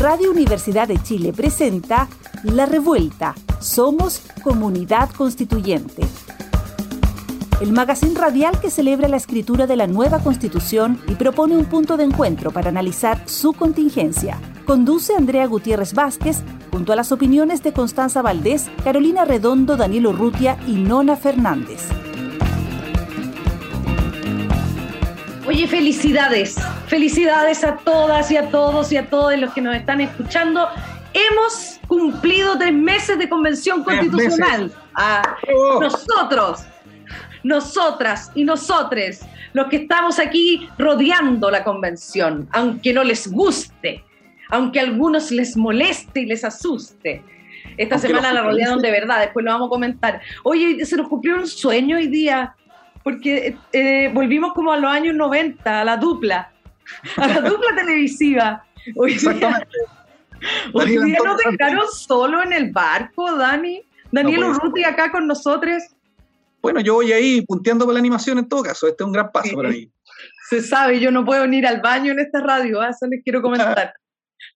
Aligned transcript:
Radio 0.00 0.30
Universidad 0.30 0.88
de 0.88 0.96
Chile 0.96 1.34
presenta 1.34 2.08
La 2.42 2.64
Revuelta. 2.64 3.34
Somos 3.60 4.22
Comunidad 4.42 5.10
Constituyente. 5.10 6.00
El 7.60 7.72
magazine 7.72 8.18
radial 8.18 8.58
que 8.60 8.70
celebra 8.70 9.08
la 9.08 9.18
escritura 9.18 9.66
de 9.66 9.76
la 9.76 9.86
nueva 9.86 10.20
constitución 10.20 11.02
y 11.06 11.16
propone 11.16 11.54
un 11.54 11.66
punto 11.66 11.98
de 11.98 12.04
encuentro 12.04 12.50
para 12.50 12.70
analizar 12.70 13.28
su 13.28 13.52
contingencia. 13.52 14.40
Conduce 14.64 15.14
Andrea 15.14 15.46
Gutiérrez 15.46 15.92
Vázquez 15.92 16.38
junto 16.70 16.94
a 16.94 16.96
las 16.96 17.12
opiniones 17.12 17.62
de 17.62 17.74
Constanza 17.74 18.22
Valdés, 18.22 18.70
Carolina 18.82 19.26
Redondo, 19.26 19.76
Daniel 19.76 20.06
Urrutia 20.06 20.58
y 20.66 20.76
Nona 20.76 21.16
Fernández. 21.16 21.82
Oye, 25.46 25.68
felicidades. 25.68 26.56
Felicidades 26.90 27.62
a 27.62 27.76
todas 27.76 28.32
y 28.32 28.36
a 28.36 28.50
todos 28.50 28.90
y 28.90 28.96
a 28.96 29.06
todos 29.06 29.38
los 29.38 29.54
que 29.54 29.60
nos 29.60 29.76
están 29.76 30.00
escuchando. 30.00 30.66
Hemos 31.14 31.78
cumplido 31.86 32.58
tres 32.58 32.72
meses 32.72 33.16
de 33.16 33.28
convención 33.28 33.84
constitucional. 33.84 34.72
Ah, 34.96 35.36
oh. 35.54 35.78
Nosotros, 35.80 36.64
nosotras 37.44 38.32
y 38.34 38.42
nosotres, 38.42 39.24
los 39.52 39.68
que 39.68 39.76
estamos 39.76 40.18
aquí 40.18 40.68
rodeando 40.78 41.48
la 41.48 41.62
convención, 41.62 42.48
aunque 42.50 42.92
no 42.92 43.04
les 43.04 43.30
guste, 43.30 44.04
aunque 44.48 44.80
a 44.80 44.82
algunos 44.82 45.30
les 45.30 45.56
moleste 45.56 46.22
y 46.22 46.26
les 46.26 46.42
asuste. 46.42 47.22
Esta 47.76 47.98
semana 47.98 48.32
la 48.32 48.42
rodearon 48.42 48.82
de 48.82 48.90
verdad, 48.90 49.20
después 49.20 49.44
lo 49.44 49.52
vamos 49.52 49.68
a 49.68 49.70
comentar. 49.70 50.20
Oye, 50.42 50.84
se 50.84 50.96
nos 50.96 51.06
cumplió 51.06 51.36
un 51.36 51.46
sueño 51.46 51.98
hoy 51.98 52.08
día 52.08 52.56
porque 53.04 53.56
eh, 53.72 54.10
volvimos 54.12 54.54
como 54.54 54.72
a 54.72 54.76
los 54.76 54.90
años 54.90 55.14
90, 55.14 55.82
a 55.82 55.84
la 55.84 55.96
dupla, 55.96 56.50
a 57.16 57.28
la 57.28 57.40
dupla 57.40 57.74
televisiva. 57.76 58.64
Hoy 58.96 59.14
día, 59.14 59.66
hoy 60.72 60.98
día 61.04 61.18
nos 61.24 61.36
dejaron 61.38 61.86
solo 61.92 62.42
en 62.42 62.52
el 62.52 62.70
barco, 62.72 63.36
Dani. 63.36 63.82
Daniel 64.12 64.44
Urruti 64.44 64.84
acá 64.84 65.10
con 65.10 65.26
nosotros. 65.26 65.82
Bueno, 66.62 66.80
yo 66.80 66.94
voy 66.94 67.12
ahí 67.12 67.42
punteando 67.42 67.84
por 67.84 67.94
la 67.94 68.00
animación 68.00 68.38
en 68.38 68.48
todo 68.48 68.62
caso. 68.62 68.86
Este 68.88 69.02
es 69.02 69.06
un 69.06 69.12
gran 69.12 69.30
paso 69.32 69.54
para 69.56 69.70
mí. 69.70 69.90
Se 70.48 70.60
sabe, 70.62 71.00
yo 71.00 71.10
no 71.10 71.24
puedo 71.24 71.44
ir 71.46 71.66
al 71.66 71.80
baño 71.80 72.12
en 72.12 72.20
esta 72.20 72.40
radio, 72.40 72.80
¿ah? 72.80 72.90
eso 72.90 73.06
les 73.06 73.22
quiero 73.22 73.42
comentar. 73.42 73.92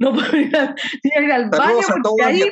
No 0.00 0.12
puedo 0.12 0.34
ir, 0.34 0.56
al, 0.56 1.50
baño 1.50 1.86
porque 2.02 2.24
ahí, 2.24 2.50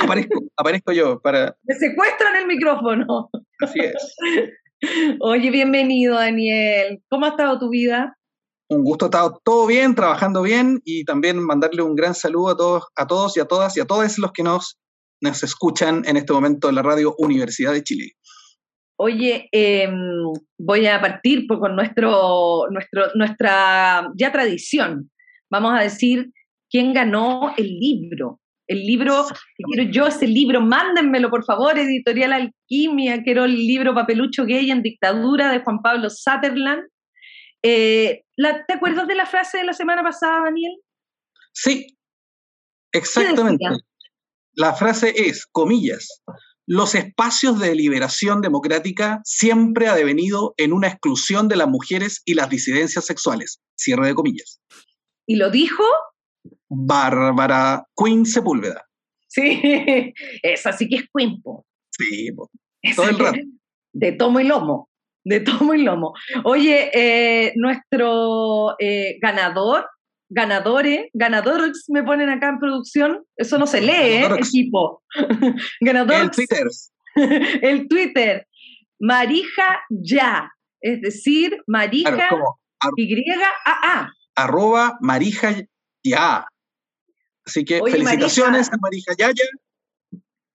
Aparezco, 0.00 0.40
aparezco 0.56 0.92
yo 0.92 1.20
para... 1.20 1.56
Me 1.64 1.74
secuestran 1.74 2.36
el 2.36 2.46
micrófono. 2.46 3.28
Así 3.60 3.80
es. 3.80 4.14
Oye, 5.20 5.50
bienvenido, 5.50 6.14
Daniel. 6.14 7.02
¿Cómo 7.08 7.26
ha 7.26 7.30
estado 7.30 7.58
tu 7.58 7.70
vida? 7.70 8.16
Un 8.70 8.84
gusto, 8.84 9.06
ha 9.06 9.08
estado 9.08 9.40
todo 9.44 9.66
bien, 9.66 9.94
trabajando 9.94 10.42
bien 10.42 10.80
y 10.84 11.04
también 11.04 11.44
mandarle 11.44 11.82
un 11.82 11.96
gran 11.96 12.14
saludo 12.14 12.50
a 12.50 12.56
todos, 12.56 12.84
a 12.96 13.06
todos 13.06 13.36
y 13.36 13.40
a 13.40 13.44
todas 13.44 13.76
y 13.76 13.80
a 13.80 13.84
todos 13.84 14.18
los 14.18 14.32
que 14.32 14.44
nos, 14.44 14.78
nos 15.20 15.42
escuchan 15.42 16.04
en 16.06 16.16
este 16.16 16.32
momento 16.32 16.68
en 16.68 16.76
la 16.76 16.82
radio 16.82 17.14
Universidad 17.18 17.72
de 17.72 17.82
Chile. 17.82 18.12
Oye, 18.96 19.48
em, 19.50 19.92
voy 20.58 20.86
a 20.86 21.00
partir 21.00 21.46
con 21.48 21.74
nuestro, 21.74 22.66
nuestro, 22.70 23.06
nuestra 23.16 24.08
ya 24.16 24.30
tradición. 24.30 25.10
Vamos 25.50 25.74
a 25.74 25.82
decir 25.82 26.30
quién 26.70 26.92
ganó 26.92 27.52
el 27.56 27.66
libro 27.66 28.40
el 28.70 28.86
libro, 28.86 29.26
quiero 29.56 29.90
yo 29.90 30.06
ese 30.06 30.28
libro, 30.28 30.60
mándenmelo 30.60 31.28
por 31.28 31.44
favor, 31.44 31.76
Editorial 31.76 32.32
Alquimia, 32.32 33.20
quiero 33.24 33.44
el 33.44 33.56
libro 33.66 33.94
Papelucho 33.94 34.44
Gay 34.46 34.70
en 34.70 34.80
Dictadura 34.80 35.50
de 35.50 35.58
Juan 35.58 35.82
Pablo 35.82 36.08
Sutherland. 36.08 36.84
Eh, 37.62 38.24
¿Te 38.66 38.74
acuerdas 38.74 39.06
de 39.06 39.14
la 39.14 39.26
frase 39.26 39.58
de 39.58 39.64
la 39.64 39.72
semana 39.72 40.02
pasada, 40.02 40.44
Daniel? 40.44 40.72
Sí, 41.52 41.98
exactamente. 42.92 43.64
La 44.54 44.74
frase 44.74 45.12
es, 45.16 45.46
comillas, 45.46 46.22
los 46.66 46.94
espacios 46.94 47.58
de 47.58 47.74
liberación 47.74 48.40
democrática 48.40 49.20
siempre 49.24 49.88
ha 49.88 49.94
devenido 49.94 50.54
en 50.56 50.72
una 50.72 50.88
exclusión 50.88 51.48
de 51.48 51.56
las 51.56 51.68
mujeres 51.68 52.22
y 52.24 52.34
las 52.34 52.48
disidencias 52.50 53.04
sexuales. 53.04 53.60
Cierre 53.76 54.08
de 54.08 54.14
comillas. 54.14 54.60
¿Y 55.26 55.36
lo 55.36 55.50
dijo? 55.50 55.82
Bárbara 56.68 57.86
Queen 57.96 58.26
Sepúlveda. 58.26 58.86
Sí, 59.28 59.60
esa 60.42 60.72
sí 60.72 60.88
que 60.88 60.96
es 60.96 61.04
Queen, 61.12 61.42
Sí, 61.90 62.30
todo 62.94 63.08
el 63.08 63.18
rato. 63.18 63.38
De 63.92 64.12
tomo 64.12 64.40
y 64.40 64.44
lomo, 64.44 64.89
de 65.24 65.40
tomo 65.40 65.74
y 65.74 65.82
lomo. 65.82 66.14
Oye, 66.44 66.90
eh, 66.94 67.52
nuestro 67.56 68.76
eh, 68.78 69.18
ganador, 69.20 69.88
ganadores, 70.28 71.08
ganadores 71.12 71.84
me 71.88 72.02
ponen 72.02 72.28
acá 72.30 72.48
en 72.48 72.58
producción, 72.58 73.24
eso 73.36 73.58
no 73.58 73.66
se 73.66 73.80
lee, 73.80 73.92
¿eh? 73.92 74.28
equipo. 74.38 75.02
ganadores. 75.80 76.22
El 76.22 76.30
Twitter. 76.30 76.66
el 77.62 77.88
Twitter. 77.88 78.46
Marija 78.98 79.80
Ya, 79.88 80.50
es 80.80 81.00
decir, 81.00 81.62
Marija 81.66 82.28
Y-A-A. 82.96 84.12
Arroba 84.36 84.98
Marija 85.00 85.54
Ya. 86.02 86.46
Así 87.44 87.64
que 87.64 87.80
felicitaciones 87.90 88.70
a 88.72 88.76
Marija 88.80 89.14
Yaya. 89.18 89.44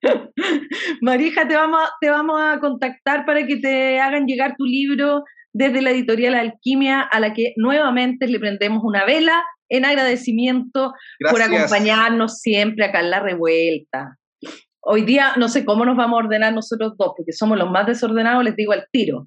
Marija, 1.01 1.47
te 1.47 1.55
vamos, 1.55 1.81
te 2.01 2.09
vamos 2.09 2.39
a 2.41 2.59
contactar 2.59 3.25
para 3.25 3.45
que 3.45 3.57
te 3.57 3.99
hagan 3.99 4.25
llegar 4.25 4.55
tu 4.57 4.65
libro 4.65 5.23
desde 5.53 5.81
la 5.81 5.91
editorial 5.91 6.35
Alquimia, 6.35 7.01
a 7.01 7.19
la 7.19 7.33
que 7.33 7.53
nuevamente 7.55 8.27
le 8.27 8.39
prendemos 8.39 8.83
una 8.83 9.05
vela 9.05 9.43
en 9.69 9.85
agradecimiento 9.85 10.93
por 11.31 11.41
acompañarnos 11.41 12.39
siempre 12.39 12.85
acá 12.85 12.99
en 12.99 13.09
la 13.09 13.19
revuelta. 13.19 14.17
Hoy 14.87 15.01
día 15.01 15.33
no 15.37 15.47
sé 15.47 15.65
cómo 15.65 15.83
nos 15.83 15.97
vamos 15.97 16.21
a 16.21 16.25
ordenar 16.25 16.53
nosotros 16.53 16.93
dos, 16.97 17.13
porque 17.17 17.31
somos 17.31 17.57
los 17.57 17.71
más 17.71 17.87
desordenados, 17.87 18.43
les 18.43 18.55
digo 18.55 18.73
al 18.73 18.85
tiro. 18.91 19.25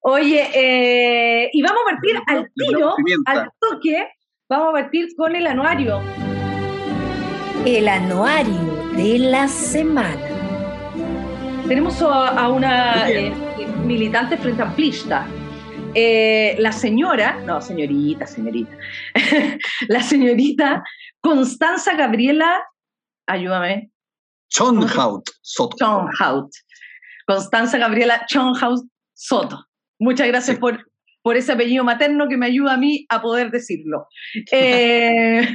Oye, 0.00 0.50
eh, 0.54 1.48
y 1.52 1.62
vamos 1.62 1.80
a 1.86 1.90
partir 1.90 2.16
al 2.26 2.50
tiro, 2.54 2.94
al 3.24 3.48
toque, 3.58 4.08
vamos 4.50 4.68
a 4.68 4.72
partir 4.72 5.08
con 5.16 5.34
el 5.34 5.46
anuario 5.46 6.02
el 7.64 7.86
anuario 7.86 8.81
de 8.96 9.18
la 9.18 9.48
semana. 9.48 10.28
Tenemos 11.66 12.00
a, 12.02 12.48
una 12.48 13.08
eh, 13.10 13.32
militante 13.84 14.36
frente 14.36 14.62
amplista. 14.62 15.26
Eh, 15.94 16.56
la 16.58 16.72
señora, 16.72 17.40
no, 17.44 17.60
señorita, 17.60 18.26
señorita, 18.26 18.72
la 19.88 20.02
señorita 20.02 20.82
Constanza 21.20 21.94
Gabriela, 21.94 22.62
ayúdame. 23.26 23.90
Chonhaut 24.48 25.28
Soto. 25.40 25.76
Chonhaut. 25.78 26.50
Constanza 27.26 27.78
Gabriela 27.78 28.24
Chonhaut 28.26 28.84
Soto. 29.14 29.66
Muchas 29.98 30.26
gracias 30.28 30.58
por 30.58 30.91
por 31.22 31.36
ese 31.36 31.52
apellido 31.52 31.84
materno 31.84 32.28
que 32.28 32.36
me 32.36 32.46
ayuda 32.46 32.74
a 32.74 32.78
mí 32.78 33.06
a 33.08 33.22
poder 33.22 33.50
decirlo. 33.50 34.06
Eh, 34.52 35.48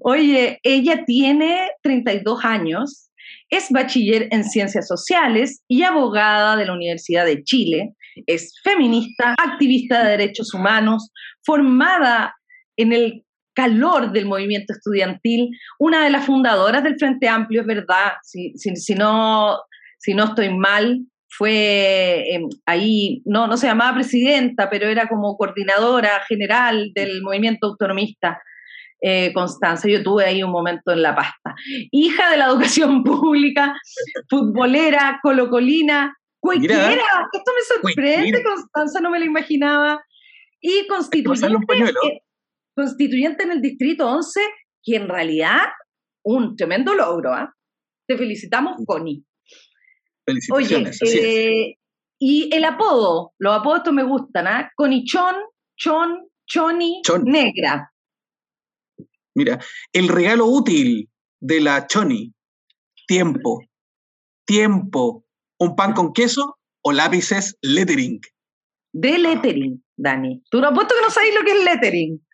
oye, 0.00 0.58
ella 0.62 1.04
tiene 1.04 1.70
32 1.82 2.44
años, 2.44 3.10
es 3.50 3.68
bachiller 3.70 4.28
en 4.30 4.44
ciencias 4.44 4.86
sociales 4.86 5.62
y 5.68 5.82
abogada 5.82 6.56
de 6.56 6.66
la 6.66 6.72
Universidad 6.72 7.26
de 7.26 7.42
Chile, 7.42 7.94
es 8.26 8.54
feminista, 8.62 9.34
activista 9.38 10.02
de 10.02 10.10
derechos 10.10 10.54
humanos, 10.54 11.10
formada 11.44 12.34
en 12.76 12.92
el 12.92 13.24
calor 13.54 14.12
del 14.12 14.26
movimiento 14.26 14.72
estudiantil, 14.72 15.50
una 15.78 16.04
de 16.04 16.10
las 16.10 16.24
fundadoras 16.24 16.82
del 16.82 16.98
Frente 16.98 17.28
Amplio, 17.28 17.60
es 17.62 17.66
verdad, 17.66 18.12
si, 18.22 18.52
si, 18.56 18.94
no, 18.94 19.58
si 19.98 20.14
no 20.14 20.24
estoy 20.24 20.56
mal, 20.56 21.00
fue 21.40 22.34
em, 22.34 22.50
ahí, 22.66 23.22
no, 23.24 23.46
no 23.46 23.56
se 23.56 23.66
llamaba 23.66 23.94
presidenta, 23.94 24.68
pero 24.68 24.88
era 24.88 25.08
como 25.08 25.38
coordinadora 25.38 26.20
general 26.28 26.92
del 26.94 27.22
movimiento 27.22 27.68
autonomista. 27.68 28.42
Eh, 29.00 29.32
Constanza, 29.32 29.88
yo 29.88 30.02
tuve 30.02 30.26
ahí 30.26 30.42
un 30.42 30.50
momento 30.50 30.92
en 30.92 31.00
la 31.00 31.16
pasta. 31.16 31.54
Hija 31.92 32.30
de 32.30 32.36
la 32.36 32.44
educación 32.44 33.02
pública, 33.04 33.74
futbolera, 34.28 35.18
colocolina, 35.22 36.14
cuequiera, 36.40 37.06
esto 37.32 37.52
me 37.56 37.74
sorprende, 37.74 38.42
Constanza, 38.44 39.00
no 39.00 39.08
me 39.08 39.18
lo 39.18 39.24
imaginaba. 39.24 39.98
Y 40.60 40.86
constituyente, 40.88 41.56
eh, 42.06 42.20
constituyente 42.76 43.44
en 43.44 43.52
el 43.52 43.62
Distrito 43.62 44.06
11, 44.10 44.40
que 44.82 44.96
en 44.96 45.08
realidad 45.08 45.62
un 46.22 46.54
tremendo 46.54 46.92
logro. 46.92 47.32
¿ah? 47.32 47.50
Te 48.06 48.18
felicitamos, 48.18 48.76
Connie. 48.84 49.24
Oye, 50.52 50.90
eh, 51.02 51.76
y 52.18 52.54
el 52.54 52.64
apodo, 52.64 53.32
los 53.38 53.58
apodos 53.58 53.92
me 53.92 54.02
gustan, 54.02 54.46
¿ah? 54.46 54.70
Conichón, 54.76 55.36
Chon, 55.76 56.28
Choni, 56.46 57.00
Negra. 57.24 57.90
Mira, 59.34 59.58
el 59.92 60.08
regalo 60.08 60.46
útil 60.46 61.08
de 61.40 61.60
la 61.60 61.86
Choni, 61.86 62.34
tiempo, 63.06 63.62
tiempo, 64.44 65.24
un 65.58 65.76
pan 65.76 65.94
con 65.94 66.12
queso 66.12 66.58
o 66.82 66.92
lápices 66.92 67.56
lettering. 67.62 68.20
De 68.92 69.18
lettering, 69.18 69.82
Dani. 69.96 70.42
Tú 70.50 70.60
no 70.60 70.68
apuesto 70.68 70.94
que 70.94 71.02
no 71.02 71.10
sabes 71.10 71.34
lo 71.34 71.42
que 71.44 71.52
es 71.52 71.64
lettering. 71.64 72.26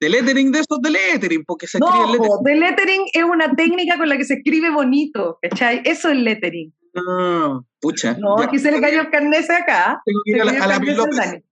De 0.00 0.08
lettering 0.08 0.52
de 0.52 0.60
esos 0.60 0.80
de 0.80 0.90
lettering, 0.90 1.44
porque 1.44 1.66
se 1.66 1.78
no, 1.78 1.88
escribe 1.88 2.18
lettering. 2.18 2.44
de 2.44 2.54
lettering 2.56 3.02
es 3.12 3.24
una 3.24 3.54
técnica 3.54 3.96
con 3.96 4.08
la 4.08 4.16
que 4.16 4.24
se 4.24 4.34
escribe 4.34 4.70
bonito, 4.70 5.38
¿cachai? 5.42 5.82
Eso 5.84 6.10
es 6.10 6.18
lettering. 6.18 6.74
Ah, 6.96 7.60
pucha. 7.80 8.16
No, 8.18 8.38
aquí 8.40 8.58
se 8.58 8.70
le 8.70 8.80
cayó 8.80 9.02
el 9.02 9.10
carnet 9.10 9.50
acá. 9.50 10.00
Tengo 10.04 10.20
que 10.24 10.30
ir 10.32 10.42
a 10.42 10.44
la, 10.44 10.64
a 10.64 10.66
lápiz 10.66 10.94
López. 10.94 11.42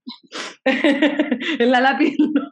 en 1.61 1.71
la 1.71 1.81
lápiz 1.81 2.15
no. 2.19 2.43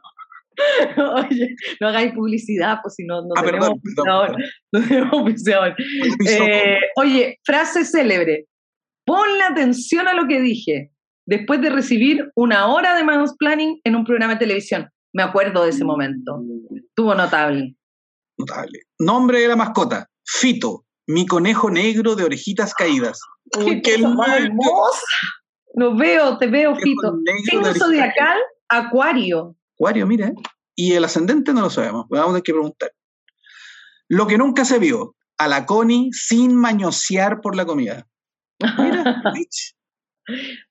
Oye, 1.15 1.55
no 1.79 1.87
hagáis 1.87 2.13
publicidad, 2.13 2.79
pues 2.81 2.95
si 2.95 3.05
no, 3.05 3.21
no, 3.21 3.33
ah, 3.35 3.43
tenemos, 3.43 3.71
perdón, 3.95 4.35
no 4.71 4.87
tenemos 4.87 5.47
Eh, 6.27 6.79
oye, 6.95 7.39
frase 7.43 7.85
célebre. 7.85 8.47
Ponle 9.05 9.43
atención 9.43 10.07
a 10.07 10.13
lo 10.13 10.27
que 10.27 10.41
dije 10.41 10.91
después 11.27 11.61
de 11.61 11.69
recibir 11.69 12.31
una 12.35 12.67
hora 12.67 12.95
de 12.95 13.03
planning 13.37 13.79
en 13.83 13.95
un 13.95 14.03
programa 14.03 14.33
de 14.33 14.39
televisión. 14.39 14.89
Me 15.13 15.23
acuerdo 15.23 15.63
de 15.63 15.69
ese 15.69 15.83
momento. 15.83 16.41
Tuvo 16.95 17.13
notable. 17.15 17.75
Notable. 18.37 18.79
Nombre 18.99 19.39
de 19.41 19.47
la 19.47 19.55
mascota. 19.55 20.09
Fito, 20.25 20.84
mi 21.07 21.25
conejo 21.25 21.69
negro 21.69 22.15
de 22.15 22.23
orejitas 22.23 22.73
caídas. 22.73 23.19
Qué 23.51 23.93
hermosa. 23.93 25.01
Lo 25.75 25.95
veo, 25.95 26.37
te 26.37 26.47
veo, 26.47 26.75
Fito. 26.75 27.19
Signo 27.43 27.73
zodiacal, 27.73 28.37
Acuario. 28.69 29.55
Acuario, 29.75 30.07
mira. 30.07 30.31
Y 30.75 30.93
el 30.93 31.03
ascendente 31.03 31.53
no 31.53 31.61
lo 31.61 31.69
sabemos. 31.69 32.05
Vamos 32.09 32.27
a 32.27 32.29
tener 32.29 32.43
que 32.43 32.53
preguntar. 32.53 32.91
Lo 34.07 34.27
que 34.27 34.37
nunca 34.37 34.65
se 34.65 34.79
vio. 34.79 35.15
A 35.37 35.49
la 35.49 35.65
Connie 35.65 36.11
sin 36.13 36.55
mañosear 36.55 37.41
por 37.41 37.57
la 37.57 37.65
comida. 37.65 38.07
Mira, 38.77 39.21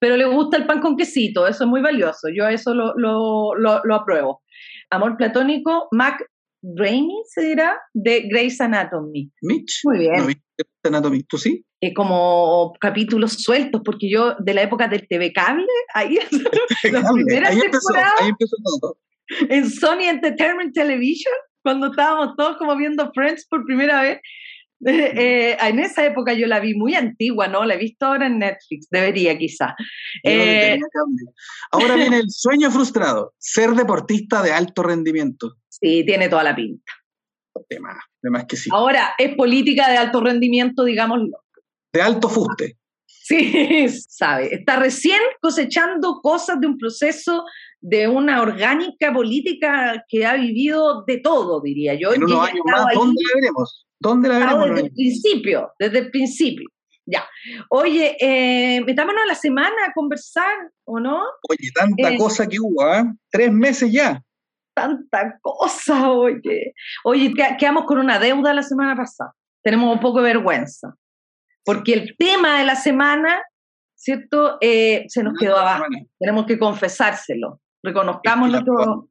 Pero 0.01 0.17
le 0.17 0.25
gusta 0.25 0.57
el 0.57 0.67
pan 0.67 0.81
con 0.81 0.97
quesito, 0.97 1.47
eso 1.47 1.65
es 1.65 1.71
muy 1.71 1.81
valioso. 1.81 2.29
Yo 2.35 2.49
eso 2.49 2.75
lo, 2.75 2.95
lo, 2.97 3.55
lo, 3.55 3.95
apruebo. 3.95 4.43
Amor 4.91 5.17
platónico, 5.17 5.89
Mac 5.93 6.25
Rainey 6.77 7.23
se 7.27 7.43
dirá, 7.43 7.79
de 7.93 8.23
Grey's 8.29 8.61
Anatomy. 8.61 9.31
Mitch. 9.43 9.81
Muy 9.85 9.99
bien. 9.99 10.27
No, 10.27 10.33
Anatomy, 10.85 11.23
¿tú 11.25 11.39
sí? 11.39 11.65
Eh, 11.81 11.93
como 11.93 12.73
capítulos 12.81 13.33
sueltos, 13.33 13.83
porque 13.85 14.11
yo 14.11 14.35
de 14.39 14.55
la 14.55 14.63
época 14.63 14.89
del 14.89 15.07
TV 15.07 15.33
Cable, 15.33 15.67
ahí, 15.95 16.19
ahí 17.45 17.61
empezó, 17.61 17.95
ahí 18.21 18.29
empezó 18.29 18.57
todo. 18.81 18.99
En 19.49 19.71
Sony 19.71 20.09
Entertainment 20.09 20.75
Television, 20.75 21.35
cuando 21.63 21.89
estábamos 21.89 22.37
todos 22.37 22.57
como 22.59 22.77
viendo 22.77 23.11
Friends 23.13 23.47
por 23.47 23.65
primera 23.65 24.03
vez, 24.03 24.21
eh, 24.87 25.57
en 25.61 25.79
esa 25.79 26.05
época 26.05 26.35
yo 26.35 26.47
la 26.47 26.61
vi 26.61 26.75
muy 26.75 26.95
antigua, 26.95 27.49
¿no? 27.49 27.65
La 27.65 27.75
he 27.75 27.79
visto 27.79 28.07
ahora 28.07 28.27
en 28.27 28.39
Netflix, 28.39 28.89
debería 28.91 29.37
quizá. 29.39 29.75
Eh, 30.23 30.79
ahora 31.71 31.97
viene 31.97 32.19
el 32.19 32.31
sueño 32.31 32.71
frustrado, 32.71 33.35
ser 33.39 33.71
deportista 33.71 34.43
de 34.43 34.53
alto 34.53 34.83
rendimiento. 34.83 35.57
Sí, 35.69 36.05
tiene 36.05 36.29
toda 36.29 36.45
la 36.45 36.55
pinta. 36.55 36.93
De 37.69 37.81
más, 38.31 38.47
que 38.47 38.57
sí. 38.57 38.69
Ahora, 38.73 39.15
es 39.17 39.35
política 39.37 39.89
de 39.89 39.97
alto 39.97 40.21
rendimiento, 40.21 40.85
digámoslo. 40.85 41.39
De 41.93 42.03
alto 42.03 42.29
fuste. 42.29 42.77
Sí, 43.25 43.88
sabe. 44.09 44.55
Está 44.55 44.76
recién 44.76 45.19
cosechando 45.41 46.21
cosas 46.23 46.61
de 46.61 46.67
un 46.67 46.76
proceso 46.76 47.44
de 47.81 48.06
una 48.06 48.43
orgánica 48.43 49.15
política 49.15 50.05
que 50.09 50.26
ha 50.26 50.35
vivido 50.35 51.05
de 51.06 51.19
todo, 51.19 51.62
diría 51.62 51.94
yo. 51.94 52.12
En 52.12 52.23
unos 52.23 52.47
años 52.47 52.62
más, 52.67 52.85
¿dónde 52.94 53.23
la 53.23 53.41
veremos? 53.41 53.87
¿Dónde 53.99 54.29
la 54.29 54.38
veremos? 54.38 54.69
desde 54.69 54.87
el 54.88 54.93
principio, 54.93 55.73
desde 55.79 55.99
el 56.00 56.11
principio. 56.11 56.69
Ya. 57.06 57.26
Oye, 57.71 58.17
eh, 58.21 58.82
metámonos 58.85 59.23
a 59.23 59.27
la 59.27 59.35
semana 59.35 59.75
a 59.88 59.93
conversar, 59.94 60.70
¿o 60.85 61.00
no? 61.00 61.23
Oye, 61.49 61.70
tanta 61.75 62.11
eh, 62.11 62.19
cosa 62.19 62.47
que 62.47 62.59
hubo, 62.61 62.87
¿eh? 62.94 63.05
Tres 63.31 63.50
meses 63.50 63.91
ya. 63.91 64.23
Tanta 64.75 65.38
cosa, 65.41 66.11
oye. 66.11 66.75
Oye, 67.05 67.32
quedamos 67.59 67.85
con 67.85 67.99
una 67.99 68.19
deuda 68.19 68.53
la 68.53 68.62
semana 68.62 68.94
pasada. 68.94 69.32
Tenemos 69.62 69.94
un 69.94 70.00
poco 70.00 70.20
de 70.20 70.35
vergüenza. 70.35 70.94
Porque 71.65 71.95
el 71.95 72.15
tema 72.19 72.59
de 72.59 72.65
la 72.65 72.77
semana, 72.77 73.43
¿cierto? 73.95 74.59
Eh, 74.61 75.05
se 75.09 75.23
nos 75.23 75.39
quedó 75.39 75.57
abajo. 75.57 75.85
Tenemos 76.19 76.47
que 76.47 76.59
confesárselo. 76.59 77.61
Reconozcamos 77.83 78.51
nuestro, 78.51 79.09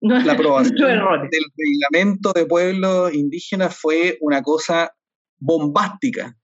la 0.00 0.32
aprobación 0.32 0.76
del 1.30 1.44
reglamento 1.56 2.32
de 2.32 2.46
pueblos 2.46 3.14
indígenas 3.14 3.76
fue 3.76 4.18
una 4.20 4.42
cosa 4.42 4.92
bombástica. 5.38 6.36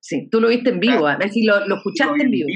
Sí, 0.00 0.28
tú 0.30 0.40
lo 0.40 0.48
viste 0.48 0.70
en 0.70 0.80
vivo, 0.80 1.06
a 1.06 1.16
ver 1.16 1.30
si 1.30 1.44
lo, 1.44 1.58
escuchaste 1.58 2.22
en 2.22 2.30
vivo. 2.30 2.46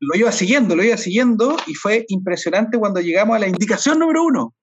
Lo 0.00 0.18
iba 0.18 0.32
siguiendo, 0.32 0.74
lo 0.74 0.82
iba 0.82 0.96
siguiendo 0.96 1.56
y 1.66 1.74
fue 1.74 2.04
impresionante 2.08 2.78
cuando 2.78 3.00
llegamos 3.00 3.36
a 3.36 3.40
la 3.40 3.48
indicación 3.48 3.98
número 3.98 4.24
uno. 4.24 4.54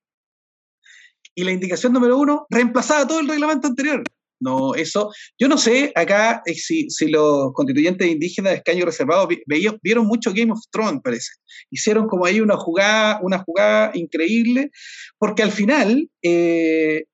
Y 1.35 1.43
la 1.43 1.51
indicación 1.51 1.93
número 1.93 2.17
uno 2.17 2.47
reemplazaba 2.49 3.07
todo 3.07 3.19
el 3.19 3.27
reglamento 3.27 3.67
anterior. 3.67 4.03
No, 4.39 4.75
eso, 4.75 5.11
yo 5.39 5.47
no 5.47 5.57
sé 5.57 5.91
acá 5.95 6.43
eh, 6.45 6.53
si, 6.53 6.89
si 6.89 7.07
los 7.07 7.53
constituyentes 7.53 8.07
indígenas 8.07 8.51
de 8.51 8.57
escaño 8.57 8.85
reservado 8.85 9.27
vieron 9.81 10.05
mucho 10.05 10.31
Game 10.33 10.51
of 10.51 10.59
Thrones, 10.71 11.01
parece. 11.03 11.31
Hicieron 11.71 12.07
como 12.07 12.25
ahí 12.25 12.39
una 12.39 12.55
jugada, 12.55 13.19
una 13.23 13.39
jugada 13.39 13.91
increíble, 13.95 14.69
porque 15.17 15.43
al 15.43 15.51
final 15.51 16.09
eh, 16.21 17.05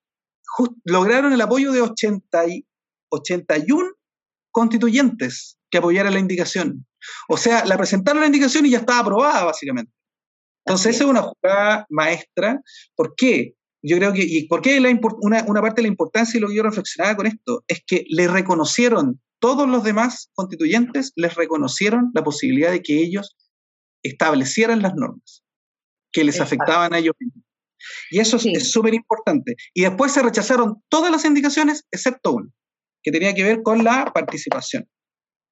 lograron 0.84 1.32
el 1.34 1.42
apoyo 1.42 1.72
de 1.72 1.82
80 1.82 2.48
y, 2.48 2.66
81 3.14 3.92
constituyentes 4.52 5.58
que 5.70 5.78
apoyaran 5.78 6.14
la 6.14 6.20
indicación. 6.20 6.86
O 7.28 7.38
sea, 7.38 7.66
la 7.66 7.78
presentaron 7.78 8.22
la 8.22 8.28
indicación 8.28 8.66
y 8.66 8.72
ya 8.72 8.80
estaba 8.80 9.00
aprobada, 9.00 9.46
básicamente. 9.46 9.92
Entonces, 10.66 10.96
esa 10.96 11.04
es 11.04 11.10
una 11.10 11.22
jugada 11.22 11.86
maestra. 11.90 12.62
¿Por 12.96 13.16
qué? 13.16 13.56
Yo 13.84 13.98
creo 13.98 14.14
que, 14.14 14.24
¿y 14.24 14.48
por 14.48 14.62
qué 14.62 14.80
la, 14.80 14.98
una, 15.22 15.44
una, 15.46 15.62
parte 15.62 15.82
de 15.82 15.84
la 15.84 15.90
importancia 15.90 16.38
y 16.38 16.42
lo 16.42 16.48
que 16.48 16.56
yo 16.56 16.64
reflexionaba 16.64 17.18
con 17.18 17.28
esto? 17.28 17.64
Es 17.68 17.84
que 17.86 18.06
le 18.08 18.30
reconocieron, 18.30 19.22
todos 19.40 19.68
los 19.68 19.84
demás 19.84 20.32
constituyentes 20.34 21.12
les 21.18 21.36
reconocieron 21.36 22.10
la 22.14 22.24
posibilidad 22.24 22.72
de 22.72 22.82
que 22.82 23.02
ellos 23.02 23.36
establecieran 24.02 24.82
las 24.82 24.96
normas 24.96 25.44
que 26.14 26.24
les 26.24 26.40
afectaban 26.40 26.94
a 26.94 27.00
ellos 27.00 27.16
mismos. 27.20 27.44
Y 28.10 28.20
eso 28.20 28.38
es 28.38 28.72
súper 28.72 28.94
importante. 28.94 29.56
Y 29.74 29.82
después 29.82 30.14
se 30.14 30.22
rechazaron 30.22 30.82
todas 30.88 31.12
las 31.12 31.26
indicaciones 31.26 31.86
excepto 31.92 32.34
una, 32.34 32.50
que 33.02 33.12
tenía 33.12 33.34
que 33.34 33.44
ver 33.44 33.64
con 33.64 33.84
la 33.84 34.06
participación. 34.14 34.88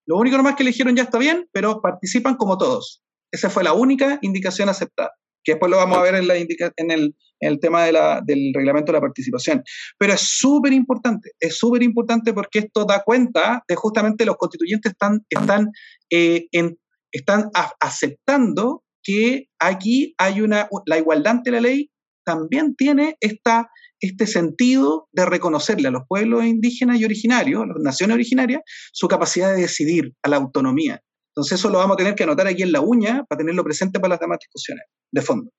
Lo 0.06 0.18
único 0.18 0.38
nomás 0.38 0.56
que 0.56 0.64
eligieron 0.64 0.96
ya 0.96 1.04
está 1.04 1.18
bien, 1.18 1.50
pero 1.52 1.82
participan 1.82 2.36
como 2.36 2.58
todos. 2.58 3.04
Esa 3.32 3.50
fue 3.50 3.64
la 3.64 3.74
única 3.74 4.20
indicación 4.22 4.70
aceptada 4.70 5.12
que 5.44 5.54
después 5.54 5.70
lo 5.70 5.78
vamos 5.78 5.98
a 5.98 6.02
ver 6.02 6.16
en, 6.16 6.28
la 6.28 6.36
en, 6.38 6.92
el, 6.92 7.16
en 7.40 7.52
el 7.52 7.60
tema 7.60 7.84
de 7.84 7.92
la, 7.92 8.22
del 8.26 8.52
reglamento 8.54 8.92
de 8.92 8.98
la 8.98 9.02
participación. 9.02 9.64
Pero 9.98 10.14
es 10.14 10.22
súper 10.22 10.74
importante, 10.74 11.32
es 11.40 11.58
súper 11.58 11.84
importante 11.84 12.34
porque 12.34 12.60
esto 12.60 12.86
da 12.86 13.04
cuenta 13.04 13.64
de 13.68 13.76
justamente 13.76 14.26
los 14.26 14.38
constituyentes 14.38 14.92
están, 14.92 15.22
están, 15.30 15.72
eh, 16.10 16.48
en, 16.52 16.78
están 17.12 17.50
aceptando 17.80 18.84
que 19.04 19.48
aquí 19.60 20.14
hay 20.18 20.42
una, 20.42 20.70
la 20.86 20.98
igualdad 20.98 21.38
ante 21.38 21.52
la 21.52 21.62
ley 21.62 21.90
también 22.24 22.76
tiene 22.76 23.18
esta, 23.20 23.70
este 24.00 24.28
sentido 24.28 25.08
de 25.12 25.26
reconocerle 25.26 25.88
a 25.88 25.92
los 25.92 26.04
pueblos 26.08 26.46
indígenas 26.46 27.00
y 27.00 27.06
originarios, 27.06 27.64
a 27.64 27.66
las 27.68 27.78
naciones 27.80 28.16
originarias, 28.16 28.62
su 28.92 29.08
capacidad 29.08 29.54
de 29.54 29.62
decidir, 29.62 30.14
a 30.22 30.30
la 30.30 30.38
autonomía. 30.38 31.02
Entonces 31.32 31.60
eso 31.60 31.70
lo 31.70 31.78
vamos 31.78 31.96
a 31.96 31.98
tener 31.98 32.16
que 32.16 32.24
anotar 32.24 32.48
aquí 32.48 32.64
en 32.64 32.72
la 32.72 32.82
uña 32.82 33.24
para 33.28 33.40
tenerlo 33.40 33.64
presente 33.64 34.00
para 34.00 34.16
las 34.16 34.20
demás 34.20 34.40
discusiones 34.40 34.84
de 35.12 35.22
fondo. 35.22 35.52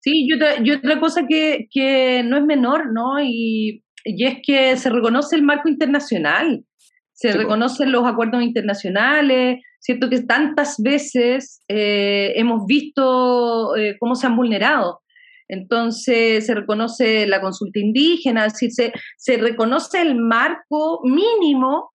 Sí, 0.00 0.26
y 0.26 0.32
otra, 0.32 0.54
otra 0.78 1.00
cosa 1.00 1.26
que, 1.28 1.68
que, 1.70 2.22
no 2.24 2.36
es 2.36 2.44
menor, 2.44 2.92
¿no? 2.92 3.22
Y, 3.22 3.84
y, 4.04 4.24
es 4.24 4.38
que 4.44 4.76
se 4.76 4.90
reconoce 4.90 5.36
el 5.36 5.42
marco 5.42 5.68
internacional, 5.68 6.64
se 7.12 7.32
reconocen 7.32 7.92
los 7.92 8.04
acuerdos 8.04 8.42
internacionales, 8.42 9.60
¿cierto? 9.78 10.10
Que 10.10 10.22
tantas 10.22 10.76
veces 10.82 11.62
eh, 11.68 12.32
hemos 12.34 12.66
visto 12.66 13.76
eh, 13.76 13.96
cómo 14.00 14.16
se 14.16 14.26
han 14.26 14.36
vulnerado. 14.36 15.02
Entonces 15.46 16.46
se 16.46 16.54
reconoce 16.54 17.26
la 17.26 17.40
consulta 17.40 17.78
indígena, 17.78 18.46
es 18.46 18.54
decir, 18.54 18.72
se, 18.72 18.92
se 19.18 19.36
reconoce 19.36 20.00
el 20.00 20.16
marco 20.16 21.00
mínimo 21.04 21.91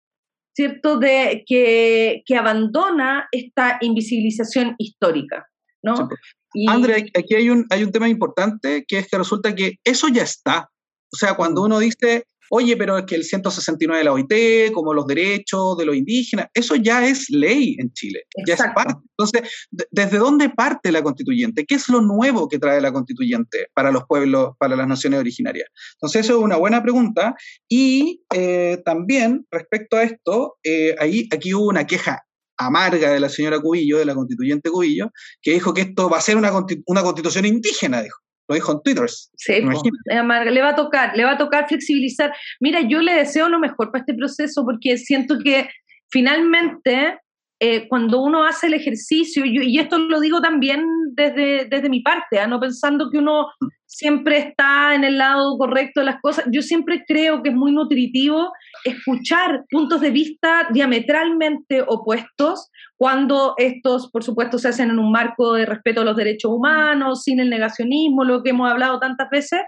¿cierto?, 0.57 0.97
de 0.97 1.43
que, 1.45 2.23
que 2.25 2.35
abandona 2.35 3.27
esta 3.31 3.77
invisibilización 3.79 4.73
histórica, 4.79 5.45
¿no? 5.83 6.07
Pues. 6.07 6.19
André, 6.67 7.11
aquí 7.15 7.35
hay 7.35 7.51
un, 7.51 7.67
hay 7.69 7.83
un 7.83 7.91
tema 7.91 8.09
importante, 8.09 8.83
que 8.87 8.97
es 8.97 9.07
que 9.07 9.19
resulta 9.19 9.53
que 9.53 9.75
eso 9.83 10.07
ya 10.07 10.23
está. 10.23 10.67
O 11.13 11.15
sea, 11.15 11.35
cuando 11.35 11.61
uno 11.61 11.77
dice, 11.77 12.23
Oye, 12.49 12.77
pero 12.77 12.97
es 12.97 13.05
que 13.05 13.15
el 13.15 13.23
169 13.23 13.99
de 13.99 14.05
la 14.05 14.13
OIT, 14.13 14.71
como 14.73 14.93
los 14.93 15.05
derechos 15.07 15.77
de 15.77 15.85
los 15.85 15.95
indígenas, 15.95 16.47
eso 16.53 16.75
ya 16.75 17.07
es 17.07 17.29
ley 17.29 17.75
en 17.79 17.91
Chile, 17.93 18.23
ya 18.45 18.53
es 18.53 18.61
parte. 18.73 18.95
Entonces, 19.17 19.67
¿desde 19.91 20.17
dónde 20.17 20.49
parte 20.49 20.91
la 20.91 21.01
constituyente? 21.01 21.65
¿Qué 21.65 21.75
es 21.75 21.89
lo 21.89 22.01
nuevo 22.01 22.47
que 22.47 22.59
trae 22.59 22.79
la 22.81 22.91
constituyente 22.91 23.67
para 23.73 23.91
los 23.91 24.03
pueblos, 24.07 24.51
para 24.59 24.75
las 24.75 24.87
naciones 24.87 25.19
originarias? 25.19 25.67
Entonces, 25.95 26.25
eso 26.25 26.37
es 26.37 26.43
una 26.43 26.57
buena 26.57 26.81
pregunta. 26.81 27.35
Y 27.67 28.21
eh, 28.33 28.81
también, 28.85 29.45
respecto 29.51 29.97
a 29.97 30.03
esto, 30.03 30.57
eh, 30.63 30.95
ahí, 30.99 31.27
aquí 31.31 31.53
hubo 31.53 31.67
una 31.67 31.85
queja 31.85 32.23
amarga 32.57 33.11
de 33.11 33.19
la 33.19 33.29
señora 33.29 33.59
Cubillo, 33.59 33.99
de 33.99 34.05
la 34.05 34.15
constituyente 34.15 34.69
Cubillo, 34.69 35.11
que 35.41 35.51
dijo 35.51 35.73
que 35.73 35.81
esto 35.81 36.09
va 36.09 36.17
a 36.17 36.21
ser 36.21 36.37
una, 36.37 36.51
una 36.85 37.03
constitución 37.03 37.45
indígena, 37.45 38.01
dijo. 38.01 38.17
Lo 38.47 38.55
dijo 38.55 38.71
en 38.71 38.81
Twitter. 38.81 39.09
Sí, 39.09 39.61
le 39.61 40.61
va 40.61 40.69
a 40.69 40.75
tocar, 40.75 41.15
le 41.15 41.25
va 41.25 41.31
a 41.31 41.37
tocar 41.37 41.67
flexibilizar. 41.67 42.33
Mira, 42.59 42.81
yo 42.81 43.01
le 43.01 43.13
deseo 43.13 43.49
lo 43.49 43.59
mejor 43.59 43.91
para 43.91 44.01
este 44.01 44.13
proceso 44.13 44.63
porque 44.63 44.97
siento 44.97 45.37
que 45.43 45.69
finalmente 46.09 47.19
eh, 47.59 47.87
cuando 47.87 48.21
uno 48.21 48.43
hace 48.43 48.67
el 48.67 48.73
ejercicio, 48.73 49.43
y 49.45 49.79
esto 49.79 49.97
lo 49.97 50.19
digo 50.19 50.41
también 50.41 50.85
desde, 51.13 51.65
desde 51.65 51.89
mi 51.89 52.01
parte, 52.01 52.39
¿ah? 52.39 52.47
no 52.47 52.59
pensando 52.59 53.09
que 53.09 53.17
uno 53.17 53.47
siempre 53.85 54.37
está 54.37 54.93
en 54.93 55.03
el 55.03 55.17
lado 55.17 55.57
correcto 55.57 56.01
de 56.01 56.05
las 56.05 56.21
cosas, 56.21 56.45
yo 56.51 56.61
siempre 56.61 57.03
creo 57.07 57.41
que 57.41 57.49
es 57.49 57.55
muy 57.55 57.71
nutritivo 57.71 58.51
escuchar 58.83 59.65
puntos 59.71 60.01
de 60.01 60.11
vista 60.11 60.67
diametralmente 60.71 61.83
opuestos 61.87 62.69
cuando 62.95 63.55
estos, 63.57 64.11
por 64.11 64.23
supuesto, 64.23 64.59
se 64.59 64.67
hacen 64.67 64.91
en 64.91 64.99
un 64.99 65.11
marco 65.11 65.53
de 65.53 65.65
respeto 65.65 66.01
a 66.01 66.05
los 66.05 66.15
derechos 66.15 66.51
humanos, 66.51 67.23
sin 67.23 67.39
el 67.39 67.49
negacionismo, 67.49 68.23
lo 68.23 68.43
que 68.43 68.51
hemos 68.51 68.69
hablado 68.69 68.99
tantas 68.99 69.29
veces, 69.29 69.61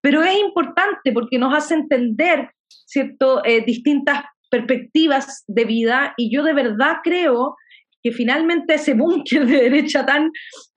pero 0.00 0.22
es 0.22 0.38
importante 0.38 1.12
porque 1.12 1.38
nos 1.38 1.54
hace 1.54 1.74
entender 1.74 2.50
¿cierto? 2.90 3.44
Eh, 3.44 3.64
distintas 3.64 4.24
perspectivas 4.50 5.44
de 5.46 5.64
vida 5.64 6.14
y 6.16 6.34
yo 6.34 6.42
de 6.42 6.52
verdad 6.52 6.96
creo 7.02 7.56
que 8.02 8.12
finalmente 8.12 8.74
ese 8.74 8.94
búnker 8.94 9.46
de 9.46 9.56
derecha 9.62 10.04
tan 10.06 10.30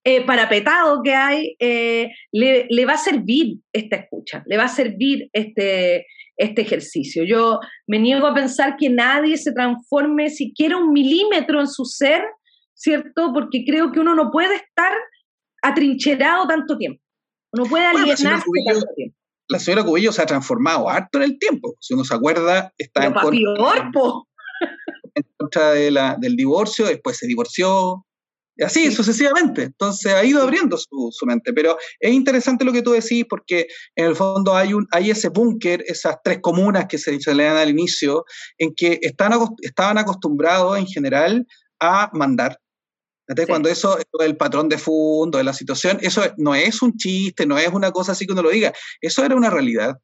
eh, 0.04 0.26
parapetado 0.26 1.02
que 1.04 1.14
hay 1.14 1.56
eh, 1.60 2.10
le, 2.32 2.86
va 2.86 2.94
a 2.94 2.98
servir 2.98 3.58
esta 3.72 3.98
escucha, 3.98 4.44
le 4.46 4.58
va 4.58 4.66
a 4.66 4.70
servir 4.70 5.30
este, 5.32 6.06
este 6.38 6.62
ejercicio. 6.62 7.24
Yo 7.24 7.60
me 7.88 8.00
niego 8.00 8.28
a 8.28 8.34
pensar 8.34 8.76
que 8.78 8.90
nadie 8.90 9.38
se 9.38 9.54
transforme 9.54 10.30
siquiera 10.30 10.78
un 10.78 10.92
milímetro 10.92 11.60
en 11.60 11.68
su 11.68 11.86
ser, 11.86 12.24
¿cierto? 12.74 13.32
Porque 13.34 13.64
creo 13.66 13.92
que 13.92 14.00
uno 14.00 14.16
no 14.16 14.30
puede 14.32 14.56
estar 14.56 14.94
atrincherado 15.62 16.46
tanto 16.48 16.78
tiempo. 16.78 17.02
Uno 17.54 17.66
puede 17.66 17.86
alienarse 17.86 18.26
tanto 18.26 18.88
tiempo 18.96 19.16
la 19.54 19.60
señora 19.60 19.84
Cubillo 19.84 20.12
se 20.12 20.22
ha 20.22 20.26
transformado 20.26 20.90
harto 20.90 21.20
en 21.20 21.26
el 21.26 21.38
tiempo. 21.38 21.76
Si 21.80 21.94
uno 21.94 22.04
se 22.04 22.16
acuerda, 22.16 22.74
está 22.78 23.06
en 23.06 23.14
contra, 25.38 25.72
de 25.72 25.92
la, 25.92 26.18
del 26.20 26.36
divorcio, 26.36 26.88
después 26.88 27.18
se 27.18 27.28
divorció, 27.28 28.04
y 28.58 28.64
así 28.64 28.92
sucesivamente. 28.92 29.64
Entonces 29.64 30.12
ha 30.12 30.24
ido 30.24 30.42
abriendo 30.42 30.76
su, 30.78 31.26
mente. 31.28 31.54
Pero 31.54 31.78
es 32.00 32.12
interesante 32.12 32.66
lo 32.66 32.74
que 32.74 32.82
tú 32.82 32.92
decís 32.94 33.26
porque 33.30 33.68
en 33.96 34.06
el 34.08 34.16
fondo 34.16 34.56
hay, 34.56 34.74
un, 34.74 34.88
hay 34.92 35.12
ese 35.12 35.30
búnker, 35.30 35.84
esas 35.86 36.18
tres 36.24 36.40
comunas 36.42 36.88
que 36.88 36.98
se, 36.98 37.20
se 37.20 37.36
le 37.36 37.44
dan 37.44 37.58
al 37.58 37.70
inicio, 37.70 38.26
en 38.58 38.74
que 38.76 38.98
están, 39.04 39.34
estaban 39.62 40.00
acostumbrados 40.00 40.78
en 40.80 40.88
general 40.88 41.46
a 41.80 42.10
mandar, 42.14 42.58
cuando 43.48 43.70
eso 43.70 43.98
es 43.98 44.06
el 44.20 44.38
patrón 44.38 44.70
de 44.70 44.78
fondo, 44.78 45.38
de 45.38 45.44
la 45.44 45.54
situación, 45.54 45.98
eso 46.02 46.22
no 46.38 46.56
es 46.56 46.82
un 46.82 46.96
chiste, 46.98 47.46
no 47.46 47.58
es 47.58 47.70
una 47.70 47.92
cosa 47.92 48.12
así 48.12 48.26
que 48.26 48.34
uno 48.34 48.44
lo 48.44 48.50
diga, 48.50 48.74
eso 49.02 49.24
era 49.24 49.36
una 49.36 49.50
realidad. 49.50 49.98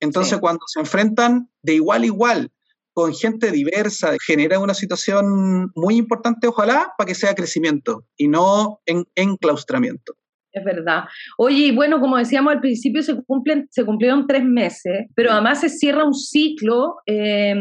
Entonces, 0.00 0.38
cuando 0.38 0.64
se 0.66 0.80
enfrentan 0.80 1.48
de 1.62 1.74
igual 1.74 2.02
a 2.02 2.06
igual 2.06 2.52
con 2.94 3.14
gente 3.14 3.50
diversa, 3.50 4.16
genera 4.26 4.58
una 4.58 4.74
situación 4.74 5.70
muy 5.74 5.96
importante, 5.96 6.46
ojalá, 6.46 6.92
para 6.98 7.06
que 7.06 7.14
sea 7.14 7.34
crecimiento 7.34 8.04
y 8.16 8.28
no 8.28 8.80
en, 8.86 9.06
enclaustramiento. 9.14 10.14
Es 10.52 10.64
verdad. 10.64 11.04
Oye, 11.38 11.68
y 11.68 11.70
bueno, 11.70 11.98
como 11.98 12.18
decíamos 12.18 12.52
al 12.52 12.60
principio, 12.60 13.02
se, 13.02 13.16
cumplen, 13.24 13.68
se 13.70 13.84
cumplieron 13.86 14.26
tres 14.26 14.44
meses, 14.44 15.06
pero 15.14 15.32
además 15.32 15.60
se 15.60 15.70
cierra 15.70 16.04
un 16.04 16.14
ciclo 16.14 16.96
eh, 17.06 17.54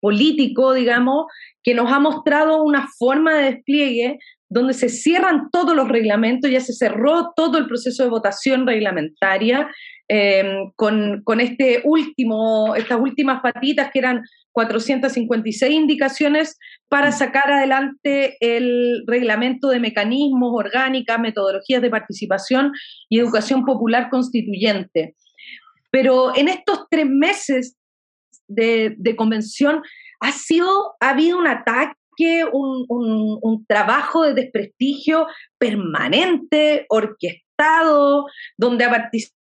político, 0.00 0.72
digamos, 0.74 1.26
que 1.62 1.74
nos 1.74 1.92
ha 1.92 2.00
mostrado 2.00 2.64
una 2.64 2.88
forma 2.98 3.34
de 3.34 3.44
despliegue 3.52 4.18
donde 4.48 4.74
se 4.74 4.88
cierran 4.88 5.50
todos 5.50 5.74
los 5.74 5.88
reglamentos, 5.88 6.50
ya 6.50 6.60
se 6.60 6.74
cerró 6.74 7.32
todo 7.34 7.58
el 7.58 7.66
proceso 7.66 8.02
de 8.02 8.10
votación 8.10 8.66
reglamentaria 8.66 9.70
em, 10.08 10.70
con, 10.76 11.22
con, 11.24 11.40
este 11.40 11.80
último, 11.84 12.74
estas 12.74 13.00
últimas 13.00 13.40
patitas 13.40 13.90
que 13.92 14.00
eran 14.00 14.22
456 14.52 15.72
indicaciones 15.72 16.58
para 16.88 17.12
sacar 17.12 17.50
adelante 17.50 18.36
el 18.40 19.04
reglamento 19.06 19.68
de 19.68 19.80
mecanismos, 19.80 20.52
orgánicas, 20.54 21.18
metodologías 21.18 21.82
de 21.82 21.90
participación 21.90 22.72
y 23.08 23.18
educación 23.18 23.64
popular 23.64 24.08
constituyente. 24.10 25.14
Pero 25.90 26.36
en 26.36 26.48
estos 26.48 26.86
tres 26.90 27.06
meses 27.06 27.76
de, 28.46 28.94
de 28.98 29.16
convención 29.16 29.82
ha 30.20 30.32
sido, 30.32 30.94
ha 31.00 31.10
habido 31.10 31.38
un 31.38 31.46
ataque 31.46 31.96
un, 32.52 33.64
trabajo 33.66 34.22
de 34.22 34.34
desprestigio 34.34 35.26
permanente, 35.58 36.86
orquestado, 36.88 38.26
donde 38.56 38.84
ha 38.84 38.90
participado 38.90 39.41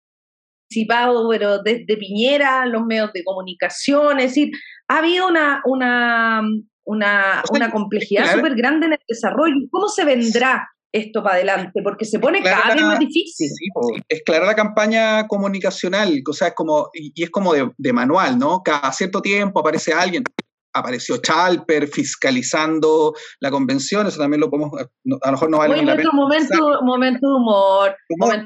pero 1.30 1.60
desde 1.60 1.98
Piñera, 1.98 2.66
los 2.66 2.86
medios 2.86 3.12
de 3.14 3.24
comunicación, 3.24 4.20
es 4.20 4.32
decir, 4.32 4.52
ha 4.88 5.00
habido 5.00 5.28
una, 5.28 5.62
una, 5.66 6.42
una, 6.86 7.44
una 7.52 7.72
complejidad 7.72 8.34
súper 8.34 8.56
grande 8.56 8.88
en 8.88 8.94
el 8.94 9.00
desarrollo. 9.08 9.56
¿Cómo 9.72 9.88
se 9.90 10.06
vendrá 10.06 10.68
esto 10.92 11.24
para 11.24 11.36
adelante? 11.36 11.82
Porque 11.84 12.06
se 12.06 12.20
pone 12.20 12.42
cada 12.42 12.74
vez 12.74 12.84
más 12.84 13.00
difícil. 13.00 13.50
es 14.08 14.22
clara 14.26 14.46
la 14.46 14.56
campaña 14.56 15.28
comunicacional, 15.28 16.22
o 16.28 16.34
sea, 16.34 16.50
es 16.50 16.56
como, 16.56 16.90
y 16.94 17.24
es 17.24 17.30
como 17.30 17.54
de, 17.54 17.72
de, 17.78 17.94
manual, 17.94 18.38
¿no? 18.38 18.62
Cada 18.64 18.92
cierto 18.92 19.22
tiempo 19.22 19.60
aparece 19.60 19.94
alguien, 19.94 20.24
apareció 20.74 21.18
Chalper 21.18 21.88
fiscalizando 21.88 23.14
la 23.40 23.52
convención, 23.52 24.08
eso 24.08 24.20
también 24.20 24.42
lo 24.42 24.50
podemos, 24.50 24.72
a 24.80 24.86
lo 25.04 25.32
mejor 25.32 25.50
no 25.50 25.58
vale 25.58 25.84
la 25.84 25.96
pena. 25.96 26.12
Momento, 26.14 26.82
momento 26.84 27.28
de 27.28 27.36
humor. 27.36 27.96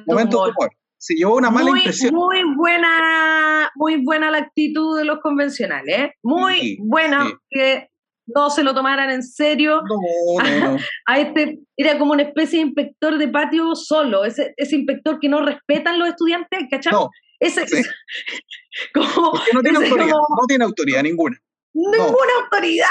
momento, 0.07 0.45
de 0.45 0.51
humor. 0.51 0.71
Se 1.01 1.15
llevó 1.15 1.37
una 1.37 1.49
mala 1.49 1.71
impresión. 1.71 2.13
Muy 2.13 2.43
buena, 2.55 3.71
muy 3.73 4.03
buena 4.05 4.29
la 4.29 4.37
actitud 4.37 4.99
de 4.99 5.03
los 5.03 5.17
convencionales, 5.19 5.97
¿eh? 5.97 6.13
muy 6.21 6.77
buena, 6.79 7.27
que 7.49 7.89
no 8.27 8.51
se 8.51 8.61
lo 8.61 8.75
tomaran 8.75 9.09
en 9.09 9.23
serio. 9.23 9.81
A, 11.07 11.19
este, 11.19 11.57
era 11.75 11.97
como 11.97 12.11
una 12.11 12.21
especie 12.21 12.59
de 12.59 12.67
inspector 12.67 13.17
de 13.17 13.27
patio 13.29 13.73
solo, 13.73 14.25
ese, 14.25 14.53
ese 14.57 14.75
inspector 14.75 15.19
que 15.19 15.27
no 15.27 15.43
respetan 15.43 15.97
los 15.97 16.07
estudiantes, 16.07 16.67
¿cachai? 16.69 16.93
No, 16.93 17.09
ese, 17.39 17.65
como, 18.93 19.33
no 19.53 19.61
tiene 19.63 19.79
autoridad, 19.79 20.05
no 20.07 20.45
tiene 20.47 20.65
autoridad 20.65 21.01
ninguna. 21.01 21.35
Ninguna 21.73 22.33
autoridad, 22.43 22.87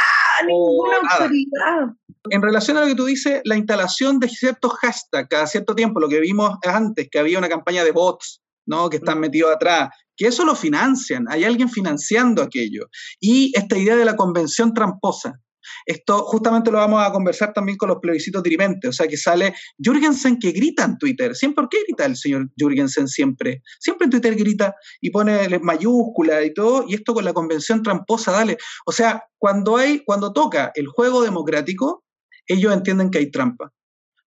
ninguna 0.47 0.97
autoridad. 0.97 1.95
En 2.31 2.43
relación 2.43 2.77
a 2.77 2.81
lo 2.83 2.87
que 2.87 2.95
tú 2.95 3.05
dices, 3.05 3.41
la 3.45 3.57
instalación 3.57 4.19
de 4.19 4.29
ciertos 4.29 4.73
hashtags 4.75 5.29
cada 5.29 5.47
cierto 5.47 5.75
tiempo, 5.75 6.01
lo 6.01 6.09
que 6.09 6.21
vimos 6.21 6.57
antes, 6.65 7.09
que 7.11 7.19
había 7.19 7.39
una 7.39 7.49
campaña 7.49 7.85
de 7.85 7.93
bots, 7.93 8.43
¿no? 8.67 8.89
Que 8.89 8.97
están 8.99 9.19
mm. 9.19 9.21
metidos 9.21 9.55
atrás, 9.55 9.91
que 10.17 10.27
eso 10.27 10.45
lo 10.45 10.55
financian, 10.55 11.27
hay 11.29 11.45
alguien 11.45 11.69
financiando 11.69 12.43
aquello. 12.43 12.89
Y 13.21 13.53
esta 13.57 13.77
idea 13.77 13.97
de 13.97 14.05
la 14.05 14.17
convención 14.17 14.73
tramposa, 14.75 15.41
esto 15.87 16.25
justamente 16.25 16.71
lo 16.71 16.79
vamos 16.79 17.03
a 17.05 17.13
conversar 17.13 17.53
también 17.53 17.77
con 17.77 17.89
los 17.89 17.99
plebiscitos 17.99 18.43
dirimentes, 18.43 18.89
o 18.89 18.93
sea 18.93 19.07
que 19.07 19.17
sale 19.17 19.55
Jürgensen 19.79 20.39
que 20.39 20.53
grita 20.53 20.85
en 20.85 20.99
Twitter. 20.99 21.35
¿Siempre 21.35 21.63
por 21.63 21.69
qué 21.69 21.79
grita 21.87 22.07
el 22.07 22.17
señor 22.17 22.49
Jürgensen 22.57 23.09
siempre? 23.09 23.63
Siempre 23.79 24.07
en 24.07 24.11
Twitter 24.11 24.35
grita 24.35 24.75
y 25.01 25.11
pone 25.11 25.59
mayúsculas 25.59 26.45
y 26.45 26.55
todo, 26.55 26.85
y 26.89 26.95
esto 26.95 27.13
con 27.13 27.25
la 27.25 27.33
convención 27.33 27.83
tramposa, 27.83 28.33
dale. 28.33 28.57
O 28.87 28.93
sea, 28.93 29.25
cuando 29.39 29.77
hay, 29.77 30.03
cuando 30.05 30.33
toca 30.33 30.73
el 30.75 30.87
juego 30.87 31.23
democrático, 31.23 32.05
ellos 32.47 32.73
entienden 32.73 33.11
que 33.11 33.19
hay 33.19 33.31
trampa. 33.31 33.73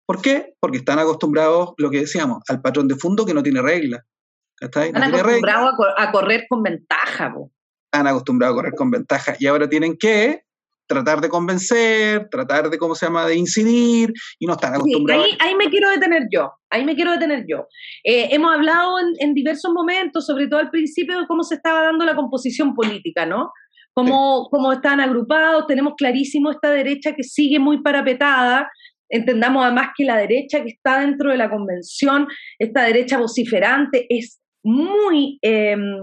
¿Por 0.05 0.21
qué? 0.21 0.55
Porque 0.59 0.77
están 0.77 0.99
acostumbrados, 0.99 1.73
lo 1.77 1.89
que 1.89 2.01
decíamos, 2.01 2.43
al 2.49 2.61
patrón 2.61 2.87
de 2.87 2.95
fondo 2.95 3.25
que 3.25 3.33
no 3.33 3.41
tiene 3.41 3.61
regla. 3.61 4.03
Están 4.59 4.95
acostumbrados 4.95 5.73
a, 5.97 6.11
correr 6.11 6.45
con 6.49 6.63
ventaja. 6.63 7.33
Están 7.85 8.07
acostumbrados 8.07 8.53
a 8.53 8.57
correr 8.57 8.73
con 8.75 8.91
ventaja 8.91 9.35
y 9.39 9.47
ahora 9.47 9.69
tienen 9.69 9.97
que 9.97 10.43
tratar 10.87 11.21
de 11.21 11.29
convencer, 11.29 12.27
tratar 12.29 12.69
de, 12.69 12.77
¿cómo 12.77 12.95
se 12.95 13.05
llama?, 13.05 13.25
de 13.25 13.35
incidir 13.35 14.13
y 14.39 14.45
no 14.45 14.53
están 14.53 14.75
acostumbrados. 14.75 15.27
ahí, 15.39 15.55
me 15.55 15.69
quiero 15.69 15.89
detener 15.89 16.27
yo, 16.31 16.51
ahí 16.69 16.83
me 16.83 16.95
quiero 16.95 17.11
detener 17.11 17.45
yo. 17.47 17.67
Eh, 18.03 18.29
hemos 18.31 18.53
hablado 18.53 18.97
en, 19.19 19.33
diversos 19.33 19.71
momentos, 19.73 20.25
sobre 20.25 20.47
todo 20.47 20.59
al 20.59 20.69
principio, 20.69 21.19
de 21.19 21.27
cómo 21.27 21.43
se 21.43 21.55
estaba 21.55 21.83
dando 21.83 22.05
la 22.05 22.15
composición 22.15 22.73
política, 22.73 23.25
¿no? 23.25 23.51
Cómo, 23.93 24.47
cómo 24.49 24.73
están 24.73 24.99
agrupados, 24.99 25.67
tenemos 25.67 25.93
clarísimo 25.95 26.49
esta 26.49 26.71
derecha 26.71 27.13
que 27.13 27.23
sigue 27.23 27.59
muy 27.59 27.81
parapetada, 27.83 28.69
entendamos 29.07 29.63
además 29.63 29.89
que 29.95 30.03
la 30.03 30.17
derecha 30.17 30.63
que 30.63 30.69
está 30.69 31.01
dentro 31.01 31.29
de 31.29 31.37
la 31.37 31.49
convención, 31.49 32.27
esta 32.57 32.83
derecha 32.83 33.19
vociferante, 33.19 34.07
es 34.09 34.41
muy 34.63 35.37
em, 35.43 35.97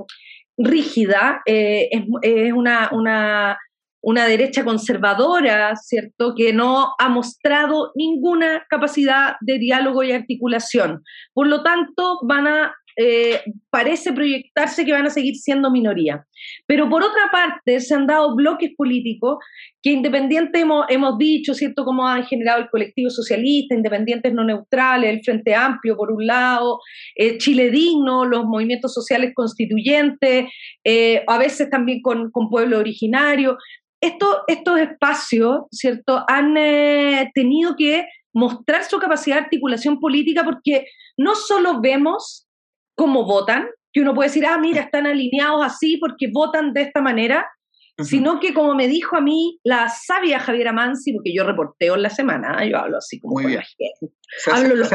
rígida, 0.56 1.42
eh, 1.46 1.88
es, 1.90 2.04
es 2.22 2.52
una, 2.52 2.90
una 2.92 3.58
una 4.02 4.26
derecha 4.26 4.64
conservadora, 4.64 5.76
¿cierto?, 5.76 6.34
que 6.36 6.52
no 6.52 6.94
ha 6.98 7.08
mostrado 7.08 7.92
ninguna 7.94 8.64
capacidad 8.68 9.34
de 9.40 9.58
diálogo 9.58 10.02
y 10.02 10.12
articulación. 10.12 11.02
Por 11.34 11.46
lo 11.48 11.62
tanto, 11.62 12.18
van 12.22 12.46
a 12.46 12.74
eh, 12.96 13.40
parece 13.70 14.12
proyectarse 14.12 14.84
que 14.84 14.92
van 14.92 15.06
a 15.06 15.10
seguir 15.10 15.36
siendo 15.36 15.70
minoría. 15.70 16.26
Pero 16.66 16.88
por 16.88 17.02
otra 17.02 17.30
parte, 17.30 17.80
se 17.80 17.94
han 17.94 18.06
dado 18.06 18.34
bloques 18.34 18.72
políticos 18.76 19.38
que 19.82 19.92
independientes 19.92 20.60
hemos, 20.60 20.84
hemos 20.88 21.16
dicho, 21.16 21.54
¿cierto?, 21.54 21.84
cómo 21.84 22.06
han 22.06 22.24
generado 22.24 22.60
el 22.60 22.68
colectivo 22.68 23.08
socialista, 23.08 23.74
independientes 23.74 24.34
no 24.34 24.44
neutrales, 24.44 25.08
el 25.08 25.22
Frente 25.22 25.54
Amplio, 25.54 25.96
por 25.96 26.12
un 26.12 26.26
lado, 26.26 26.80
eh, 27.14 27.38
Chile 27.38 27.70
Digno, 27.70 28.24
los 28.24 28.44
movimientos 28.44 28.92
sociales 28.92 29.32
constituyentes, 29.34 30.50
eh, 30.84 31.24
a 31.26 31.38
veces 31.38 31.70
también 31.70 32.02
con, 32.02 32.30
con 32.30 32.50
pueblo 32.50 32.78
originario. 32.78 33.56
Esto, 34.00 34.44
estos 34.46 34.78
espacios, 34.78 35.64
¿cierto?, 35.70 36.24
han 36.26 36.54
tenido 37.34 37.76
que 37.76 38.06
mostrar 38.32 38.84
su 38.84 38.98
capacidad 38.98 39.36
de 39.36 39.42
articulación 39.42 40.00
política 40.00 40.44
porque 40.44 40.86
no 41.16 41.34
solo 41.34 41.80
vemos 41.80 42.46
cómo 42.96 43.24
votan, 43.24 43.68
que 43.92 44.00
uno 44.00 44.14
puede 44.14 44.28
decir, 44.28 44.46
ah, 44.46 44.58
mira, 44.58 44.82
están 44.82 45.06
alineados 45.06 45.64
así 45.64 45.96
porque 45.96 46.28
votan 46.32 46.72
de 46.72 46.82
esta 46.82 47.00
manera, 47.00 47.50
sino 48.04 48.40
que 48.40 48.54
como 48.54 48.74
me 48.74 48.88
dijo 48.88 49.16
a 49.16 49.20
mí 49.20 49.58
la 49.64 49.88
sabia 49.88 50.40
Javiera 50.40 50.72
Mansi, 50.72 51.12
porque 51.12 51.34
yo 51.34 51.44
reporteo 51.44 51.94
en 51.94 52.02
la 52.02 52.10
semana, 52.10 52.64
yo 52.64 52.78
hablo 52.78 52.98
así 52.98 53.20
como 53.20 53.34
con 53.34 53.54
la 53.54 53.62
gente, 53.62 54.14
hablo 54.52 54.74
en 54.74 54.78
los 54.78 54.88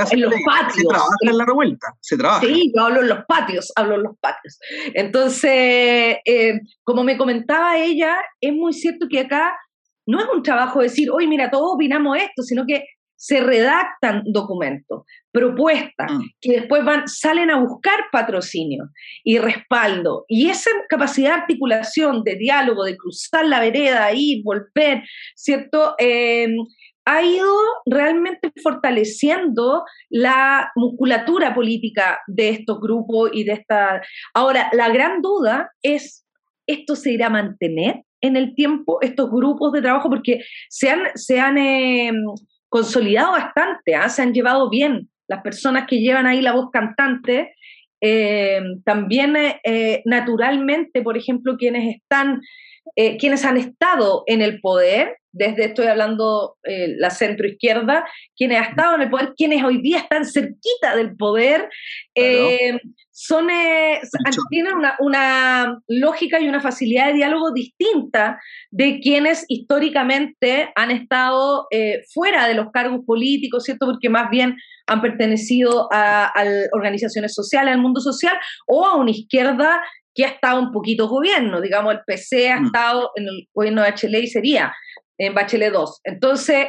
patios. 0.46 0.76
Se 0.76 0.88
trabaja 0.88 1.16
en 1.22 1.38
la 1.38 1.46
revuelta, 1.46 1.88
se 2.02 2.18
trabaja. 2.18 2.46
Sí, 2.46 2.72
yo 2.76 2.84
hablo 2.84 3.02
en 3.02 3.10
los 3.10 3.26
patios, 3.28 3.72
hablo 3.76 3.96
en 3.96 4.04
los 4.04 4.18
patios. 4.20 4.60
Entonces, 4.94 6.18
eh, 6.26 6.60
como 6.84 7.04
me 7.04 7.18
comentaba 7.18 7.78
ella, 7.78 8.18
es 8.40 8.54
muy 8.54 8.74
cierto 8.74 9.08
que 9.10 9.22
acá 9.22 9.54
no 10.08 10.20
es 10.20 10.28
un 10.34 10.44
trabajo 10.44 10.82
decir, 10.82 11.10
oye, 11.12 11.28
mira, 11.28 11.50
todos 11.50 11.74
opinamos 11.76 12.18
esto, 12.18 12.44
sino 12.44 12.66
que 12.66 12.86
se 13.16 13.42
redactan 13.42 14.24
documentos, 14.26 15.04
propuestas, 15.32 16.12
mm. 16.12 16.22
que 16.42 16.52
después 16.60 16.84
van, 16.84 17.08
salen 17.08 17.50
a 17.50 17.60
buscar 17.60 18.06
patrocinio 18.12 18.90
y 19.24 19.38
respaldo. 19.38 20.26
Y 20.28 20.50
esa 20.50 20.70
capacidad 20.90 21.36
de 21.36 21.42
articulación, 21.42 22.24
de 22.24 22.36
diálogo, 22.36 22.84
de 22.84 22.98
cruzar 22.98 23.46
la 23.46 23.60
vereda, 23.60 24.12
ir, 24.14 24.44
volver, 24.44 25.04
¿cierto? 25.36 25.96
Em, 25.98 26.56
ha 27.06 27.24
ido 27.24 27.48
realmente 27.86 28.52
fortaleciendo 28.64 29.84
la 30.10 30.72
musculatura 30.76 31.54
política 31.54 32.20
de 32.28 32.50
estos 32.50 32.80
grupos 32.80 33.30
y 33.34 33.44
de 33.44 33.54
esta... 33.54 34.02
Ahora, 34.34 34.70
la 34.74 34.90
gran 34.90 35.22
duda 35.22 35.72
es, 35.84 36.26
¿esto 36.68 36.96
se 36.96 37.12
irá 37.12 37.28
a 37.28 37.32
mantener 37.32 38.02
en 38.22 38.36
el 38.36 38.56
tiempo, 38.56 39.00
estos 39.02 39.30
grupos 39.30 39.72
de 39.72 39.82
trabajo? 39.82 40.10
Porque 40.10 40.40
se 40.70 40.90
han... 40.90 41.04
Se 41.16 41.40
han 41.40 41.58
em, 41.58 42.16
consolidado 42.76 43.32
bastante, 43.32 43.96
¿ah? 43.96 44.10
se 44.10 44.22
han 44.22 44.34
llevado 44.34 44.70
bien 44.70 45.10
las 45.30 45.42
personas 45.42 45.88
que 45.88 46.02
llevan 46.02 46.28
ahí 46.28 46.42
la 46.42 46.52
voz 46.52 46.72
cantante. 46.74 47.56
Eh, 48.02 48.62
también 48.84 49.34
eh, 49.38 50.02
naturalmente, 50.04 51.02
por 51.02 51.16
ejemplo, 51.16 51.56
quienes 51.56 51.96
están, 51.96 52.42
eh, 52.98 53.16
quienes 53.16 53.46
han 53.46 53.56
estado 53.56 54.24
en 54.28 54.42
el 54.42 54.60
poder, 54.60 55.16
desde 55.32 55.68
estoy 55.68 55.88
hablando 55.88 56.58
la 56.64 57.12
centro 57.12 57.48
izquierda, 57.48 58.06
quienes 58.36 58.60
han 58.60 58.70
estado 58.72 58.96
en 58.96 59.04
el 59.04 59.10
poder, 59.10 59.34
quienes 59.38 59.64
hoy 59.64 59.82
día 59.82 60.00
están 60.00 60.26
cerquita 60.26 60.98
del 60.98 61.16
poder, 61.16 61.70
son, 63.18 63.48
tienen 64.50 64.74
una, 64.76 64.98
una, 65.00 65.80
lógica 65.88 66.38
y 66.38 66.50
una 66.50 66.60
facilidad 66.60 67.08
de 67.08 67.14
diálogo 67.14 67.54
distinta 67.54 68.42
de 68.72 69.00
quienes 69.00 69.46
históricamente 69.48 70.70
han 70.76 70.92
estado 70.92 71.68
eh, 71.72 72.04
fuera 72.14 72.46
de 72.46 72.56
los 72.56 72.72
cargos 72.74 73.06
políticos, 73.06 73.64
¿cierto? 73.64 73.86
Porque 73.86 74.10
más 74.10 74.30
bien 74.30 74.58
han 74.86 75.02
pertenecido 75.02 75.88
a, 75.94 76.34
organizaciones 76.74 77.34
sociales, 77.34 77.74
al 77.74 77.82
mundo 77.82 78.02
social, 78.02 78.38
o 78.68 78.86
a 78.86 78.98
una 78.98 79.12
izquierda 79.12 79.82
que 80.14 80.26
ha 80.26 80.30
estado 80.30 80.60
un 80.60 80.74
poquito 80.74 81.08
gobierno, 81.08 81.62
digamos, 81.62 81.94
el 81.94 82.02
PC 82.06 82.52
ha 82.52 82.60
mm. 82.60 82.66
estado 82.66 83.12
en 83.16 83.28
el 83.30 83.48
gobierno 83.54 83.82
de 83.82 83.92
Bachelet 83.92 84.24
y 84.24 84.28
sería 84.28 84.76
en 85.18 85.34
Bachelet 85.34 85.72
2. 85.72 86.02
Entonces, 86.04 86.68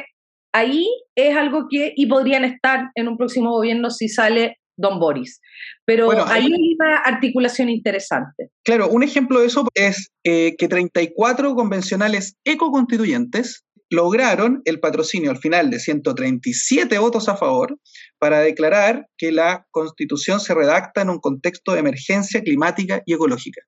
ahí 0.53 0.87
es 1.13 1.35
algo 1.35 1.67
que, 1.69 1.91
y 1.93 2.05
podrían 2.05 2.45
estar 2.45 2.89
en 2.95 3.09
un 3.09 3.17
próximo 3.17 3.51
gobierno 3.51 3.89
si 3.89 4.07
sale 4.07 4.57
don 4.77 4.99
Boris. 4.99 5.41
Pero 5.85 6.11
hay 6.27 6.45
una 6.45 6.97
articulación 6.97 7.69
interesante. 7.69 8.49
Claro, 8.63 8.87
un 8.89 9.03
ejemplo 9.03 9.39
de 9.39 9.47
eso 9.47 9.67
es 9.73 10.11
eh, 10.23 10.55
que 10.57 10.67
34 10.67 11.55
convencionales 11.55 12.37
ecoconstituyentes 12.45 13.65
lograron 13.89 14.61
el 14.65 14.79
patrocinio 14.79 15.31
al 15.31 15.37
final 15.37 15.69
de 15.69 15.79
137 15.79 16.97
votos 16.99 17.29
a 17.29 17.37
favor 17.37 17.77
para 18.19 18.39
declarar 18.39 19.07
que 19.17 19.31
la 19.31 19.65
constitución 19.71 20.39
se 20.39 20.53
redacta 20.53 21.01
en 21.01 21.09
un 21.09 21.19
contexto 21.19 21.73
de 21.73 21.79
emergencia 21.79 22.41
climática 22.41 23.01
y 23.05 23.13
ecológica. 23.13 23.61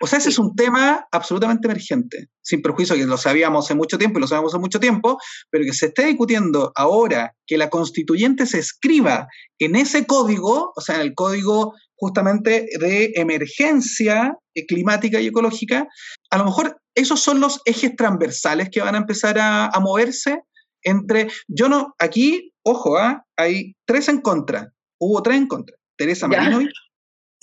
O 0.00 0.06
sea, 0.06 0.18
ese 0.18 0.30
es 0.30 0.38
un 0.38 0.54
tema 0.54 1.06
absolutamente 1.12 1.68
emergente, 1.68 2.28
sin 2.42 2.62
perjuicio 2.62 2.96
que 2.96 3.06
lo 3.06 3.16
sabíamos 3.16 3.64
hace 3.64 3.74
mucho 3.74 3.98
tiempo 3.98 4.18
y 4.18 4.22
lo 4.22 4.28
sabemos 4.28 4.52
hace 4.52 4.60
mucho 4.60 4.80
tiempo, 4.80 5.18
pero 5.50 5.64
que 5.64 5.72
se 5.72 5.86
esté 5.86 6.06
discutiendo 6.06 6.72
ahora 6.74 7.34
que 7.46 7.58
la 7.58 7.70
constituyente 7.70 8.46
se 8.46 8.58
escriba 8.58 9.26
en 9.58 9.76
ese 9.76 10.06
código, 10.06 10.72
o 10.74 10.80
sea, 10.80 10.96
en 10.96 11.02
el 11.02 11.14
código 11.14 11.74
justamente 11.96 12.66
de 12.80 13.12
emergencia 13.14 14.36
climática 14.68 15.20
y 15.20 15.28
ecológica, 15.28 15.86
a 16.30 16.38
lo 16.38 16.44
mejor 16.44 16.76
esos 16.94 17.20
son 17.20 17.40
los 17.40 17.60
ejes 17.64 17.96
transversales 17.96 18.68
que 18.70 18.80
van 18.80 18.94
a 18.94 18.98
empezar 18.98 19.38
a, 19.38 19.70
moverse 19.80 20.42
entre, 20.82 21.28
yo 21.48 21.68
no, 21.68 21.94
aquí, 21.98 22.52
ojo, 22.62 22.98
¿ah? 22.98 23.24
hay 23.36 23.74
tres 23.86 24.08
en 24.08 24.20
contra, 24.20 24.72
hubo 24.98 25.22
tres 25.22 25.38
en 25.38 25.46
contra. 25.46 25.76
Teresa 25.96 26.28
Marinovich, 26.28 26.72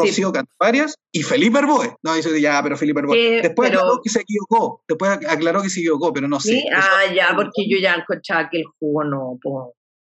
Rocío 0.01 0.31
varias 0.59 0.95
y 1.11 1.23
Felipe 1.23 1.59
Arboe. 1.59 1.95
No, 2.03 2.13
dice 2.15 2.39
ya, 2.39 2.61
pero 2.63 2.77
Felipe 2.77 2.99
Arboe. 2.99 3.41
Después 3.41 3.69
aclaró 3.69 3.99
que 4.03 4.09
se 4.09 4.21
equivocó. 4.21 4.83
Después 4.87 5.11
aclaró 5.27 5.61
que 5.61 5.69
se 5.69 5.79
equivocó, 5.79 6.13
pero 6.13 6.27
no 6.27 6.39
sé. 6.39 6.63
Ah, 6.75 7.13
ya, 7.13 7.33
porque 7.35 7.67
yo 7.67 7.77
ya 7.79 7.95
escuchaba 7.95 8.49
que 8.49 8.59
el 8.59 8.65
jugo 8.79 9.03
no. 9.03 9.39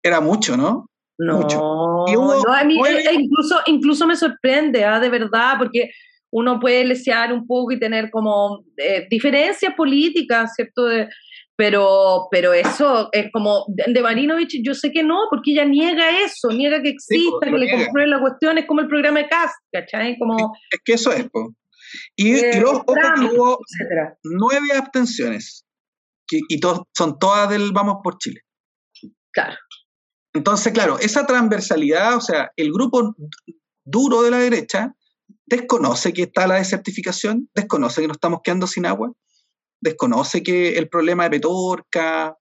Era 0.02 0.20
mucho, 0.20 0.56
¿no? 0.56 0.86
No, 1.18 1.38
mucho. 1.38 1.56
no 1.56 2.52
a 2.52 2.64
mí 2.64 2.80
e 2.84 3.14
incluso, 3.14 3.60
incluso 3.66 4.06
me 4.06 4.16
sorprende, 4.16 4.84
¿ah? 4.84 4.98
de 4.98 5.08
verdad, 5.08 5.54
porque 5.58 5.90
uno 6.32 6.58
puede 6.58 6.84
lesear 6.84 7.32
un 7.32 7.46
poco 7.46 7.72
y 7.72 7.78
tener 7.78 8.10
como 8.10 8.64
eh, 8.76 9.06
diferencias 9.08 9.74
políticas, 9.74 10.54
¿cierto? 10.56 10.86
De, 10.86 11.08
pero, 11.56 12.28
pero 12.30 12.52
eso 12.52 13.08
es 13.12 13.30
como, 13.32 13.66
de 13.68 14.02
Marinovich 14.02 14.60
yo 14.64 14.74
sé 14.74 14.90
que 14.90 15.02
no, 15.02 15.26
porque 15.30 15.52
ella 15.52 15.64
niega 15.64 16.22
eso, 16.24 16.48
niega 16.50 16.82
que 16.82 16.90
exista, 16.90 17.36
pues, 17.40 17.50
que 17.50 17.58
le 17.58 17.70
comprueben 17.70 18.10
la 18.10 18.20
cuestión, 18.20 18.58
es 18.58 18.66
como 18.66 18.80
el 18.80 18.88
programa 18.88 19.20
de 19.20 19.28
CAST, 19.28 19.54
¿cachai? 19.72 20.18
Como, 20.18 20.54
es 20.70 20.80
que 20.84 20.94
eso 20.94 21.12
es, 21.12 21.26
Y, 22.16 22.36
y 22.36 22.60
luego 22.60 22.84
hubo 22.86 23.58
nueve 24.24 24.68
abstenciones, 24.74 25.66
y 26.30 26.60
son 26.96 27.18
todas 27.18 27.50
del 27.50 27.72
Vamos 27.72 27.96
por 28.02 28.18
Chile. 28.18 28.40
Claro. 29.32 29.56
Entonces, 30.34 30.72
claro, 30.72 30.98
esa 30.98 31.26
transversalidad, 31.26 32.16
o 32.16 32.20
sea, 32.20 32.50
el 32.56 32.72
grupo 32.72 33.14
duro 33.84 34.22
de 34.22 34.30
la 34.30 34.38
derecha 34.38 34.94
desconoce 35.46 36.12
que 36.12 36.22
está 36.22 36.46
la 36.46 36.54
desertificación, 36.54 37.50
desconoce 37.54 38.00
que 38.00 38.08
nos 38.08 38.16
estamos 38.16 38.40
quedando 38.42 38.66
sin 38.66 38.86
agua, 38.86 39.12
desconoce 39.82 40.42
que 40.42 40.78
el 40.78 40.88
problema 40.88 41.24
de 41.24 41.30
Petorca, 41.30 42.34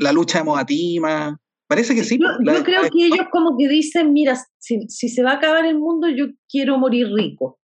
la 0.00 0.12
lucha 0.12 0.38
de 0.38 0.44
Moatima, 0.44 1.38
parece 1.68 1.94
que 1.94 2.02
sí. 2.02 2.18
Yo, 2.18 2.64
creo 2.64 2.82
que 2.82 3.06
ellos 3.06 3.26
como 3.30 3.56
que 3.56 3.68
dicen, 3.68 4.12
mira, 4.12 4.36
si, 4.58 4.88
se 4.88 5.22
va 5.22 5.32
a 5.32 5.36
acabar 5.36 5.64
el 5.66 5.78
mundo, 5.78 6.08
yo 6.08 6.26
quiero 6.48 6.78
morir 6.78 7.08
rico. 7.14 7.58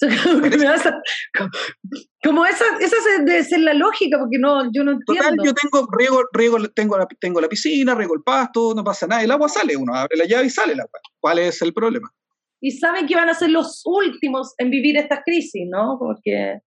como, 2.22 2.46
esa, 2.46 2.64
esa 2.80 2.96
debe 3.24 3.42
ser 3.42 3.58
la 3.60 3.74
lógica, 3.74 4.16
porque 4.16 4.38
no, 4.38 4.70
yo 4.72 4.84
no 4.84 4.92
entiendo. 4.92 5.24
Total, 5.24 5.36
yo 5.44 5.52
tengo, 5.54 5.88
riego, 5.98 6.22
riego, 6.32 6.58
tengo, 6.68 6.96
la, 6.96 7.08
tengo 7.18 7.40
la 7.40 7.48
piscina, 7.48 7.96
riego 7.96 8.14
el 8.14 8.22
pasto, 8.22 8.74
no 8.76 8.84
pasa 8.84 9.08
nada, 9.08 9.24
el 9.24 9.30
agua 9.32 9.48
sale, 9.48 9.76
uno 9.76 9.92
abre 9.92 10.16
la 10.16 10.26
llave 10.26 10.46
y 10.46 10.50
sale 10.50 10.74
el 10.74 10.80
agua. 10.80 11.00
¿Cuál 11.18 11.40
es 11.40 11.60
el 11.62 11.74
problema? 11.74 12.08
Y 12.60 12.70
saben 12.72 13.08
que 13.08 13.16
van 13.16 13.28
a 13.28 13.34
ser 13.34 13.50
los 13.50 13.82
últimos 13.86 14.54
en 14.58 14.70
vivir 14.70 14.96
esta 14.96 15.20
crisis, 15.24 15.66
¿no? 15.68 15.96
Porque 15.98 16.60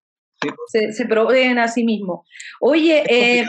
se, 0.68 1.06
proveen 1.06 1.60
a 1.60 1.68
sí 1.68 1.84
mismos. 1.84 2.28
Oye, 2.60 3.04
eh, 3.08 3.46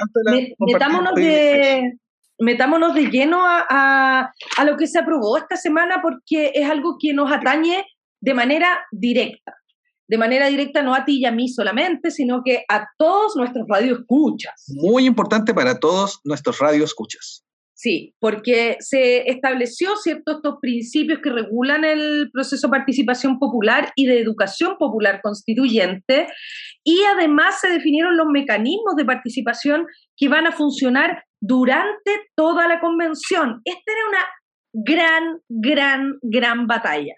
metámonos, 0.59 1.15
de, 1.15 1.93
metámonos 2.39 2.95
de 2.95 3.11
lleno 3.11 3.43
a, 3.47 4.33
a, 4.57 4.65
lo 4.65 4.77
que 4.77 4.87
se 4.87 4.99
aprobó 4.99 5.37
esta 5.37 5.57
semana 5.57 6.01
porque 6.03 6.53
es 6.55 6.69
algo 6.69 6.97
que 7.01 7.13
nos 7.13 7.33
atañe 7.33 7.85
de 8.21 8.35
manera 8.35 8.85
directa. 8.91 9.57
De 10.09 10.19
manera 10.19 10.49
directa 10.49 10.83
no 10.83 10.95
a 10.95 11.05
ti 11.05 11.21
y 11.21 11.25
a 11.25 11.33
mí 11.33 11.49
solamente, 11.49 12.11
sino 12.11 12.43
que 12.45 12.65
a 12.69 12.87
todos 12.99 13.35
nuestros 13.37 13.67
radioescuchas. 13.69 14.65
Muy 14.69 15.07
importante 15.07 15.55
para 15.55 15.79
todos 15.79 16.21
nuestros 16.25 16.59
radioescuchas. 16.59 17.45
Sí, 17.83 18.14
porque 18.21 18.77
se 18.79 19.29
estableció 19.29 19.97
ciertos 19.97 20.37
estos 20.37 20.59
principios 20.61 21.18
que 21.21 21.31
regulan 21.31 21.85
el 21.85 22.31
proceso 22.33 22.68
de 22.68 22.71
participación 22.71 23.40
popular 23.40 23.90
y 23.97 24.07
de 24.07 24.21
educación 24.21 24.77
popular 24.79 25.18
constituyente 25.21 26.29
y 26.85 27.03
además 27.03 27.59
se 27.61 27.71
definieron 27.71 28.16
los 28.16 28.29
mecanismos 28.29 28.95
de 28.97 29.05
participación 29.05 29.87
que 30.16 30.29
van 30.29 30.47
a 30.47 30.53
funcionar 30.53 31.25
durante 31.40 32.21
toda 32.37 32.68
la 32.68 32.79
convención. 32.79 33.61
Esta 33.64 33.92
era 33.92 34.09
una 34.09 34.25
gran, 34.73 35.40
gran, 35.49 36.18
gran 36.23 36.68
batalla. 36.68 37.14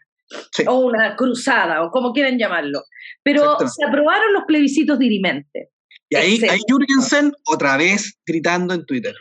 o 0.66 0.78
una 0.78 1.14
cruzada, 1.14 1.82
o 1.82 1.90
como 1.90 2.14
quieran 2.14 2.38
llamarlo. 2.38 2.84
Pero 3.22 3.58
se 3.68 3.84
aprobaron 3.84 4.32
los 4.32 4.44
plebiscitos 4.46 4.98
dirimentes. 4.98 5.68
Y 6.08 6.16
ahí 6.16 6.40
hay 6.48 6.60
Jürgensen 6.66 7.32
otra 7.52 7.76
vez 7.76 8.18
gritando 8.26 8.72
en 8.72 8.86
Twitter. 8.86 9.14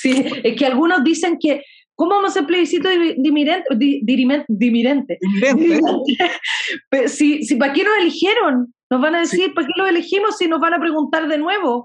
Sí, 0.00 0.24
es 0.44 0.56
que 0.56 0.64
algunos 0.64 1.02
dicen 1.02 1.38
que, 1.40 1.62
¿cómo 1.96 2.12
vamos 2.12 2.30
a 2.30 2.32
hacer 2.32 2.46
plebiscito 2.46 2.88
dimirente? 3.16 3.64
dimirente? 4.48 5.18
si, 7.08 7.42
si, 7.42 7.56
¿Para 7.56 7.72
qué 7.72 7.82
nos 7.82 7.98
eligieron? 7.98 8.72
Nos 8.90 9.00
van 9.00 9.16
a 9.16 9.20
decir, 9.20 9.52
¿para 9.54 9.66
qué 9.66 9.72
lo 9.76 9.88
elegimos 9.88 10.38
si 10.38 10.46
nos 10.46 10.60
van 10.60 10.74
a 10.74 10.80
preguntar 10.80 11.26
de 11.26 11.38
nuevo? 11.38 11.84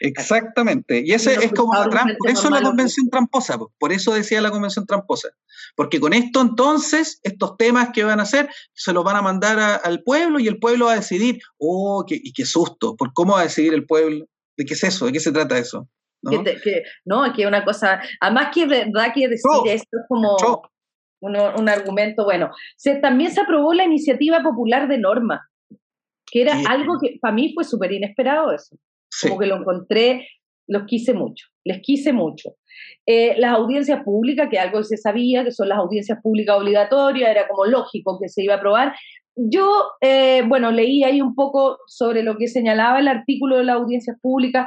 Exactamente. 0.00 1.02
Y 1.06 1.12
ese 1.12 1.32
es 1.42 1.52
como 1.52 1.72
la 1.72 1.88
trampa. 1.88 2.14
Por 2.18 2.28
eso 2.28 2.50
la 2.50 2.60
convención 2.60 3.08
tramposa, 3.08 3.58
por 3.78 3.92
eso 3.92 4.12
decía 4.12 4.42
la 4.42 4.50
convención 4.50 4.84
tramposa. 4.84 5.28
Porque 5.74 5.98
con 5.98 6.12
esto 6.12 6.42
entonces, 6.42 7.18
estos 7.22 7.56
temas 7.56 7.90
que 7.94 8.04
van 8.04 8.20
a 8.20 8.24
hacer, 8.24 8.50
se 8.74 8.92
los 8.92 9.04
van 9.04 9.16
a 9.16 9.22
mandar 9.22 9.80
al 9.82 10.02
pueblo 10.02 10.38
y 10.38 10.48
el 10.48 10.58
pueblo 10.58 10.86
va 10.86 10.92
a 10.92 10.96
decidir, 10.96 11.38
oh, 11.56 12.04
qué, 12.06 12.20
y 12.22 12.34
qué 12.34 12.44
susto, 12.44 12.94
¿por 12.94 13.14
cómo 13.14 13.34
va 13.34 13.40
a 13.40 13.44
decidir 13.44 13.72
el 13.72 13.86
pueblo? 13.86 14.26
¿De 14.58 14.66
qué 14.66 14.74
es 14.74 14.84
eso? 14.84 15.06
¿De 15.06 15.12
qué 15.12 15.20
se 15.20 15.32
trata 15.32 15.56
eso? 15.56 15.88
No, 16.22 16.42
que, 16.42 16.82
no, 17.04 17.32
que 17.32 17.46
una 17.46 17.64
cosa, 17.64 18.00
además 18.20 18.48
que 18.52 18.66
verdad 18.66 19.12
que 19.14 19.28
decir 19.28 19.50
esto 19.66 19.98
es 19.98 20.04
como 20.08 20.36
un, 21.20 21.68
argumento, 21.68 22.24
bueno, 22.24 22.50
se, 22.76 22.96
también 22.96 23.30
se 23.30 23.40
aprobó 23.40 23.74
la 23.74 23.84
iniciativa 23.84 24.42
popular 24.42 24.88
de 24.88 24.98
norma, 24.98 25.48
que 26.26 26.42
era 26.42 26.58
algo 26.68 26.98
que 27.00 27.18
para 27.20 27.34
mí 27.34 27.52
fue 27.54 27.64
súper 27.64 27.92
inesperado 27.92 28.52
eso. 28.52 28.76
Como 29.22 29.38
que 29.38 29.46
lo 29.46 29.56
encontré, 29.56 30.26
los 30.66 30.84
quise 30.86 31.14
mucho, 31.14 31.46
les 31.64 31.80
quise 31.80 32.12
mucho. 32.12 32.56
Eh, 33.06 33.34
las 33.38 33.54
audiencias 33.54 34.02
públicas, 34.04 34.48
que 34.50 34.58
algo 34.58 34.82
se 34.82 34.96
sabía, 34.96 35.44
que 35.44 35.52
son 35.52 35.68
las 35.68 35.78
audiencias 35.78 36.18
públicas 36.22 36.56
obligatorias, 36.56 37.30
era 37.30 37.48
como 37.48 37.64
lógico 37.64 38.18
que 38.20 38.28
se 38.28 38.42
iba 38.42 38.54
a 38.54 38.56
aprobar. 38.58 38.94
Yo, 39.36 39.68
eh, 40.00 40.42
bueno, 40.46 40.72
leí 40.72 41.04
ahí 41.04 41.20
un 41.20 41.34
poco 41.34 41.78
sobre 41.86 42.22
lo 42.22 42.36
que 42.36 42.48
señalaba 42.48 42.98
el 42.98 43.08
artículo 43.08 43.58
de 43.58 43.64
las 43.64 43.76
audiencias 43.76 44.18
públicas. 44.20 44.66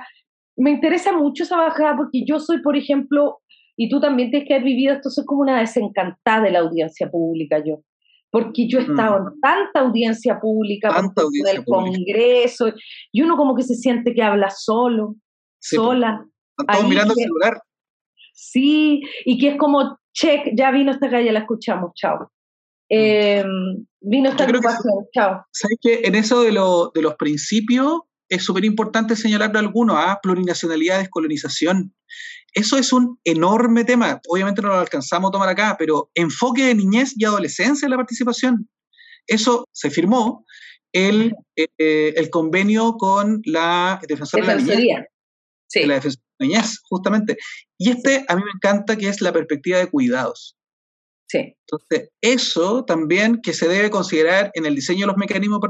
Me 0.59 0.71
interesa 0.71 1.11
mucho 1.11 1.43
esa 1.43 1.57
bajada 1.57 1.95
porque 1.97 2.23
yo 2.25 2.39
soy, 2.39 2.61
por 2.61 2.77
ejemplo, 2.77 3.39
y 3.75 3.89
tú 3.89 3.99
también 3.99 4.29
tienes 4.29 4.47
que 4.47 4.53
haber 4.53 4.65
vivido 4.65 4.93
esto, 4.93 5.09
soy 5.09 5.25
como 5.25 5.41
una 5.41 5.59
desencantada 5.59 6.41
de 6.43 6.51
la 6.51 6.59
audiencia 6.59 7.09
pública 7.09 7.63
yo 7.65 7.81
porque 8.31 8.67
yo 8.67 8.79
he 8.79 8.83
estado 8.83 9.19
mm. 9.19 9.27
en 9.27 9.41
tanta 9.41 9.79
audiencia 9.79 10.39
pública, 10.39 10.89
tanta 10.89 11.23
del 11.43 11.65
Congreso, 11.65 12.71
y 13.11 13.21
uno 13.21 13.37
como 13.37 13.55
que 13.55 13.63
se 13.63 13.75
siente 13.75 14.13
que 14.13 14.21
habla 14.21 14.49
solo, 14.49 15.15
sola. 15.59 16.25
Están 16.57 16.89
mirando 16.89 17.13
el 17.13 17.23
celular. 17.23 17.61
Sí, 18.33 19.01
y 19.25 19.37
que 19.39 19.49
es 19.49 19.57
como, 19.57 19.97
check, 20.13 20.51
ya 20.55 20.71
vino 20.71 20.91
esta 20.91 21.09
calle, 21.09 21.31
la 21.31 21.39
escuchamos, 21.39 21.91
chao. 21.95 22.31
Eh, 22.89 23.43
vino 24.01 24.29
esta 24.29 24.45
agrupación, 24.45 25.05
chao. 25.13 25.43
¿Sabes 25.51 25.77
que 25.81 26.01
En 26.03 26.15
eso 26.15 26.41
de, 26.41 26.51
de 26.51 27.01
los 27.01 27.15
principios 27.15 28.01
es 28.29 28.43
súper 28.43 28.63
importante 28.65 29.15
señalarlo 29.15 29.59
alguno, 29.59 29.97
a 29.97 30.11
¿ah? 30.11 30.19
plurinacionalidad, 30.21 30.99
descolonización. 30.99 31.93
Eso 32.53 32.77
es 32.77 32.93
un 32.93 33.19
enorme 33.23 33.83
tema. 33.83 34.21
Obviamente 34.27 34.61
no 34.61 34.69
lo 34.69 34.79
alcanzamos 34.79 35.29
a 35.29 35.31
tomar 35.31 35.49
acá, 35.49 35.75
pero 35.77 36.09
enfoque 36.15 36.65
de 36.65 36.75
niñez 36.75 37.13
y 37.15 37.25
adolescencia 37.25 37.85
en 37.85 37.91
la 37.91 37.97
participación. 37.97 38.69
Eso 39.27 39.67
se 39.71 39.89
firmó 39.89 40.45
el, 40.91 41.35
eh, 41.55 42.13
el 42.15 42.29
convenio 42.29 42.93
con 42.93 43.41
la 43.45 43.99
defensora 44.07 44.45
de 44.45 44.55
la 44.55 44.61
niñez. 44.61 45.05
Sí. 45.67 45.85
La 45.85 45.95
defensora 45.95 46.23
de 46.39 46.45
la 46.45 46.47
niñez, 46.47 46.79
justamente. 46.89 47.37
Y 47.77 47.91
este 47.91 48.25
a 48.27 48.35
mí 48.35 48.41
me 48.43 48.51
encanta 48.55 48.95
que 48.95 49.07
es 49.07 49.21
la 49.21 49.31
perspectiva 49.31 49.77
de 49.77 49.87
cuidados. 49.87 50.55
Sí. 51.29 51.55
Entonces, 51.67 52.09
eso 52.21 52.83
también 52.85 53.39
que 53.43 53.53
se 53.53 53.67
debe 53.67 53.91
considerar 53.91 54.49
en 54.55 54.65
el 54.65 54.73
diseño 54.73 55.01
de 55.01 55.07
los 55.07 55.17
mecanismos 55.17 55.61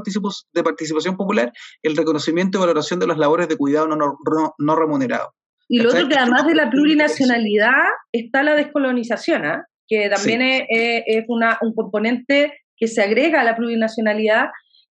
de 0.54 0.62
participación 0.62 1.18
popular, 1.18 1.52
el 1.82 1.96
reconocimiento 1.96 2.56
y 2.56 2.60
valoración 2.62 2.98
de 2.98 3.06
las 3.06 3.18
labores 3.18 3.46
de 3.48 3.58
cuidado 3.58 3.86
no, 3.86 3.96
no, 3.96 4.54
no 4.56 4.76
remunerado. 4.76 5.34
Y 5.68 5.80
lo 5.80 5.90
otro 5.90 6.08
que 6.08 6.16
además 6.16 6.46
de 6.46 6.54
la 6.54 6.70
plurinacionalidad 6.70 7.74
está 8.10 8.42
la 8.42 8.54
descolonización, 8.54 9.44
¿ah? 9.44 9.66
que 9.86 10.08
también 10.08 10.40
es, 10.42 11.24
una, 11.28 11.58
un 11.60 11.74
componente 11.74 12.54
que 12.76 12.88
se 12.88 13.02
agrega 13.02 13.42
a 13.42 13.44
la 13.44 13.54
plurinacionalidad, 13.54 14.46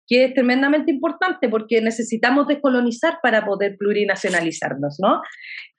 que 0.08 0.26
es 0.26 0.34
tremendamente 0.34 0.92
importante 0.92 1.48
porque 1.50 1.82
necesitamos 1.82 2.48
descolonizar 2.48 3.20
para 3.24 3.46
poder 3.46 3.78
plurinacionalizarnos, 3.78 4.98
¿no? 5.00 5.22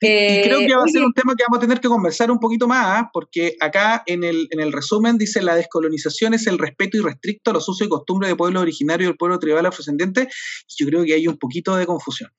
y 0.01 0.43
creo 0.43 0.59
que 0.59 0.75
va 0.75 0.85
a 0.85 0.89
ser 0.89 1.03
un 1.03 1.13
tema 1.15 1.35
que 1.35 1.45
vamos 1.49 1.59
a 1.59 1.61
tener 1.63 1.81
que 1.81 1.89
conversar 1.89 2.31
un 2.31 2.39
poquito 2.39 2.69
más, 2.69 2.85
¿ah? 2.87 3.11
porque 3.13 3.57
acá 3.61 4.03
en 4.07 4.23
el, 4.25 4.49
en 4.51 4.61
el 4.61 4.73
resumen 4.73 5.17
dice 5.17 5.43
la 5.43 5.55
descolonización 5.55 6.35
es 6.35 6.47
el 6.47 6.59
respeto 6.59 6.99
irrestricto 6.99 7.51
a 7.51 7.55
los 7.55 7.69
usos 7.69 7.87
y 7.87 7.91
costumbres 7.91 8.31
de 8.31 8.37
pueblos 8.37 8.63
originarios 8.63 9.09
del 9.09 9.17
pueblo 9.17 9.39
tribal 9.39 9.67
afrodescendiente, 9.67 10.29
y 10.69 10.85
yo 10.85 10.87
creo 10.89 11.05
que 11.05 11.15
hay 11.15 11.27
un 11.27 11.39
poquito 11.39 11.77
de 11.77 11.87
confusión. 11.87 12.31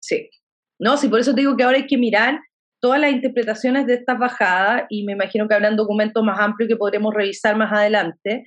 Sí, 0.00 0.30
¿no? 0.78 0.96
Sí, 0.96 1.08
por 1.08 1.20
eso 1.20 1.34
te 1.34 1.40
digo 1.40 1.56
que 1.56 1.64
ahora 1.64 1.78
hay 1.78 1.86
que 1.86 1.98
mirar 1.98 2.40
todas 2.80 3.00
las 3.00 3.10
interpretaciones 3.10 3.86
de 3.86 3.94
estas 3.94 4.18
bajadas 4.18 4.84
y 4.90 5.04
me 5.04 5.12
imagino 5.12 5.48
que 5.48 5.54
habrán 5.54 5.76
documentos 5.76 6.22
más 6.22 6.38
amplios 6.38 6.68
que 6.68 6.76
podremos 6.76 7.12
revisar 7.14 7.56
más 7.56 7.72
adelante. 7.72 8.46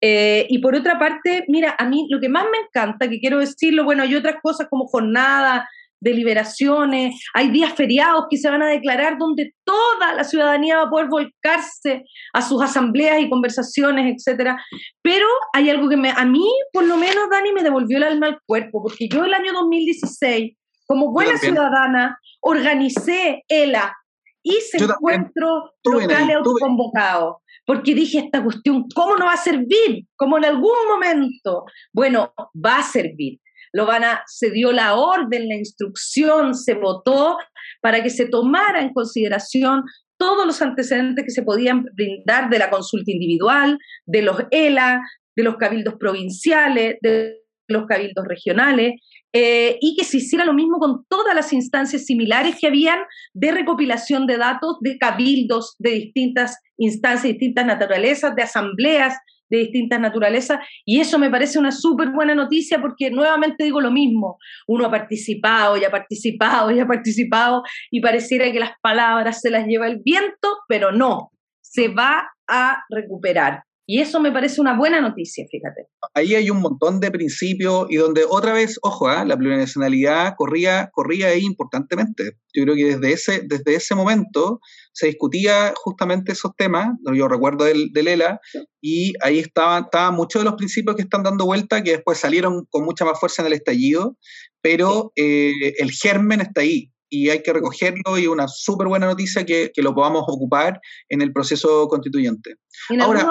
Eh, 0.00 0.46
y 0.48 0.58
por 0.58 0.74
otra 0.74 0.98
parte, 0.98 1.44
mira, 1.48 1.74
a 1.78 1.86
mí 1.86 2.06
lo 2.10 2.20
que 2.20 2.28
más 2.28 2.44
me 2.44 2.58
encanta, 2.58 3.08
que 3.08 3.20
quiero 3.20 3.38
decirlo, 3.38 3.84
bueno, 3.84 4.02
hay 4.02 4.14
otras 4.14 4.36
cosas 4.42 4.66
como 4.70 4.86
jornadas, 4.86 5.64
deliberaciones, 6.00 7.22
hay 7.34 7.50
días 7.50 7.74
feriados 7.74 8.24
que 8.30 8.38
se 8.38 8.48
van 8.48 8.62
a 8.62 8.68
declarar 8.68 9.18
donde 9.18 9.52
toda 9.64 10.14
la 10.14 10.24
ciudadanía 10.24 10.78
va 10.78 10.84
a 10.84 10.90
poder 10.90 11.08
volcarse 11.08 12.04
a 12.32 12.40
sus 12.40 12.62
asambleas 12.62 13.20
y 13.20 13.28
conversaciones, 13.28 14.16
etcétera. 14.16 14.64
Pero 15.02 15.26
hay 15.52 15.68
algo 15.68 15.88
que 15.88 15.98
me, 15.98 16.10
a 16.10 16.24
mí, 16.24 16.48
por 16.72 16.84
lo 16.84 16.96
menos, 16.96 17.28
Dani, 17.30 17.52
me 17.52 17.62
devolvió 17.62 17.98
el 17.98 18.04
alma 18.04 18.28
al 18.28 18.40
cuerpo, 18.46 18.82
porque 18.82 19.08
yo 19.08 19.24
el 19.24 19.34
año 19.34 19.52
2016 19.52 20.56
como 20.90 21.12
buena 21.12 21.36
ciudadana, 21.38 22.18
organicé 22.40 23.44
ELA, 23.46 23.96
hice 24.42 24.78
encuentros 24.78 25.70
locales 25.84 26.36
autoconvocados, 26.36 27.36
porque 27.66 27.94
dije 27.94 28.18
esta 28.18 28.42
cuestión, 28.42 28.86
¿cómo 28.94 29.16
no 29.16 29.26
va 29.26 29.34
a 29.34 29.36
servir? 29.36 30.06
Como 30.16 30.38
en 30.38 30.44
algún 30.44 30.76
momento, 30.88 31.64
bueno, 31.92 32.32
va 32.54 32.78
a 32.78 32.82
servir. 32.82 33.40
Lo 33.72 33.86
van 33.86 34.02
a, 34.02 34.22
se 34.26 34.50
dio 34.50 34.72
la 34.72 34.94
orden, 34.94 35.48
la 35.48 35.54
instrucción, 35.54 36.54
se 36.54 36.74
votó 36.74 37.38
para 37.80 38.02
que 38.02 38.10
se 38.10 38.26
tomara 38.26 38.80
en 38.80 38.92
consideración 38.92 39.84
todos 40.16 40.44
los 40.44 40.60
antecedentes 40.60 41.24
que 41.24 41.30
se 41.30 41.42
podían 41.42 41.84
brindar 41.94 42.50
de 42.50 42.58
la 42.58 42.68
consulta 42.68 43.10
individual, 43.10 43.78
de 44.04 44.22
los 44.22 44.36
ELA, 44.50 45.00
de 45.36 45.42
los 45.42 45.56
cabildos 45.56 45.94
provinciales, 45.94 46.96
de 47.00 47.36
los 47.68 47.86
cabildos 47.86 48.26
regionales, 48.26 49.00
eh, 49.32 49.78
y 49.80 49.96
que 49.96 50.04
se 50.04 50.18
hiciera 50.18 50.44
lo 50.44 50.54
mismo 50.54 50.78
con 50.78 51.04
todas 51.08 51.34
las 51.34 51.52
instancias 51.52 52.04
similares 52.04 52.56
que 52.60 52.66
habían 52.66 52.98
de 53.32 53.52
recopilación 53.52 54.26
de 54.26 54.38
datos 54.38 54.78
de 54.80 54.98
cabildos 54.98 55.76
de 55.78 55.90
distintas 55.90 56.56
instancias, 56.76 57.32
distintas 57.32 57.66
naturalezas, 57.66 58.34
de 58.34 58.42
asambleas 58.42 59.14
de 59.50 59.58
distintas 59.58 60.00
naturalezas, 60.00 60.60
y 60.84 61.00
eso 61.00 61.18
me 61.18 61.28
parece 61.28 61.58
una 61.58 61.72
súper 61.72 62.10
buena 62.10 62.34
noticia 62.34 62.80
porque 62.80 63.10
nuevamente 63.10 63.64
digo 63.64 63.80
lo 63.80 63.90
mismo, 63.90 64.38
uno 64.66 64.86
ha 64.86 64.90
participado 64.90 65.76
y 65.76 65.84
ha 65.84 65.90
participado 65.90 66.70
y 66.70 66.78
ha 66.78 66.86
participado 66.86 67.64
y 67.90 68.00
pareciera 68.00 68.50
que 68.52 68.60
las 68.60 68.72
palabras 68.80 69.40
se 69.40 69.50
las 69.50 69.66
lleva 69.66 69.88
el 69.88 70.00
viento, 70.04 70.58
pero 70.68 70.92
no, 70.92 71.32
se 71.60 71.88
va 71.88 72.30
a 72.46 72.84
recuperar. 72.88 73.64
Y 73.92 74.00
eso 74.00 74.20
me 74.20 74.30
parece 74.30 74.60
una 74.60 74.78
buena 74.78 75.00
noticia, 75.00 75.44
fíjate. 75.50 75.88
Ahí 76.14 76.36
hay 76.36 76.48
un 76.48 76.60
montón 76.60 77.00
de 77.00 77.10
principios 77.10 77.88
y 77.90 77.96
donde 77.96 78.24
otra 78.24 78.52
vez, 78.52 78.78
ojo, 78.82 79.08
¿ah? 79.08 79.24
la 79.24 79.36
plurinacionalidad 79.36 80.34
corría, 80.36 80.90
corría 80.92 81.26
ahí 81.26 81.44
importantemente. 81.44 82.36
Yo 82.54 82.62
creo 82.62 82.76
que 82.76 82.96
desde 82.96 83.12
ese, 83.12 83.42
desde 83.48 83.74
ese 83.74 83.96
momento 83.96 84.60
se 84.92 85.08
discutía 85.08 85.74
justamente 85.74 86.30
esos 86.30 86.52
temas, 86.56 86.90
yo 87.12 87.26
recuerdo 87.26 87.64
del, 87.64 87.90
del 87.92 88.06
ELA, 88.06 88.38
y 88.80 89.14
ahí 89.24 89.40
estaban, 89.40 89.82
estaban 89.86 90.14
muchos 90.14 90.40
de 90.40 90.44
los 90.44 90.54
principios 90.54 90.94
que 90.94 91.02
están 91.02 91.24
dando 91.24 91.44
vuelta, 91.46 91.82
que 91.82 91.90
después 91.90 92.16
salieron 92.16 92.66
con 92.70 92.84
mucha 92.84 93.04
más 93.04 93.18
fuerza 93.18 93.42
en 93.42 93.46
el 93.46 93.54
estallido, 93.54 94.16
pero 94.60 95.10
eh, 95.16 95.74
el 95.78 95.90
germen 95.90 96.42
está 96.42 96.60
ahí 96.60 96.92
y 97.10 97.28
hay 97.28 97.42
que 97.42 97.52
recogerlo 97.52 98.16
y 98.16 98.26
una 98.26 98.46
súper 98.48 98.86
buena 98.86 99.06
noticia 99.06 99.44
que, 99.44 99.70
que, 99.74 99.82
lo 99.82 99.94
podamos 99.94 100.24
ocupar 100.28 100.80
en 101.08 101.20
el 101.20 101.32
proceso 101.32 101.88
constituyente. 101.88 102.54
Ahora, 103.00 103.26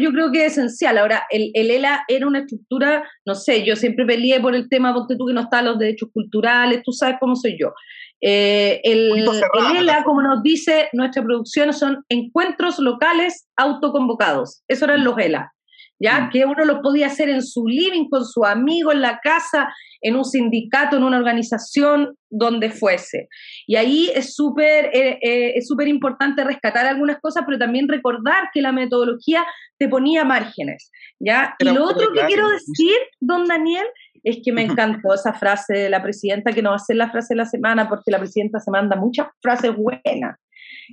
yo 0.00 0.10
creo 0.12 0.30
que 0.32 0.46
es 0.46 0.52
esencial. 0.52 0.96
Ahora, 0.98 1.24
el, 1.30 1.50
el, 1.54 1.70
ELA 1.70 2.04
era 2.08 2.26
una 2.26 2.40
estructura, 2.40 3.06
no 3.26 3.34
sé, 3.34 3.64
yo 3.64 3.74
siempre 3.76 4.06
peleé 4.06 4.40
por 4.40 4.54
el 4.54 4.68
tema, 4.68 4.94
porque 4.94 5.16
tú 5.16 5.26
que 5.26 5.34
no 5.34 5.42
están 5.42 5.64
los 5.64 5.78
derechos 5.78 6.08
culturales, 6.12 6.82
tú 6.84 6.92
sabes 6.92 7.16
cómo 7.20 7.34
soy 7.34 7.58
yo. 7.58 7.72
Eh, 8.20 8.80
el, 8.84 9.12
el, 9.18 9.76
ELA, 9.76 10.04
como 10.04 10.22
nos 10.22 10.42
dice 10.42 10.88
nuestra 10.92 11.22
producción, 11.22 11.72
son 11.72 12.04
encuentros 12.08 12.78
locales 12.78 13.46
autoconvocados. 13.56 14.62
Eso 14.68 14.86
eran 14.86 15.04
los 15.04 15.18
ELA. 15.18 15.52
Ya 15.98 16.28
que 16.32 16.44
uno 16.44 16.64
lo 16.64 16.82
podía 16.82 17.06
hacer 17.06 17.28
en 17.28 17.42
su 17.42 17.66
living, 17.66 18.08
con 18.08 18.24
su 18.24 18.44
amigo, 18.44 18.92
en 18.92 19.00
la 19.00 19.18
casa, 19.22 19.72
en 20.00 20.16
un 20.16 20.24
sindicato, 20.24 20.96
en 20.96 21.04
una 21.04 21.18
organización, 21.18 22.16
donde 22.28 22.70
fuese. 22.70 23.28
Y 23.66 23.76
ahí 23.76 24.10
es 24.14 24.34
súper 24.34 24.90
eh, 24.92 25.18
eh, 25.22 25.52
es 25.56 25.66
súper 25.66 25.88
importante 25.88 26.44
rescatar 26.44 26.86
algunas 26.86 27.18
cosas, 27.20 27.44
pero 27.46 27.58
también 27.58 27.88
recordar 27.88 28.50
que 28.52 28.60
la 28.60 28.72
metodología 28.72 29.44
te 29.78 29.88
ponía 29.88 30.24
márgenes, 30.24 30.90
¿ya? 31.18 31.54
y 31.58 31.64
lo 31.64 31.84
otro 31.84 32.12
que 32.12 32.24
quiero 32.26 32.48
decir, 32.48 32.96
don 33.20 33.46
Daniel, 33.46 33.86
es 34.26 34.38
que 34.42 34.52
me 34.52 34.62
encantó 34.62 35.14
esa 35.14 35.34
frase 35.34 35.74
de 35.74 35.90
la 35.90 36.02
presidenta, 36.02 36.52
que 36.52 36.62
no 36.62 36.70
va 36.70 36.76
a 36.76 36.80
ser 36.80 36.96
la 36.96 37.10
frase 37.10 37.34
de 37.34 37.38
la 37.38 37.46
semana, 37.46 37.88
porque 37.88 38.10
la 38.10 38.18
presidenta 38.18 38.58
se 38.58 38.70
manda 38.72 38.96
muchas 38.96 39.28
frases 39.40 39.72
buenas, 39.76 40.36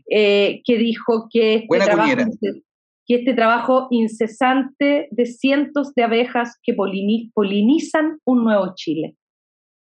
eh, 0.10 0.62
que 0.64 0.78
dijo 0.78 1.28
que 1.32 1.56
este 1.56 1.68
Buena 1.68 1.86
que 3.06 3.16
este 3.16 3.34
trabajo 3.34 3.88
incesante 3.92 5.08
de 5.12 5.26
cientos 5.26 5.94
de 5.94 6.04
abejas 6.04 6.58
que 6.64 6.74
polinizan 6.74 8.20
un 8.26 8.44
nuevo 8.44 8.74
Chile, 8.76 9.16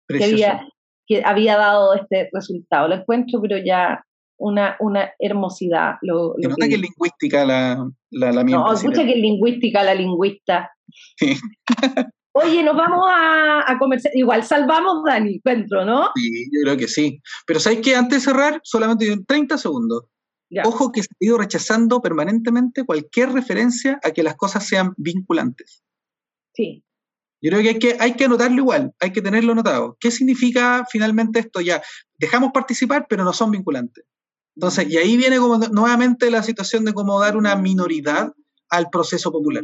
que 0.09 0.25
había, 0.25 0.69
que 1.07 1.23
había, 1.25 1.57
dado 1.57 1.95
este 1.95 2.31
resultado. 2.33 2.89
Lo 2.89 2.95
encuentro, 2.97 3.41
pero 3.43 3.59
ya 3.59 4.05
una, 4.39 4.77
una 4.81 5.11
hermosidida. 5.19 5.99
Lo, 6.03 6.35
lo 6.39 6.49
nota 6.49 6.69
que, 6.69 6.75
es 6.75 6.81
lingüística 6.81 7.45
la, 7.45 7.91
la, 8.11 8.33
la 8.33 8.45
No, 8.45 8.73
escucha 8.73 9.05
que 9.05 9.13
es 9.13 9.19
lingüística 9.19 9.83
la 9.83 9.95
lingüista. 9.95 10.71
Oye, 12.33 12.63
nos 12.63 12.77
vamos 12.77 13.07
a, 13.09 13.71
a 13.71 13.79
conversar. 13.79 14.13
Igual 14.15 14.45
salvamos, 14.45 15.03
Dani, 15.05 15.35
encuentro, 15.35 15.85
¿no? 15.85 16.11
Sí, 16.15 16.49
yo 16.53 16.63
creo 16.63 16.77
que 16.77 16.89
sí. 16.89 17.21
Pero 17.47 17.59
¿sabes 17.59 17.81
qué? 17.83 17.97
Antes 17.97 18.25
de 18.25 18.31
cerrar, 18.31 18.61
solamente 18.63 19.15
30 19.27 19.59
segundos. 19.59 20.05
Ojo 20.65 20.91
que 20.91 21.03
se 21.03 21.09
ha 21.13 21.25
ido 21.25 21.39
rechazando 21.39 22.01
permanentemente 22.01 22.85
cualquier 22.85 23.33
referencia 23.33 24.01
a 24.03 24.11
que 24.11 24.23
las 24.23 24.37
cosas 24.37 24.67
sean 24.67 24.95
vinculantes. 24.97 25.83
Sí. 26.55 26.85
Yo 27.43 27.51
creo 27.51 27.63
que 27.63 27.69
hay 27.69 27.79
que, 27.79 27.97
hay 27.99 28.15
que 28.15 28.25
anotarlo 28.25 28.57
igual, 28.57 28.93
hay 29.01 29.13
que 29.13 29.23
tenerlo 29.23 29.53
anotado. 29.53 29.97
¿Qué 29.99 30.11
significa 30.11 30.85
finalmente 30.91 31.39
esto? 31.39 31.61
Ya, 31.61 31.83
dejamos 32.19 32.51
participar, 32.53 33.07
pero 33.09 33.25
no 33.25 33.33
son 33.33 33.51
vinculantes. 33.51 34.05
Entonces, 34.57 34.91
y 34.91 34.99
ahí 34.99 35.17
viene 35.17 35.39
como 35.39 35.57
nuevamente 35.57 36.31
la 36.31 36.43
situación 36.43 36.85
de 36.85 36.93
cómo 36.93 37.19
dar 37.21 37.37
una 37.37 37.57
minoridad 37.57 38.33
al 38.69 38.91
proceso 38.91 39.33
popular. 39.33 39.63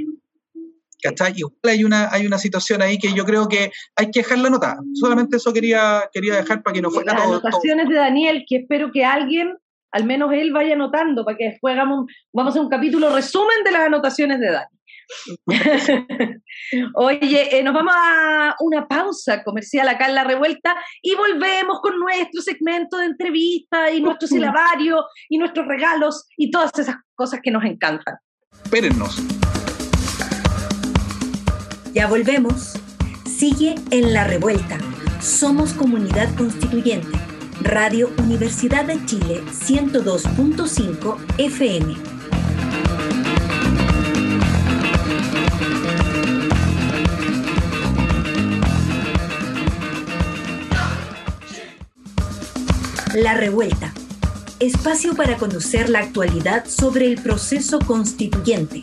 ¿Cachai? 1.03 1.35
Igual 1.37 1.55
hay 1.65 1.85
una, 1.85 2.09
hay 2.11 2.27
una 2.27 2.39
situación 2.39 2.81
ahí 2.81 2.99
que 2.99 3.13
yo 3.13 3.27
creo 3.27 3.47
que 3.49 3.71
hay 3.95 4.11
que 4.11 4.21
dejarla 4.21 4.49
anotada. 4.49 4.79
Solamente 4.95 5.37
eso 5.37 5.53
quería, 5.53 6.09
quería 6.13 6.37
dejar 6.37 6.63
para 6.63 6.75
que 6.75 6.81
no 6.81 6.91
fuera 6.91 7.13
Las 7.13 7.23
anotaciones 7.25 7.89
de 7.89 7.95
Daniel, 7.95 8.45
que 8.49 8.57
espero 8.57 8.91
que 8.91 9.05
alguien 9.05 9.59
al 9.93 10.05
menos 10.05 10.33
él 10.33 10.53
vaya 10.53 10.75
anotando 10.75 11.25
para 11.25 11.37
que 11.37 11.51
después 11.51 11.75
hagamos, 11.75 12.07
vamos 12.33 12.51
a 12.51 12.53
hacer 12.53 12.63
un 12.63 12.69
capítulo 12.69 13.15
resumen 13.15 13.65
de 13.65 13.73
las 13.73 13.83
anotaciones 13.83 14.41
de 14.41 14.51
Dani. 14.51 14.77
Oye, 16.95 17.59
eh, 17.59 17.63
nos 17.63 17.75
vamos 17.75 17.95
a 17.97 18.57
una 18.61 18.87
pausa 18.89 19.43
comercial 19.45 19.89
acá 19.89 20.07
en 20.07 20.15
La 20.15 20.25
Revuelta 20.25 20.75
y 21.01 21.15
volvemos 21.15 21.81
con 21.81 21.99
nuestro 21.99 22.43
segmento 22.43 22.99
de 22.99 23.07
entrevista 23.07 23.91
y 23.91 24.01
nuestro 24.01 24.27
silabario 24.29 25.05
y 25.29 25.39
nuestros 25.39 25.67
regalos 25.67 26.27
y 26.37 26.51
todas 26.51 26.71
esas 26.79 26.97
cosas 27.15 27.41
que 27.43 27.51
nos 27.51 27.65
encantan. 27.65 28.17
Espérennos. 28.65 29.17
Ya 31.93 32.07
volvemos. 32.09 32.75
Sigue 33.25 33.75
en 33.91 34.13
La 34.13 34.25
Revuelta. 34.25 34.79
Somos 35.21 35.73
comunidad 35.73 36.35
constituyente 36.37 37.26
Radio 37.67 38.13
Universidad 38.19 38.85
de 38.85 39.05
Chile 39.07 39.43
102.5 39.51 41.17
FM. 41.37 41.97
La 53.17 53.35
Revuelta. 53.35 53.93
Espacio 54.61 55.17
para 55.17 55.37
conocer 55.37 55.89
la 55.89 55.99
actualidad 55.99 56.67
sobre 56.67 57.07
el 57.07 57.21
proceso 57.21 57.81
constituyente. 57.81 58.81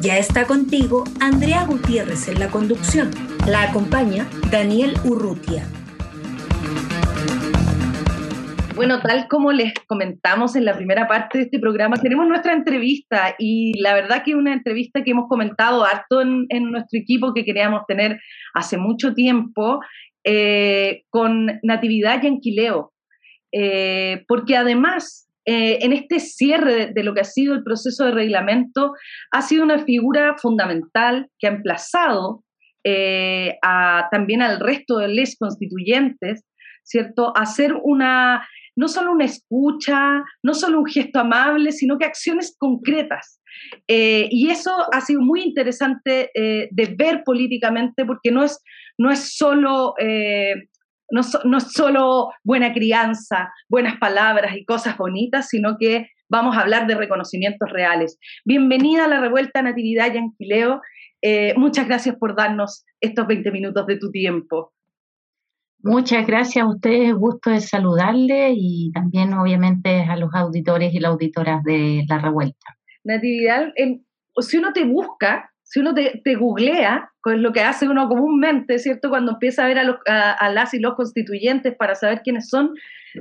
Ya 0.00 0.18
está 0.18 0.48
contigo 0.48 1.04
Andrea 1.20 1.64
Gutiérrez 1.64 2.26
en 2.26 2.40
la 2.40 2.50
conducción. 2.50 3.12
La 3.46 3.62
acompaña 3.62 4.28
Daniel 4.50 4.98
Urrutia. 5.04 5.64
Bueno, 8.80 8.98
tal 8.98 9.28
como 9.28 9.52
les 9.52 9.74
comentamos 9.86 10.56
en 10.56 10.64
la 10.64 10.74
primera 10.74 11.06
parte 11.06 11.36
de 11.36 11.44
este 11.44 11.58
programa, 11.58 11.98
tenemos 11.98 12.26
nuestra 12.26 12.54
entrevista 12.54 13.34
y 13.38 13.78
la 13.78 13.92
verdad 13.92 14.22
que 14.24 14.30
es 14.30 14.38
una 14.38 14.54
entrevista 14.54 15.04
que 15.04 15.10
hemos 15.10 15.28
comentado 15.28 15.84
harto 15.84 16.22
en, 16.22 16.48
nuestro 16.72 16.98
equipo 16.98 17.34
que 17.34 17.44
queríamos 17.44 17.82
tener 17.86 18.18
hace 18.54 18.78
mucho 18.78 19.12
tiempo 19.12 19.80
eh, 20.24 21.02
con 21.10 21.60
Natividad 21.62 22.22
Yanquileo, 22.22 22.94
eh, 23.52 24.24
porque 24.26 24.56
además 24.56 25.28
eh, 25.44 25.80
en 25.82 25.92
este 25.92 26.18
cierre 26.18 26.86
de, 26.86 27.04
lo 27.04 27.12
que 27.12 27.20
ha 27.20 27.24
sido 27.24 27.52
el 27.52 27.62
proceso 27.62 28.06
de 28.06 28.12
reglamento, 28.12 28.94
ha 29.30 29.42
sido 29.42 29.62
una 29.62 29.80
figura 29.80 30.38
fundamental 30.38 31.28
que 31.38 31.48
ha 31.48 31.50
emplazado 31.50 32.44
también 34.10 34.40
al 34.40 34.58
resto 34.58 34.96
de 34.96 35.08
leyes 35.08 35.36
constituyentes, 35.38 36.46
¿cierto? 36.82 37.36
Hacer 37.36 37.74
una 37.82 38.42
no 38.80 38.88
solo 38.88 39.12
una 39.12 39.26
escucha, 39.26 40.24
no 40.42 40.54
solo 40.54 40.78
un 40.78 40.86
gesto 40.86 41.20
amable, 41.20 41.70
sino 41.70 41.98
que 41.98 42.06
acciones 42.06 42.56
concretas. 42.58 43.38
Eh, 43.86 44.26
y 44.30 44.48
eso 44.48 44.72
ha 44.90 45.02
sido 45.02 45.20
muy 45.20 45.42
interesante 45.42 46.30
eh, 46.34 46.68
de 46.70 46.86
ver 46.96 47.22
políticamente 47.22 48.06
porque 48.06 48.32
no 48.32 48.42
es, 48.42 48.58
no 48.96 49.10
es 49.10 49.36
solo... 49.36 49.94
Eh, 49.98 50.54
no, 51.12 51.22
no, 51.44 51.58
es 51.58 51.72
solo 51.72 52.30
buena 52.44 52.72
crianza, 52.72 53.52
buenas 53.68 53.98
palabras 53.98 54.56
y 54.56 54.64
cosas 54.64 54.96
bonitas, 54.96 55.48
sino 55.48 55.76
que 55.76 56.06
vamos 56.28 56.56
a 56.56 56.60
hablar 56.60 56.86
de 56.86 56.94
reconocimientos 56.94 57.68
reales. 57.68 58.16
Bienvenida 58.44 59.06
a 59.06 59.08
la 59.08 59.20
revuelta 59.20 59.60
Natividad 59.60 60.14
Yanquileo. 60.14 60.80
muchas 61.56 61.88
gracias 61.88 62.14
por 62.14 62.36
darnos 62.36 62.84
estos 63.00 63.26
20 63.26 63.50
minutos 63.50 63.86
de 63.88 63.96
tu 63.96 64.12
tiempo. 64.12 64.72
Muchas 65.82 66.26
gracias 66.26 66.64
a 66.64 66.68
ustedes, 66.68 67.14
gusto 67.14 67.50
de 67.50 67.60
saludarle 67.60 68.52
y 68.54 68.90
también 68.92 69.32
obviamente 69.32 70.02
a 70.02 70.16
los 70.16 70.30
auditores 70.34 70.92
y 70.92 71.00
las 71.00 71.12
auditoras 71.12 71.62
de 71.64 72.04
La 72.08 72.18
Revuelta. 72.18 72.76
Natividad, 73.02 73.72
si 74.40 74.58
uno 74.58 74.72
te 74.74 74.84
busca, 74.84 75.50
si 75.62 75.80
uno 75.80 75.94
te, 75.94 76.34
googlea, 76.34 77.10
con 77.20 77.42
lo 77.42 77.52
que 77.52 77.60
hace 77.60 77.88
uno 77.88 78.08
comúnmente, 78.08 78.78
¿cierto? 78.78 79.08
Cuando 79.08 79.32
empieza 79.32 79.64
a 79.64 79.68
ver 79.68 79.78
a, 79.78 79.84
los, 79.84 79.96
a 80.06 80.50
las 80.50 80.74
y 80.74 80.80
los 80.80 80.94
constituyentes 80.94 81.74
para 81.76 81.94
saber 81.94 82.20
quiénes 82.22 82.48
son, 82.48 82.74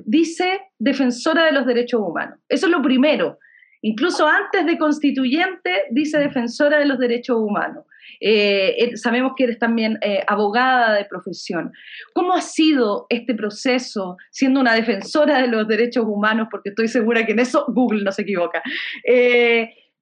dice 0.05 0.59
defensora 0.79 1.45
de 1.45 1.53
los 1.53 1.65
derechos 1.65 2.01
humanos. 2.01 2.39
Eso 2.49 2.65
es 2.65 2.71
lo 2.71 2.81
primero. 2.81 3.37
Incluso 3.81 4.27
antes 4.27 4.65
de 4.65 4.77
constituyente, 4.77 5.83
dice 5.91 6.19
defensora 6.19 6.79
de 6.79 6.85
los 6.85 6.99
derechos 6.99 7.37
humanos. 7.37 7.85
Eh, 8.19 8.75
eh, 8.77 8.97
sabemos 8.97 9.33
que 9.37 9.45
eres 9.45 9.59
también 9.59 9.97
eh, 10.01 10.23
abogada 10.27 10.95
de 10.95 11.05
profesión. 11.05 11.71
¿Cómo 12.13 12.33
ha 12.33 12.41
sido 12.41 13.05
este 13.09 13.33
proceso 13.33 14.17
siendo 14.31 14.59
una 14.59 14.73
defensora 14.73 15.41
de 15.41 15.47
los 15.47 15.67
derechos 15.67 16.05
humanos? 16.05 16.47
Porque 16.51 16.69
estoy 16.69 16.87
segura 16.87 17.25
que 17.25 17.31
en 17.31 17.39
eso 17.39 17.65
Google 17.69 18.03
no 18.03 18.11
se 18.11 18.23
equivoca. 18.23 18.61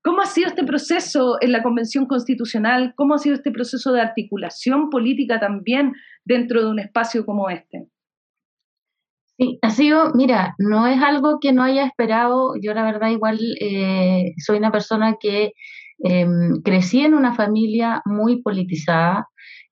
¿Cómo 0.04 0.22
ha 0.22 0.26
sido 0.26 0.48
este 0.48 0.64
proceso 0.64 1.38
en 1.42 1.52
la 1.52 1.62
Convención 1.62 2.06
Constitucional? 2.06 2.94
¿Cómo 2.96 3.16
ha 3.16 3.18
sido 3.18 3.36
este 3.36 3.52
proceso 3.52 3.92
de 3.92 4.02
articulación 4.02 4.90
política 4.90 5.40
también 5.40 5.94
dentro 6.24 6.62
de 6.62 6.70
un 6.70 6.80
espacio 6.80 7.26
como 7.26 7.50
este? 7.50 7.88
Sí, 9.38 9.60
ha 9.62 9.70
sido, 9.70 10.14
mira, 10.16 10.56
no 10.58 10.88
es 10.88 11.02
algo 11.02 11.40
que 11.40 11.54
no 11.54 11.64
haya 11.64 11.86
esperado. 11.86 12.54
Yo 12.62 12.74
la 12.74 12.84
verdad 12.84 13.10
igual 13.10 13.40
soy 14.38 14.58
una 14.58 14.72
persona 14.72 15.18
que 15.20 15.54
Em, 16.00 16.62
crecí 16.62 17.02
en 17.02 17.16
una 17.16 17.34
familia 17.34 18.02
muy 18.06 18.42
politizada, 18.42 19.28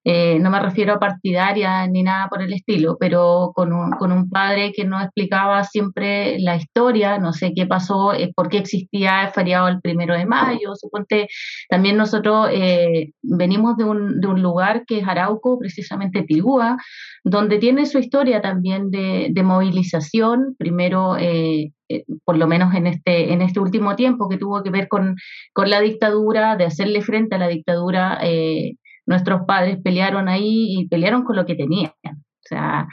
eh, 0.08 0.38
no 0.38 0.50
me 0.50 0.60
refiero 0.60 0.92
a 0.94 1.00
partidaria 1.00 1.84
ni 1.88 2.04
nada 2.04 2.28
por 2.28 2.40
el 2.40 2.52
estilo, 2.52 2.96
pero 3.00 3.50
con 3.56 3.72
un, 3.72 4.30
padre 4.30 4.72
que 4.72 4.84
nos 4.84 5.02
explicaba 5.02 5.64
siempre 5.64 6.38
la 6.38 6.54
historia, 6.54 7.18
no 7.18 7.32
sé 7.32 7.52
qué 7.56 7.66
pasó, 7.66 8.14
eh, 8.14 8.32
por 8.36 8.48
qué 8.48 8.58
existía 8.58 9.24
el 9.24 9.32
feriado 9.32 9.66
el 9.66 9.80
primero 9.80 10.14
de 10.14 10.24
mayo, 10.24 10.76
suponte, 10.76 11.26
también 11.68 11.96
nosotros 11.96 12.50
eh, 12.52 13.14
venimos 13.20 13.76
de 13.78 13.82
un, 13.82 14.20
lugar 14.40 14.84
que 14.86 14.98
es 15.00 15.08
Arauco, 15.08 15.58
precisamente 15.58 16.22
Tigúa, 16.22 16.76
donde 17.24 17.58
tiene 17.58 17.84
su 17.86 17.98
historia 17.98 18.40
también 18.40 18.92
de, 18.92 19.32
movilización, 19.42 20.54
primero 20.56 21.16
por 22.24 22.36
lo 22.36 22.46
menos 22.46 22.74
en 22.74 22.86
este, 22.86 23.32
en 23.32 23.42
este 23.42 23.58
último 23.58 23.96
tiempo, 23.96 24.28
que 24.28 24.38
tuvo 24.38 24.62
que 24.62 24.70
ver 24.70 24.86
con, 24.86 25.16
la 25.56 25.80
dictadura, 25.80 26.54
de 26.56 26.66
hacerle 26.66 27.02
frente 27.02 27.34
a 27.34 27.38
la 27.38 27.48
dictadura 27.48 28.20
nuestros 29.06 29.42
padres 29.46 29.78
pelearon 29.82 30.28
ahí 30.28 30.78
y 30.78 30.88
pelearon 30.88 31.24
con 31.24 31.36
lo 31.36 31.46
que 31.46 31.54
tenían. 31.54 31.92
O 32.04 32.48
sea, 32.48 32.88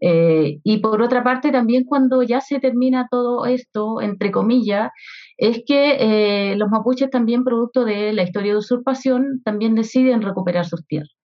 eh, 0.00 0.58
y 0.64 0.78
por 0.78 1.02
otra 1.02 1.22
parte, 1.22 1.52
también 1.52 1.84
cuando 1.84 2.22
ya 2.22 2.40
se 2.40 2.58
termina 2.60 3.08
todo 3.10 3.46
esto, 3.46 4.00
entre 4.00 4.30
comillas, 4.30 4.90
es 5.38 5.62
que 5.66 6.54
los 6.56 6.70
mapuches 6.70 7.10
también, 7.10 7.44
producto 7.44 7.84
de 7.84 8.12
la 8.12 8.22
historia 8.22 8.52
de 8.52 8.58
usurpación, 8.58 9.42
también 9.44 9.74
deciden 9.74 10.22
recuperar 10.22 10.66
sus 10.66 10.84
tierras. 10.86 11.16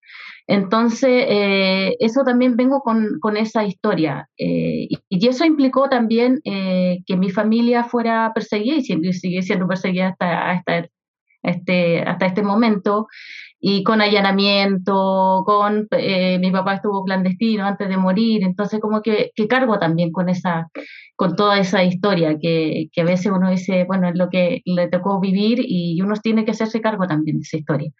Entonces, 0.50 1.26
eh, 1.29 1.96
eso 2.00 2.24
también 2.24 2.57
vengo 2.57 2.81
con, 2.81 3.20
con 3.20 3.37
esa 3.37 3.64
historia. 3.64 4.29
Eh, 4.37 4.88
y, 5.09 5.29
eso 5.29 5.44
implicó 5.44 5.88
también 5.88 6.40
eh, 6.44 6.98
que 7.07 7.16
mi 7.16 7.31
familia 7.31 7.85
fuera 7.85 8.33
perseguida 8.35 8.76
y 8.79 9.12
sigue 9.12 9.42
siendo 9.42 9.68
perseguida 9.68 10.09
hasta, 10.09 10.50
hasta, 10.50 10.88
este, 11.44 12.03
hasta 12.03 12.26
este 12.26 12.42
momento 12.42 13.07
y 13.61 13.85
con 13.85 14.01
allanamiento, 14.01 15.42
con 15.44 15.87
eh, 15.90 16.38
mi 16.38 16.51
papá 16.51 16.75
estuvo 16.75 17.05
clandestino 17.05 17.66
antes 17.66 17.88
de 17.88 17.96
morir, 17.99 18.42
entonces 18.42 18.81
como 18.81 19.03
que, 19.03 19.33
que, 19.35 19.46
cargo 19.46 19.79
también 19.79 20.12
con 20.12 20.31
esa, 20.31 20.68
con 21.14 21.37
toda 21.37 21.59
esa 21.59 21.85
historia 21.85 22.38
que, 22.40 22.88
que, 22.92 23.01
a 23.03 23.05
veces 23.05 23.31
uno 23.31 23.51
dice, 23.51 23.85
bueno, 23.85 24.09
es 24.09 24.16
lo 24.16 24.31
que 24.31 24.62
le 24.64 24.88
tocó 24.88 25.20
vivir 25.20 25.59
y 25.61 26.01
uno 26.01 26.14
tiene 26.23 26.46
que 26.46 26.53
hacerse 26.53 26.81
cargo 26.81 27.07
también 27.07 27.38
de 27.38 27.42
esa 27.42 27.59
historia. 27.59 27.90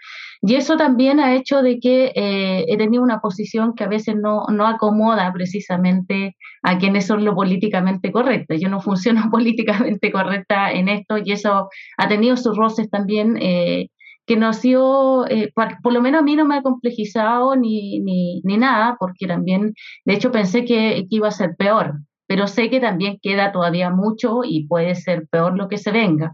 Y 0.43 0.55
eso 0.55 0.77
también 0.79 1.21
ha 1.21 1.35
hecho 1.35 1.63
de 1.63 1.79
que 1.79 2.13
eh, 2.15 2.65
he 2.67 2.79
tenido 2.79 3.03
una 3.03 3.21
posición 3.21 3.75
que 3.75 3.85
a 3.85 3.89
veces 3.89 4.17
no, 4.17 4.47
no 4.49 4.67
acomoda 4.67 5.31
precisamente 5.35 6.37
a 6.63 6.79
quienes 6.79 7.07
son 7.07 7.27
lo 7.27 7.35
políticamente 7.35 8.11
correcto. 8.11 8.55
Yo 8.55 8.71
no 8.71 8.81
funciono 8.81 9.23
políticamente 9.31 10.11
correcta 10.11 10.73
en 10.73 10.89
esto 10.89 11.19
y 11.19 11.33
eso 11.33 11.69
ha 11.99 12.09
tenido 12.09 12.39
sus 12.39 12.57
roces 12.57 12.89
también. 12.89 13.37
Eh, 13.39 13.91
que 14.31 14.37
no 14.37 14.47
ha 14.47 14.53
sido, 14.53 15.27
eh, 15.27 15.53
por, 15.57 15.93
lo 15.93 16.01
menos 16.01 16.21
a 16.21 16.23
mí 16.23 16.37
no 16.37 16.45
me 16.45 16.59
ha 16.59 16.63
complejizado 16.63 17.57
ni, 17.57 17.99
ni, 17.99 18.41
ni 18.45 18.59
nada, 18.59 18.97
porque 19.01 19.27
también, 19.27 19.75
de 20.05 20.15
hecho 20.15 20.31
pensé 20.31 20.65
que, 20.65 21.05
iba 21.11 21.27
a 21.27 21.33
ser 21.33 21.57
peor, 21.57 21.95
pero 22.29 22.47
sé 22.47 22.71
que 22.71 22.79
también 22.79 23.19
queda 23.21 23.51
todavía 23.51 23.91
mucho 23.91 24.43
y 24.45 24.69
puede 24.69 24.95
ser 24.95 25.27
peor 25.33 25.57
lo 25.59 25.67
que 25.67 25.79
se 25.79 25.91
venga. 25.91 26.33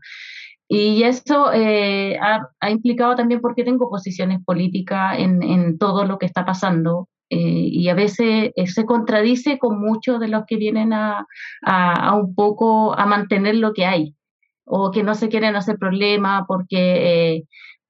Y 0.69 1.05
eso 1.05 1.55
eh, 1.55 2.19
ha, 2.21 2.71
implicado 2.71 3.15
también 3.15 3.41
porque 3.41 3.65
tengo 3.65 3.89
posiciones 3.89 4.41
políticas 4.45 5.19
en, 5.19 5.43
en 5.43 5.79
todo 5.79 6.05
lo 6.05 6.19
que 6.19 6.27
está 6.27 6.45
pasando 6.45 7.09
eh, 7.31 7.39
y 7.39 7.89
a 7.89 7.95
veces 7.95 8.53
se 8.67 8.85
contradice 8.85 9.59
con 9.59 9.81
muchos 9.81 10.21
de 10.21 10.29
los 10.29 10.45
que 10.47 10.57
vienen 10.59 10.93
a, 10.93 11.27
a, 11.63 12.09
a, 12.11 12.15
un 12.15 12.35
poco 12.35 12.93
a 12.93 13.07
mantener 13.07 13.55
lo 13.55 13.73
que 13.73 13.87
hay 13.87 14.15
o 14.67 14.91
que 14.91 15.03
no 15.03 15.15
se 15.15 15.29
quieren 15.29 15.57
hacer 15.57 15.79
problema 15.79 16.45
porque 16.47 17.45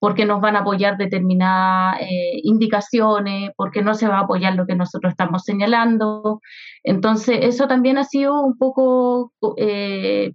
porque 0.07 0.25
nos 0.25 0.41
van 0.41 0.55
a 0.55 0.61
apoyar 0.61 0.97
determinadas 0.99 2.01
eh, 2.01 2.39
indicaciones, 2.45 3.51
porque 3.57 3.83
no 3.83 3.93
se 3.95 4.07
va 4.07 4.19
a 4.19 4.21
apoyar 4.21 4.55
lo 4.55 4.65
que 4.65 4.77
nosotros 4.77 5.11
estamos 5.11 5.43
señalando. 5.43 6.41
Entonces, 6.85 7.41
eso 7.43 7.67
también 7.67 7.99
ha 7.99 8.05
sido 8.05 8.41
un 8.41 8.57
poco, 8.57 9.33
eh, 9.57 10.31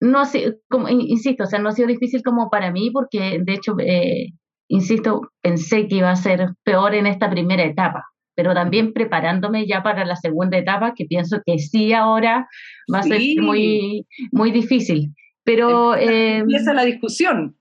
no 0.00 0.22
como, 0.68 0.90
insisto, 0.90 1.44
o 1.44 1.46
sea, 1.46 1.60
no 1.60 1.70
ha 1.70 1.72
sido 1.72 1.88
difícil 1.88 2.22
como 2.22 2.50
para 2.50 2.70
mí, 2.72 2.90
porque 2.90 3.40
de 3.42 3.54
hecho, 3.54 3.74
eh, 3.78 4.34
insisto, 4.68 5.30
pensé 5.40 5.88
que 5.88 5.94
iba 5.94 6.10
a 6.10 6.16
ser 6.16 6.50
peor 6.62 6.94
en 6.94 7.06
esta 7.06 7.30
primera 7.30 7.64
etapa 7.64 8.04
pero 8.34 8.54
también 8.54 8.92
preparándome 8.94 9.66
ya 9.66 9.82
para 9.82 10.04
la 10.06 10.16
segunda 10.16 10.56
etapa, 10.56 10.94
que 10.94 11.04
pienso 11.04 11.40
que 11.44 11.58
sí 11.58 11.92
ahora 11.92 12.48
va 12.92 13.00
a 13.00 13.02
ser 13.02 13.20
muy, 13.38 14.06
muy 14.30 14.50
difícil. 14.50 15.14
Pero 15.44 15.94
empieza 15.94 16.72
la 16.72 16.84
discusión. 16.84 17.59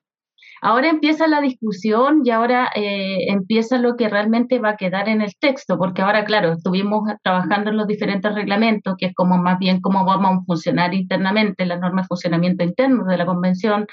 Ahora 0.62 0.89
empieza 0.89 1.28
la 1.28 1.41
discusión 1.41 2.22
y 2.26 2.32
ahora 2.32 2.69
eh, 2.76 3.30
empieza 3.30 3.78
lo 3.78 3.95
que 3.95 4.10
realmente 4.10 4.60
va 4.60 4.72
a 4.72 4.78
quedar 4.78 5.08
en 5.10 5.22
el 5.22 5.36
texto, 5.39 5.78
porque 5.78 6.02
ahora, 6.02 6.26
claro, 6.26 6.54
estuvimos 6.54 7.04
trabajando 7.24 7.69
en 7.69 7.78
los 7.78 7.88
diferentes 7.88 8.34
reglamentos, 8.34 8.95
que 8.98 9.08
es 9.08 9.13
como 9.15 9.38
más 9.38 9.58
bien 9.60 9.82
cómo 9.82 10.06
vamos 10.06 10.39
a 10.41 10.45
funcionar 10.45 10.93
internamente, 10.93 11.65
las 11.65 11.80
normas 11.80 12.06
de 12.06 12.08
funcionamiento 12.10 12.63
interno 12.63 13.06
de 13.06 13.17
la 13.17 13.26
convención, 13.26 13.88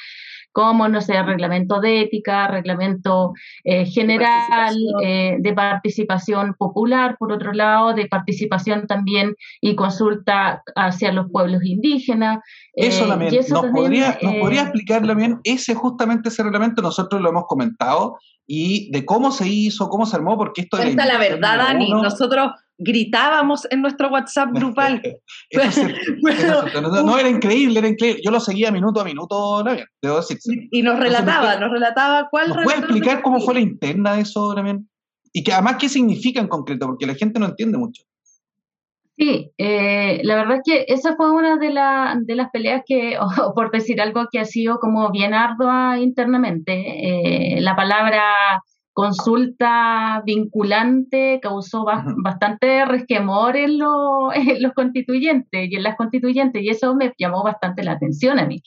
como, 0.57 0.89
no 0.89 1.03
sé, 1.03 1.23
reglamento 1.23 1.83
de 1.83 2.01
ética, 2.01 2.49
reglamento 2.49 3.35
eh, 3.63 3.85
general 3.85 4.75
eh, 5.03 5.37
de 5.39 5.53
participación 5.53 6.55
popular, 6.55 7.17
por 7.19 7.31
otro 7.31 7.53
lado, 7.53 7.93
de 7.93 8.07
participación 8.07 8.87
también 8.87 9.37
y 9.61 9.77
consulta 9.77 10.63
hacia 10.75 11.13
los 11.13 11.31
pueblos 11.31 11.63
indígenas. 11.63 12.39
Eso 12.73 13.05
eh, 13.05 13.09
también, 13.09 13.35
¿Nos, 13.51 13.67
podría, 13.67 14.19
¿nos 14.23 14.35
podría 14.37 14.63
explicar 14.63 15.07
también 15.07 15.41
ese 15.45 15.75
justamente 15.75 16.31
ese 16.31 16.43
reglamento? 16.43 16.81
Nosotros 16.81 17.21
lo 17.21 17.29
hemos 17.29 17.45
comentado 17.47 18.17
y 18.47 18.91
de 18.93 19.05
cómo 19.05 19.33
se 19.33 19.47
hizo, 19.47 19.91
cómo 19.91 20.07
se 20.07 20.17
armó, 20.17 20.39
porque 20.39 20.63
esto... 20.63 20.79
Cuenta 20.79 21.05
la 21.05 21.19
verdad, 21.19 21.59
Dani, 21.59 21.91
nosotros 21.91 22.53
gritábamos 22.79 23.67
en 23.71 23.83
nuestro 23.83 24.09
WhatsApp 24.09 24.51
grupal. 24.53 25.03
no, 27.05 27.19
era 27.19 27.29
increíble, 27.29 27.79
era 27.79 27.89
increíble. 27.89 28.21
Yo 28.25 28.31
lo 28.31 28.41
seguía 28.41 28.71
minuto 28.71 29.01
a 29.01 29.05
minuto, 29.05 29.65
debo 30.03 30.17
decir. 30.17 30.39
Y, 30.71 30.83
nos 30.83 30.99
relataba, 30.99 31.57
nos 31.57 31.71
relataba 31.71 32.29
cuál... 32.31 32.49
¿Nos 32.49 32.65
puede 32.65 32.79
explicar 32.79 33.23
cómo 33.23 33.41
fue 33.41 33.55
la 33.55 33.61
interna 33.61 34.15
de 34.15 34.23
eso 34.23 34.55
también? 34.55 34.89
Y 35.33 35.43
que 35.43 35.53
además, 35.53 35.77
¿qué 35.79 35.89
significa 35.89 36.41
en 36.41 36.49
concreto? 36.49 36.87
Porque 36.87 37.07
la 37.07 37.15
gente 37.15 37.39
no 37.39 37.47
entiende 37.47 37.79
mucho. 37.79 38.03
Sí, 39.19 39.51
eh, 39.57 40.21
la 40.25 40.37
verdad 40.37 40.59
es 40.59 40.63
que 40.63 40.85
esa 40.93 41.17
fue 41.17 41.31
una 41.31 41.57
de, 41.57 41.69
de 42.25 42.35
las 42.35 42.51
peleas 42.51 42.83
que, 42.87 43.17
o 43.45 43.55
por 43.55 43.71
decir 43.71 44.01
algo 44.01 44.27
que 44.31 44.41
ha 44.41 44.45
sido 44.45 44.79
como 44.79 45.11
bien 45.11 45.33
ardua 45.33 45.99
internamente. 45.99 46.75
Eh, 47.57 47.61
la 47.61 47.75
palabra 47.75 48.23
consulta 48.97 50.23
vinculante 50.25 51.39
causó 51.43 51.85
bastante 51.85 52.83
resquemor 52.87 53.55
en, 53.57 53.79
los 53.79 54.73
constituyentes 54.75 55.71
y 55.71 55.77
en 55.77 55.83
las 55.83 55.97
constituyentes, 55.97 56.63
y 56.63 56.71
eso 56.71 56.97
me 56.97 57.13
llamó 57.19 57.45
bastante 57.45 57.85
la 57.85 57.93
atención 57.93 58.39
a 58.39 58.47
mí. 58.47 58.63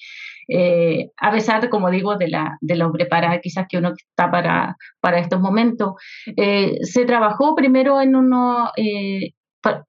Eh, 0.48 1.10
a 1.18 1.32
pesar, 1.32 1.68
como 1.70 1.90
digo, 1.90 2.16
de, 2.16 2.28
la, 2.28 2.60
de 2.62 2.76
lo 2.76 2.92
preparada 2.92 3.42
quizás 3.42 3.66
que 3.68 3.80
uno 3.80 3.94
está 3.96 4.30
para, 4.30 4.78
para 5.00 5.18
estos 5.18 5.42
momentos. 5.42 5.94
Eh, 6.38 6.78
se 6.84 7.06
trabajó 7.06 7.56
primero 7.56 8.00
en 8.00 8.16
uno, 8.16 8.70
eh, 8.78 9.32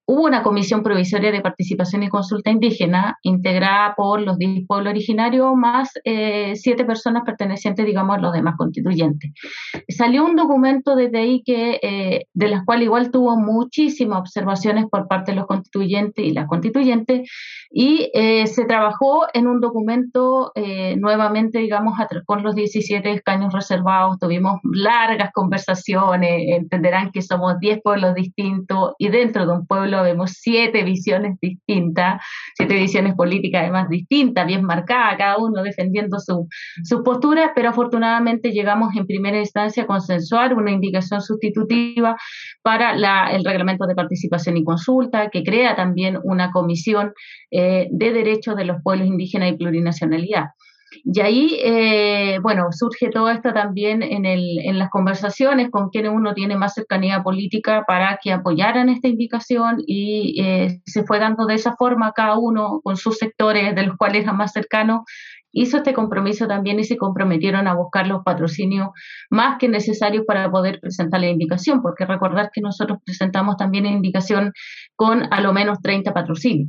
hubo 0.07 0.25
una 0.25 0.43
comisión 0.43 0.83
provisoria 0.83 1.31
de 1.31 1.41
participación 1.41 2.03
y 2.03 2.09
consulta 2.09 2.51
indígena 2.51 3.17
integrada 3.23 3.95
por 3.95 4.21
los 4.21 4.37
10 4.39 4.67
pueblos 4.67 4.91
originarios 4.91 5.55
más 5.55 5.91
eh, 6.05 6.55
siete 6.57 6.85
personas 6.85 7.23
pertenecientes, 7.25 7.87
digamos, 7.87 8.17
a 8.17 8.21
los 8.21 8.33
demás 8.33 8.57
constituyentes. 8.57 9.31
Salió 9.89 10.25
un 10.25 10.37
documento 10.37 10.97
desde 10.97 11.19
ahí 11.19 11.43
que, 11.45 11.79
eh, 11.83 12.27
de 12.35 12.49
las 12.49 12.65
cuales 12.65 12.87
igual 12.87 13.11
tuvo 13.11 13.37
muchísimas 13.37 14.21
observaciones 14.21 14.87
por 14.91 15.07
parte 15.07 15.33
de 15.33 15.37
los 15.37 15.47
constituyentes 15.47 16.25
y 16.25 16.33
las 16.33 16.47
constituyentes, 16.47 17.31
y 17.71 18.11
eh, 18.15 18.47
se 18.47 18.65
trabajó 18.65 19.27
en 19.33 19.47
un 19.47 19.61
documento 19.61 20.53
nuevamente, 20.97 21.59
digamos, 21.59 21.95
con 22.27 22.43
los 22.43 22.55
17 22.55 23.13
escaños 23.13 23.53
reservados, 23.53 24.19
tuvimos 24.19 24.59
largas 24.65 25.31
conversaciones, 25.33 26.31
entenderán 26.49 27.11
que 27.13 27.23
somos 27.23 27.59
10 27.61 27.81
pueblos 27.83 28.15
distintos 28.15 28.95
y 28.99 29.09
dentro 29.09 29.47
de 29.47 29.53
un 29.53 29.67
pueblo 29.67 30.03
vemos 30.03 30.33
siete 30.33 30.83
visiones 30.85 31.39
distintas, 31.41 32.23
siete 32.57 32.75
visiones 32.75 33.15
políticas 33.15 33.63
además 33.63 33.89
distintas, 33.89 34.47
bien 34.47 34.65
marcadas, 34.65 35.17
cada 35.19 35.39
uno 35.39 35.63
defendiendo 35.63 36.19
su, 36.19 36.49
su 36.85 37.03
postura, 37.03 37.53
pero 37.55 37.71
afortunadamente 37.71 38.51
llegamos 38.51 38.95
en 38.97 39.07
primera 39.07 39.39
instancia 39.39 39.85
a 39.85 39.87
consensuar 39.87 40.55
una 40.55 40.71
indicación 40.71 41.21
sustitutiva 41.21 42.17
para 42.63 42.95
la, 42.95 43.31
el 43.33 43.45
reglamento 43.45 43.87
de 43.87 43.95
participación 43.95 44.57
y 44.57 44.65
consulta, 44.65 45.31
que 45.31 45.43
crea 45.43 45.77
también 45.77 46.19
una 46.23 46.51
comisión 46.51 47.13
eh, 47.51 47.60
de 47.91 48.13
derechos 48.13 48.57
de 48.57 48.65
los 48.65 48.83
pueblos 48.83 49.07
indígenas 49.07 49.51
y 49.51 49.57
plurinacionalidad. 49.57 50.51
Y 51.05 51.21
ahí, 51.21 51.61
eh, 51.63 52.39
bueno, 52.43 52.69
surge 52.73 53.11
todo 53.11 53.31
esto 53.31 53.53
también 53.53 54.03
en, 54.03 54.79
las 54.79 54.91
conversaciones 54.91 55.71
con 55.71 55.89
quienes 55.91 56.13
uno 56.13 56.35
tiene 56.35 56.57
más 56.57 56.75
cercanía 56.75 57.23
política 57.23 57.85
para 57.87 58.19
que 58.23 58.33
apoyaran 58.33 58.89
esta 58.89 59.09
indicación 59.09 59.77
y 59.87 60.43
eh, 60.43 60.81
se 60.85 61.05
fue 61.05 61.21
dando 61.21 61.47
de 61.47 61.55
esa 61.55 61.77
forma 61.77 62.13
cada 62.13 62.39
uno 62.39 62.81
con 62.83 62.97
sus 62.97 63.19
sectores 63.19 63.75
de 63.75 63.85
los 63.85 63.97
cuales 63.97 64.25
era 64.25 64.33
más 64.33 64.53
cercano 64.53 65.05
hizo 65.53 65.79
este 65.79 65.95
compromiso 65.95 66.47
también 66.47 66.79
y 66.79 66.85
se 66.85 66.97
comprometieron 66.97 67.67
a 67.67 67.75
buscar 67.75 68.07
los 68.07 68.23
patrocinios 68.25 68.91
más 69.31 69.59
que 69.59 69.69
necesarios 69.69 70.25
para 70.27 70.51
poder 70.51 70.81
presentar 70.81 71.21
la 71.21 71.29
indicación, 71.29 71.83
porque 71.83 72.05
recordar 72.05 72.51
que 72.53 72.61
nosotros 72.61 72.99
presentamos 73.05 73.57
también 73.57 73.87
indicación 73.87 74.53
con 74.97 75.33
a 75.33 75.41
lo 75.41 75.53
menos 75.53 75.81
30 75.83 76.13
patrocinios. 76.13 76.69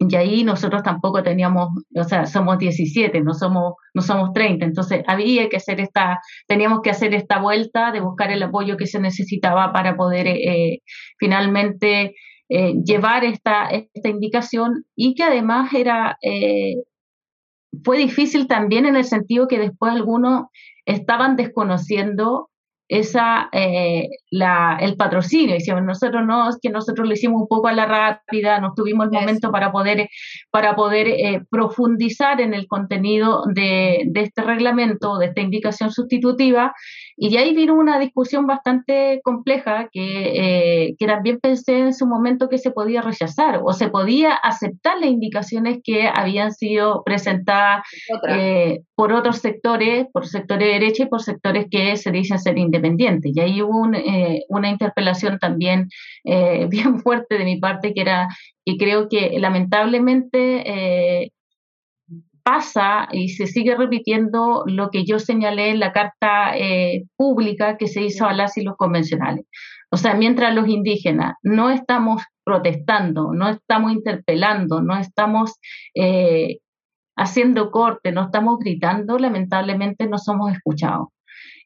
Y 0.00 0.14
ahí 0.14 0.44
nosotros 0.44 0.84
tampoco 0.84 1.22
teníamos, 1.24 1.70
o 1.94 2.04
sea, 2.04 2.24
somos 2.26 2.58
17, 2.58 3.20
no 3.20 3.34
somos, 3.34 3.74
no 3.94 4.02
somos 4.02 4.32
30. 4.32 4.64
Entonces 4.64 5.02
había 5.08 5.48
que 5.48 5.56
hacer 5.56 5.80
esta, 5.80 6.20
teníamos 6.46 6.82
que 6.82 6.90
hacer 6.90 7.14
esta 7.14 7.40
vuelta 7.40 7.90
de 7.90 8.00
buscar 8.00 8.30
el 8.30 8.42
apoyo 8.42 8.76
que 8.76 8.86
se 8.86 9.00
necesitaba 9.00 9.72
para 9.72 9.96
poder 9.96 10.28
eh, 10.28 10.82
finalmente 11.18 12.14
eh, 12.48 12.74
llevar 12.84 13.24
esta, 13.24 13.68
esta 13.68 14.08
indicación 14.08 14.86
y 14.94 15.14
que 15.14 15.24
además 15.24 15.74
era, 15.74 16.16
eh, 16.22 16.76
fue 17.84 17.98
difícil 17.98 18.46
también 18.46 18.86
en 18.86 18.94
el 18.94 19.04
sentido 19.04 19.48
que 19.48 19.58
después 19.58 19.92
algunos 19.92 20.46
estaban 20.86 21.36
desconociendo 21.36 22.50
esa 22.88 23.48
eh, 23.52 24.08
la, 24.30 24.78
el 24.80 24.96
patrocinio. 24.96 25.56
Hicimos 25.56 25.82
nosotros 25.82 26.24
no, 26.26 26.48
es 26.48 26.58
que 26.60 26.70
nosotros 26.70 27.06
lo 27.06 27.14
hicimos 27.14 27.42
un 27.42 27.48
poco 27.48 27.68
a 27.68 27.72
la 27.72 27.86
rápida, 27.86 28.60
no 28.60 28.72
tuvimos 28.74 29.06
el 29.06 29.12
momento 29.12 29.52
para 29.52 29.70
poder, 29.70 30.08
para 30.50 30.74
poder 30.74 31.08
eh, 31.08 31.42
profundizar 31.50 32.40
en 32.40 32.54
el 32.54 32.66
contenido 32.66 33.44
de, 33.46 34.04
de, 34.06 34.20
este 34.22 34.42
reglamento, 34.42 35.18
de 35.18 35.26
esta 35.26 35.40
indicación 35.40 35.90
sustitutiva, 35.90 36.74
y 37.18 37.30
de 37.30 37.38
ahí 37.38 37.54
vino 37.54 37.74
una 37.74 37.98
discusión 37.98 38.46
bastante 38.46 39.20
compleja 39.24 39.88
que, 39.92 40.86
eh, 40.86 40.96
que 40.98 41.06
también 41.06 41.38
pensé 41.40 41.78
en 41.80 41.94
su 41.94 42.06
momento 42.06 42.48
que 42.48 42.58
se 42.58 42.70
podía 42.70 43.02
rechazar 43.02 43.60
o 43.64 43.72
se 43.72 43.88
podía 43.88 44.34
aceptar 44.34 44.98
las 44.98 45.10
indicaciones 45.10 45.78
que 45.82 46.08
habían 46.08 46.52
sido 46.52 47.02
presentadas 47.04 47.82
por 48.98 49.12
otros 49.12 49.38
sectores, 49.38 50.06
por 50.12 50.26
sectores 50.26 50.66
de 50.66 50.72
derecha 50.72 51.04
y 51.04 51.06
por 51.06 51.22
sectores 51.22 51.66
que 51.70 51.96
se 51.96 52.10
dicen 52.10 52.40
ser 52.40 52.58
independientes. 52.58 53.30
Y 53.32 53.38
ahí 53.38 53.62
hubo 53.62 53.88
eh, 53.94 54.42
una 54.48 54.70
interpelación 54.70 55.38
también 55.38 55.88
eh, 56.24 56.66
bien 56.70 56.98
fuerte 56.98 57.38
de 57.38 57.44
mi 57.44 57.60
parte, 57.60 57.94
que 57.94 58.00
era 58.00 58.28
que 58.64 58.76
creo 58.76 59.08
que 59.08 59.38
lamentablemente 59.38 60.62
eh, 60.66 61.30
pasa 62.48 63.08
y 63.12 63.28
se 63.28 63.46
sigue 63.46 63.76
repitiendo 63.76 64.64
lo 64.64 64.88
que 64.88 65.04
yo 65.04 65.18
señalé 65.18 65.68
en 65.68 65.80
la 65.80 65.92
carta 65.92 66.54
pública 67.14 67.76
que 67.76 67.88
se 67.88 68.00
hizo 68.00 68.24
a 68.24 68.32
las 68.32 68.56
y 68.56 68.62
los 68.62 68.74
convencionales. 68.76 69.44
O 69.90 69.98
sea, 69.98 70.14
mientras 70.14 70.54
los 70.54 70.66
indígenas 70.66 71.34
no 71.42 71.68
estamos 71.68 72.22
protestando, 72.44 73.34
no 73.34 73.50
estamos 73.50 73.92
interpelando, 73.92 74.80
no 74.80 74.96
estamos 74.96 75.58
haciendo 77.18 77.70
corte, 77.70 78.12
no 78.12 78.22
estamos 78.22 78.58
gritando, 78.60 79.18
lamentablemente 79.18 80.06
no 80.08 80.16
somos 80.16 80.50
escuchados. 80.50 81.08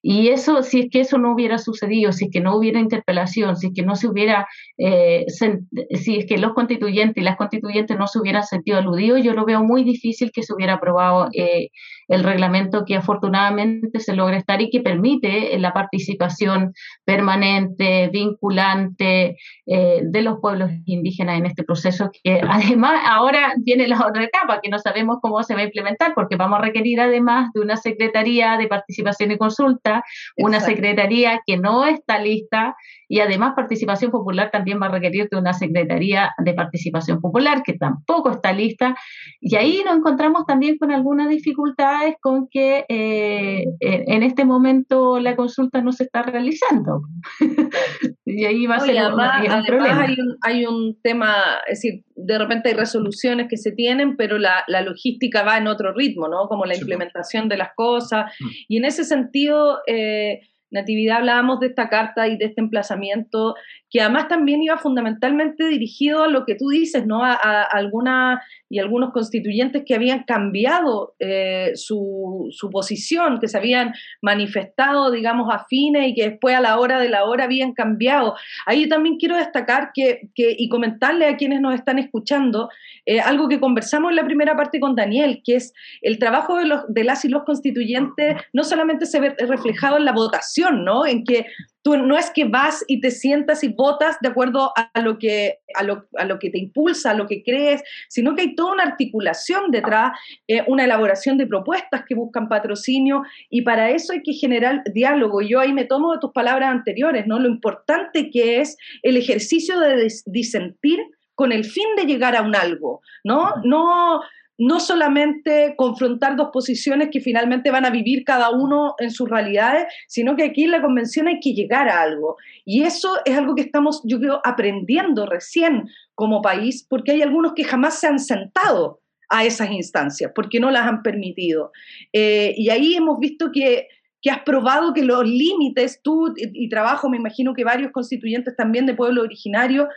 Y 0.02 0.28
eso, 0.28 0.62
si 0.62 0.80
es 0.80 0.90
que 0.90 1.00
eso 1.00 1.16
no 1.18 1.32
hubiera 1.32 1.58
sucedido, 1.58 2.12
si 2.12 2.24
es 2.26 2.30
que 2.32 2.40
no 2.40 2.56
hubiera 2.56 2.80
interpelación, 2.80 3.56
si 3.56 3.68
es 3.68 3.72
que 3.74 3.82
no 3.82 3.94
se 3.94 4.08
hubiera, 4.08 4.48
eh, 4.76 5.26
si 5.28 6.16
es 6.16 6.26
que 6.26 6.38
los 6.38 6.54
constituyentes 6.54 7.22
y 7.22 7.24
las 7.24 7.36
constituyentes 7.36 7.96
no 7.96 8.08
se 8.08 8.18
hubieran 8.18 8.42
sentido 8.44 8.78
aludidos, 8.78 9.22
yo 9.22 9.32
lo 9.32 9.44
veo 9.44 9.62
muy 9.62 9.84
difícil 9.84 10.32
que 10.32 10.42
se 10.42 10.52
hubiera 10.52 10.74
aprobado 10.74 11.28
eh, 11.32 11.68
el 12.08 12.24
reglamento 12.24 12.84
que 12.84 12.96
afortunadamente 12.96 14.00
se 14.00 14.14
logra 14.14 14.36
estar 14.36 14.60
y 14.60 14.70
que 14.70 14.80
permite 14.80 15.58
la 15.58 15.72
participación 15.72 16.74
permanente, 17.04 18.08
vinculante 18.12 19.36
eh, 19.66 20.00
de 20.02 20.22
los 20.22 20.38
pueblos 20.40 20.70
indígenas 20.86 21.38
en 21.38 21.46
este 21.46 21.64
proceso, 21.64 22.10
que 22.22 22.40
además 22.48 23.00
ahora 23.06 23.54
viene 23.58 23.88
la 23.88 24.06
otra 24.06 24.24
etapa, 24.24 24.60
que 24.62 24.70
no 24.70 24.78
sabemos 24.78 25.18
cómo 25.20 25.42
se 25.42 25.54
va 25.54 25.60
a 25.60 25.64
implementar, 25.64 26.12
porque 26.14 26.36
vamos 26.36 26.58
a 26.58 26.62
requerir 26.62 27.00
además 27.00 27.50
de 27.54 27.60
una 27.60 27.76
Secretaría 27.76 28.56
de 28.56 28.68
Participación 28.68 29.30
y 29.30 29.38
Consulta, 29.38 30.04
una 30.36 30.60
Secretaría 30.60 31.40
que 31.46 31.56
no 31.56 31.84
está 31.84 32.18
lista 32.18 32.76
y 33.12 33.20
además 33.20 33.52
participación 33.54 34.10
popular 34.10 34.50
también 34.50 34.80
va 34.80 34.86
a 34.86 34.88
requerir 34.88 35.28
de 35.30 35.36
una 35.36 35.52
Secretaría 35.52 36.30
de 36.38 36.54
Participación 36.54 37.20
Popular 37.20 37.62
que 37.62 37.74
tampoco 37.74 38.30
está 38.30 38.54
lista. 38.54 38.96
Y 39.38 39.54
ahí 39.56 39.82
nos 39.84 39.98
encontramos 39.98 40.46
también 40.46 40.78
con 40.78 40.90
algunas 40.90 41.28
dificultades 41.28 42.14
con 42.22 42.48
que 42.48 42.86
eh, 42.88 43.66
en 43.80 44.22
este 44.22 44.46
momento 44.46 45.20
la 45.20 45.36
consulta 45.36 45.82
no 45.82 45.92
se 45.92 46.04
está 46.04 46.22
realizando. 46.22 47.02
y 48.24 48.46
ahí 48.46 48.64
va 48.64 48.76
a 48.76 48.80
ser 48.80 48.96
un, 48.96 49.64
problema. 49.66 50.04
Hay 50.04 50.16
un, 50.18 50.36
hay 50.40 50.64
un 50.64 50.98
tema, 51.02 51.34
es 51.66 51.82
decir, 51.82 52.04
de 52.16 52.38
repente 52.38 52.70
hay 52.70 52.76
resoluciones 52.76 53.46
que 53.50 53.58
se 53.58 53.72
tienen, 53.72 54.16
pero 54.16 54.38
la, 54.38 54.64
la 54.68 54.80
logística 54.80 55.42
va 55.42 55.58
en 55.58 55.66
otro 55.66 55.92
ritmo, 55.92 56.28
¿no? 56.28 56.48
Como 56.48 56.64
la 56.64 56.78
implementación 56.78 57.50
de 57.50 57.58
las 57.58 57.74
cosas. 57.76 58.32
Mm. 58.40 58.48
Y 58.68 58.76
en 58.78 58.86
ese 58.86 59.04
sentido... 59.04 59.80
Eh, 59.86 60.40
Natividad 60.72 61.18
hablábamos 61.18 61.60
de 61.60 61.68
esta 61.68 61.88
carta 61.88 62.26
y 62.28 62.36
de 62.36 62.46
este 62.46 62.60
emplazamiento, 62.60 63.54
que 63.92 64.00
además 64.00 64.26
también 64.26 64.62
iba 64.62 64.78
fundamentalmente 64.78 65.66
dirigido 65.66 66.22
a 66.22 66.28
lo 66.28 66.46
que 66.46 66.54
tú 66.54 66.70
dices, 66.70 67.06
¿no? 67.06 67.22
A, 67.22 67.34
alguna 67.34 68.42
y 68.70 68.78
algunos 68.78 69.12
constituyentes 69.12 69.82
que 69.86 69.94
habían 69.94 70.24
cambiado 70.24 71.14
eh, 71.18 71.72
su, 71.74 72.48
su, 72.52 72.70
posición, 72.70 73.38
que 73.38 73.48
se 73.48 73.58
habían 73.58 73.92
manifestado, 74.22 75.10
digamos, 75.10 75.54
afines 75.54 76.08
y 76.08 76.14
que 76.14 76.30
después 76.30 76.56
a 76.56 76.60
la 76.60 76.78
hora 76.78 76.98
de 76.98 77.10
la 77.10 77.24
hora 77.24 77.44
habían 77.44 77.74
cambiado. 77.74 78.34
Ahí 78.64 78.88
también 78.88 79.18
quiero 79.18 79.36
destacar 79.36 79.90
que, 79.92 80.30
que 80.34 80.56
y 80.56 80.70
comentarle 80.70 81.26
a 81.26 81.36
quienes 81.36 81.60
nos 81.60 81.74
están 81.74 81.98
escuchando 81.98 82.70
eh, 83.04 83.20
algo 83.20 83.46
que 83.48 83.60
conversamos 83.60 84.10
en 84.10 84.16
la 84.16 84.24
primera 84.24 84.56
parte 84.56 84.80
con 84.80 84.96
Daniel, 84.96 85.42
que 85.44 85.56
es 85.56 85.74
el 86.00 86.18
trabajo 86.18 86.56
de, 86.56 86.64
los, 86.64 86.82
de 86.88 87.04
las 87.04 87.26
y 87.26 87.28
los 87.28 87.44
constituyentes 87.44 88.36
no 88.54 88.64
solamente 88.64 89.04
se 89.04 89.20
ve 89.20 89.34
reflejado 89.38 89.98
en 89.98 90.06
la 90.06 90.12
votación, 90.12 90.82
¿no? 90.82 91.04
En 91.04 91.24
que 91.24 91.46
tú 91.82 91.96
no 91.96 92.16
es 92.16 92.30
que 92.30 92.44
vas 92.44 92.84
y 92.86 93.00
te 93.00 93.10
sientas 93.10 93.62
y 93.64 93.68
votas 93.68 94.16
de 94.20 94.28
acuerdo 94.28 94.72
a 94.76 95.00
lo 95.00 95.18
que, 95.18 95.58
a 95.74 95.82
lo, 95.82 96.06
a 96.16 96.24
lo 96.24 96.38
que 96.38 96.50
te 96.50 96.58
impulsa, 96.58 97.10
a 97.10 97.14
lo 97.14 97.26
que 97.26 97.42
crees, 97.42 97.82
sino 98.08 98.34
que 98.34 98.42
hay 98.42 98.54
toda 98.54 98.72
una 98.72 98.84
articulación 98.84 99.70
detrás, 99.70 100.12
eh, 100.46 100.62
una 100.66 100.84
elaboración 100.84 101.38
de 101.38 101.46
propuestas 101.46 102.04
que 102.06 102.14
buscan 102.14 102.48
patrocinio 102.48 103.22
y 103.50 103.62
para 103.62 103.90
eso 103.90 104.12
hay 104.12 104.22
que 104.22 104.32
generar 104.32 104.82
diálogo. 104.92 105.42
Yo 105.42 105.60
ahí 105.60 105.72
me 105.72 105.84
tomo 105.84 106.12
de 106.12 106.20
tus 106.20 106.32
palabras 106.32 106.70
anteriores, 106.70 107.26
¿no? 107.26 107.38
Lo 107.38 107.48
importante 107.48 108.30
que 108.30 108.60
es 108.60 108.76
el 109.02 109.16
ejercicio 109.16 109.78
de 109.80 110.08
disentir 110.26 111.00
con 111.34 111.50
el 111.50 111.64
fin 111.64 111.96
de 111.96 112.04
llegar 112.04 112.36
a 112.36 112.42
un 112.42 112.54
algo, 112.54 113.00
¿no? 113.24 113.54
No 113.64 114.20
no 114.58 114.80
solamente 114.80 115.74
confrontar 115.76 116.36
dos 116.36 116.50
posiciones 116.52 117.08
que 117.10 117.20
finalmente 117.20 117.70
van 117.70 117.84
a 117.84 117.90
vivir 117.90 118.24
cada 118.24 118.50
uno 118.50 118.94
en 118.98 119.10
sus 119.10 119.28
realidades, 119.28 119.86
sino 120.08 120.36
que 120.36 120.44
aquí 120.44 120.64
en 120.64 120.72
la 120.72 120.82
convención 120.82 121.26
hay 121.28 121.40
que 121.40 121.54
llegar 121.54 121.88
a 121.88 122.02
algo. 122.02 122.36
Y 122.64 122.82
eso 122.82 123.16
es 123.24 123.36
algo 123.36 123.54
que 123.54 123.62
estamos, 123.62 124.02
yo 124.04 124.20
creo, 124.20 124.40
aprendiendo 124.44 125.26
recién 125.26 125.88
como 126.14 126.42
país, 126.42 126.86
porque 126.88 127.12
hay 127.12 127.22
algunos 127.22 127.54
que 127.54 127.64
jamás 127.64 127.98
se 127.98 128.06
han 128.06 128.18
sentado 128.18 129.00
a 129.30 129.44
esas 129.44 129.70
instancias, 129.70 130.30
porque 130.34 130.60
no 130.60 130.70
las 130.70 130.86
han 130.86 131.02
permitido. 131.02 131.72
Eh, 132.12 132.54
y 132.56 132.68
ahí 132.68 132.94
hemos 132.94 133.18
visto 133.18 133.50
que, 133.50 133.88
que 134.20 134.30
has 134.30 134.42
probado 134.42 134.92
que 134.92 135.02
los 135.02 135.26
límites, 135.26 136.00
tú 136.02 136.34
y, 136.36 136.66
y, 136.66 136.68
trabajo, 136.68 137.08
me 137.08 137.16
imagino 137.16 137.54
que 137.54 137.64
varios 137.64 137.92
constituyentes 137.92 138.54
también 138.54 138.84
de 138.84 138.94
pueblo 138.94 139.22
originario, 139.22 139.88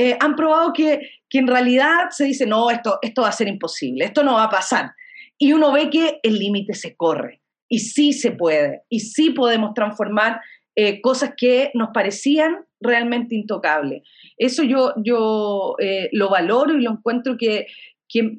eh, 0.00 0.16
han 0.18 0.34
probado 0.34 0.72
que, 0.72 1.10
en 1.30 1.46
realidad 1.46 2.08
se 2.08 2.24
dice, 2.24 2.46
no, 2.46 2.70
esto, 2.70 2.98
esto 3.02 3.20
va 3.20 3.28
a 3.28 3.32
ser 3.32 3.48
imposible, 3.48 4.06
esto 4.06 4.24
no 4.24 4.34
va 4.34 4.44
a 4.44 4.50
pasar. 4.50 4.92
Y 5.36 5.52
uno 5.52 5.72
ve 5.72 5.90
que 5.90 6.20
el 6.22 6.38
límite 6.38 6.72
se 6.72 6.96
corre 6.96 7.42
y 7.68 7.80
sí 7.80 8.14
se 8.14 8.30
puede, 8.30 8.80
y 8.88 9.00
sí 9.00 9.30
podemos 9.30 9.74
transformar 9.74 10.40
eh, 10.74 11.02
cosas 11.02 11.34
que 11.36 11.70
nos 11.74 11.90
parecían 11.92 12.64
realmente 12.80 13.34
intocables. 13.34 14.02
Eso 14.38 14.62
yo, 14.62 14.94
yo 14.96 15.76
eh, 15.78 16.08
lo 16.12 16.30
valoro 16.30 16.74
y 16.74 16.82
lo 16.82 16.92
encuentro 16.92 17.36
que, 17.36 17.66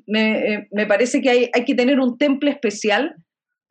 me, 0.07 0.67
me, 0.71 0.87
parece 0.87 1.21
que 1.21 1.29
hay, 1.29 1.49
hay 1.53 1.63
que 1.63 1.75
tener 1.75 1.99
un 1.99 2.17
temple 2.17 2.49
especial 2.49 3.15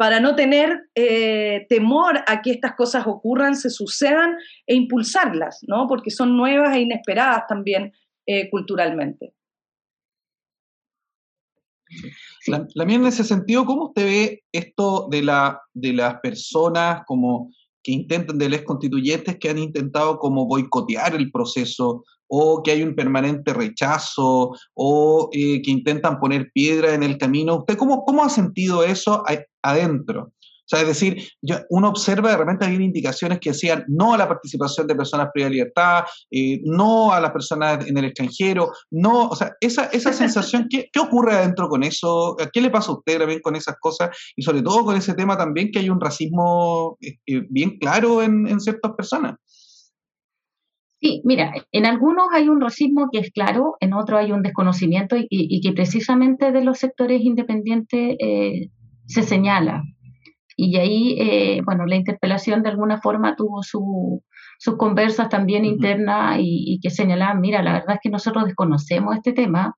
para 0.00 0.18
no 0.18 0.34
tener 0.34 0.88
eh, 0.94 1.66
temor 1.68 2.20
a 2.26 2.40
que 2.40 2.52
estas 2.52 2.74
cosas 2.74 3.06
ocurran, 3.06 3.54
se 3.54 3.68
sucedan 3.68 4.34
e 4.66 4.74
impulsarlas, 4.74 5.58
¿no? 5.68 5.86
Porque 5.86 6.10
son 6.10 6.38
nuevas 6.38 6.74
e 6.74 6.80
inesperadas 6.80 7.42
también 7.46 7.92
eh, 8.24 8.48
culturalmente. 8.48 9.34
La, 12.46 12.66
en 12.76 13.04
ese 13.04 13.24
sentido, 13.24 13.66
¿cómo 13.66 13.88
usted 13.88 14.04
ve 14.06 14.42
esto 14.52 15.06
de, 15.10 15.20
de 15.74 15.92
las 15.92 16.20
personas 16.20 17.02
como 17.06 17.52
que 17.82 17.92
intentan, 17.92 18.38
de 18.38 18.48
los 18.48 18.62
constituyentes 18.62 19.36
que 19.38 19.50
han 19.50 19.58
intentado 19.58 20.18
como 20.18 20.46
boicotear 20.46 21.14
el 21.14 21.30
proceso 21.30 22.06
o 22.30 22.62
que 22.62 22.70
hay 22.70 22.82
un 22.82 22.94
permanente 22.94 23.52
rechazo 23.52 24.52
o 24.74 25.28
eh, 25.32 25.60
que 25.62 25.70
intentan 25.70 26.18
poner 26.20 26.50
piedra 26.52 26.94
en 26.94 27.02
el 27.02 27.18
camino. 27.18 27.56
¿Usted 27.56 27.76
cómo, 27.76 28.04
cómo 28.04 28.24
ha 28.24 28.30
sentido 28.30 28.84
eso 28.84 29.24
adentro? 29.62 30.32
O 30.72 30.76
sea, 30.76 30.82
es 30.82 30.86
decir, 30.86 31.28
uno 31.70 31.88
observa 31.88 32.30
de 32.30 32.36
repente 32.36 32.64
hay 32.64 32.76
indicaciones 32.76 33.40
que 33.40 33.50
decían 33.50 33.84
no 33.88 34.14
a 34.14 34.18
la 34.18 34.28
participación 34.28 34.86
de 34.86 34.94
personas 34.94 35.30
privadas 35.34 35.50
de 35.50 35.54
libertad, 35.56 36.04
eh, 36.30 36.60
no 36.62 37.12
a 37.12 37.20
las 37.20 37.32
personas 37.32 37.84
en 37.88 37.98
el 37.98 38.04
extranjero, 38.04 38.70
no, 38.92 39.26
o 39.30 39.34
sea, 39.34 39.52
esa, 39.60 39.86
esa 39.86 40.12
sensación, 40.12 40.68
¿qué, 40.70 40.88
¿qué, 40.92 41.00
ocurre 41.00 41.34
adentro 41.34 41.68
con 41.68 41.82
eso? 41.82 42.36
¿Qué 42.52 42.60
le 42.60 42.70
pasa 42.70 42.92
a 42.92 42.94
usted 42.94 43.18
también 43.18 43.40
con 43.40 43.56
esas 43.56 43.74
cosas? 43.80 44.10
Y 44.36 44.42
sobre 44.42 44.62
todo 44.62 44.84
con 44.84 44.94
ese 44.94 45.14
tema 45.14 45.36
también 45.36 45.72
que 45.72 45.80
hay 45.80 45.90
un 45.90 46.00
racismo 46.00 46.96
eh, 47.00 47.42
bien 47.50 47.76
claro 47.80 48.22
en, 48.22 48.46
en 48.46 48.60
ciertas 48.60 48.92
personas. 48.96 49.34
Sí, 51.00 51.22
mira, 51.24 51.54
en 51.72 51.86
algunos 51.86 52.26
hay 52.34 52.50
un 52.50 52.60
racismo 52.60 53.08
que 53.10 53.20
es 53.20 53.30
claro, 53.32 53.76
en 53.80 53.94
otros 53.94 54.20
hay 54.20 54.32
un 54.32 54.42
desconocimiento 54.42 55.16
y, 55.18 55.60
que 55.62 55.72
precisamente 55.72 56.52
de 56.52 56.62
los 56.62 56.78
sectores 56.78 57.22
independientes 57.22 58.16
eh, 58.18 58.68
se 59.06 59.22
señala. 59.22 59.82
Y 60.56 60.76
ahí, 60.76 61.16
eh, 61.18 61.62
bueno, 61.64 61.86
la 61.86 61.96
interpelación 61.96 62.62
de 62.62 62.68
alguna 62.68 63.00
forma 63.00 63.34
tuvo 63.34 63.62
sus 63.62 64.76
conversas 64.76 65.30
también 65.30 65.64
internas 65.64 66.36
y, 66.38 66.78
que 66.82 66.90
señalaban, 66.90 67.40
mira, 67.40 67.62
la 67.62 67.72
verdad 67.72 67.94
es 67.94 68.00
que 68.02 68.10
nosotros 68.10 68.44
desconocemos 68.44 69.16
este 69.16 69.32
tema. 69.32 69.74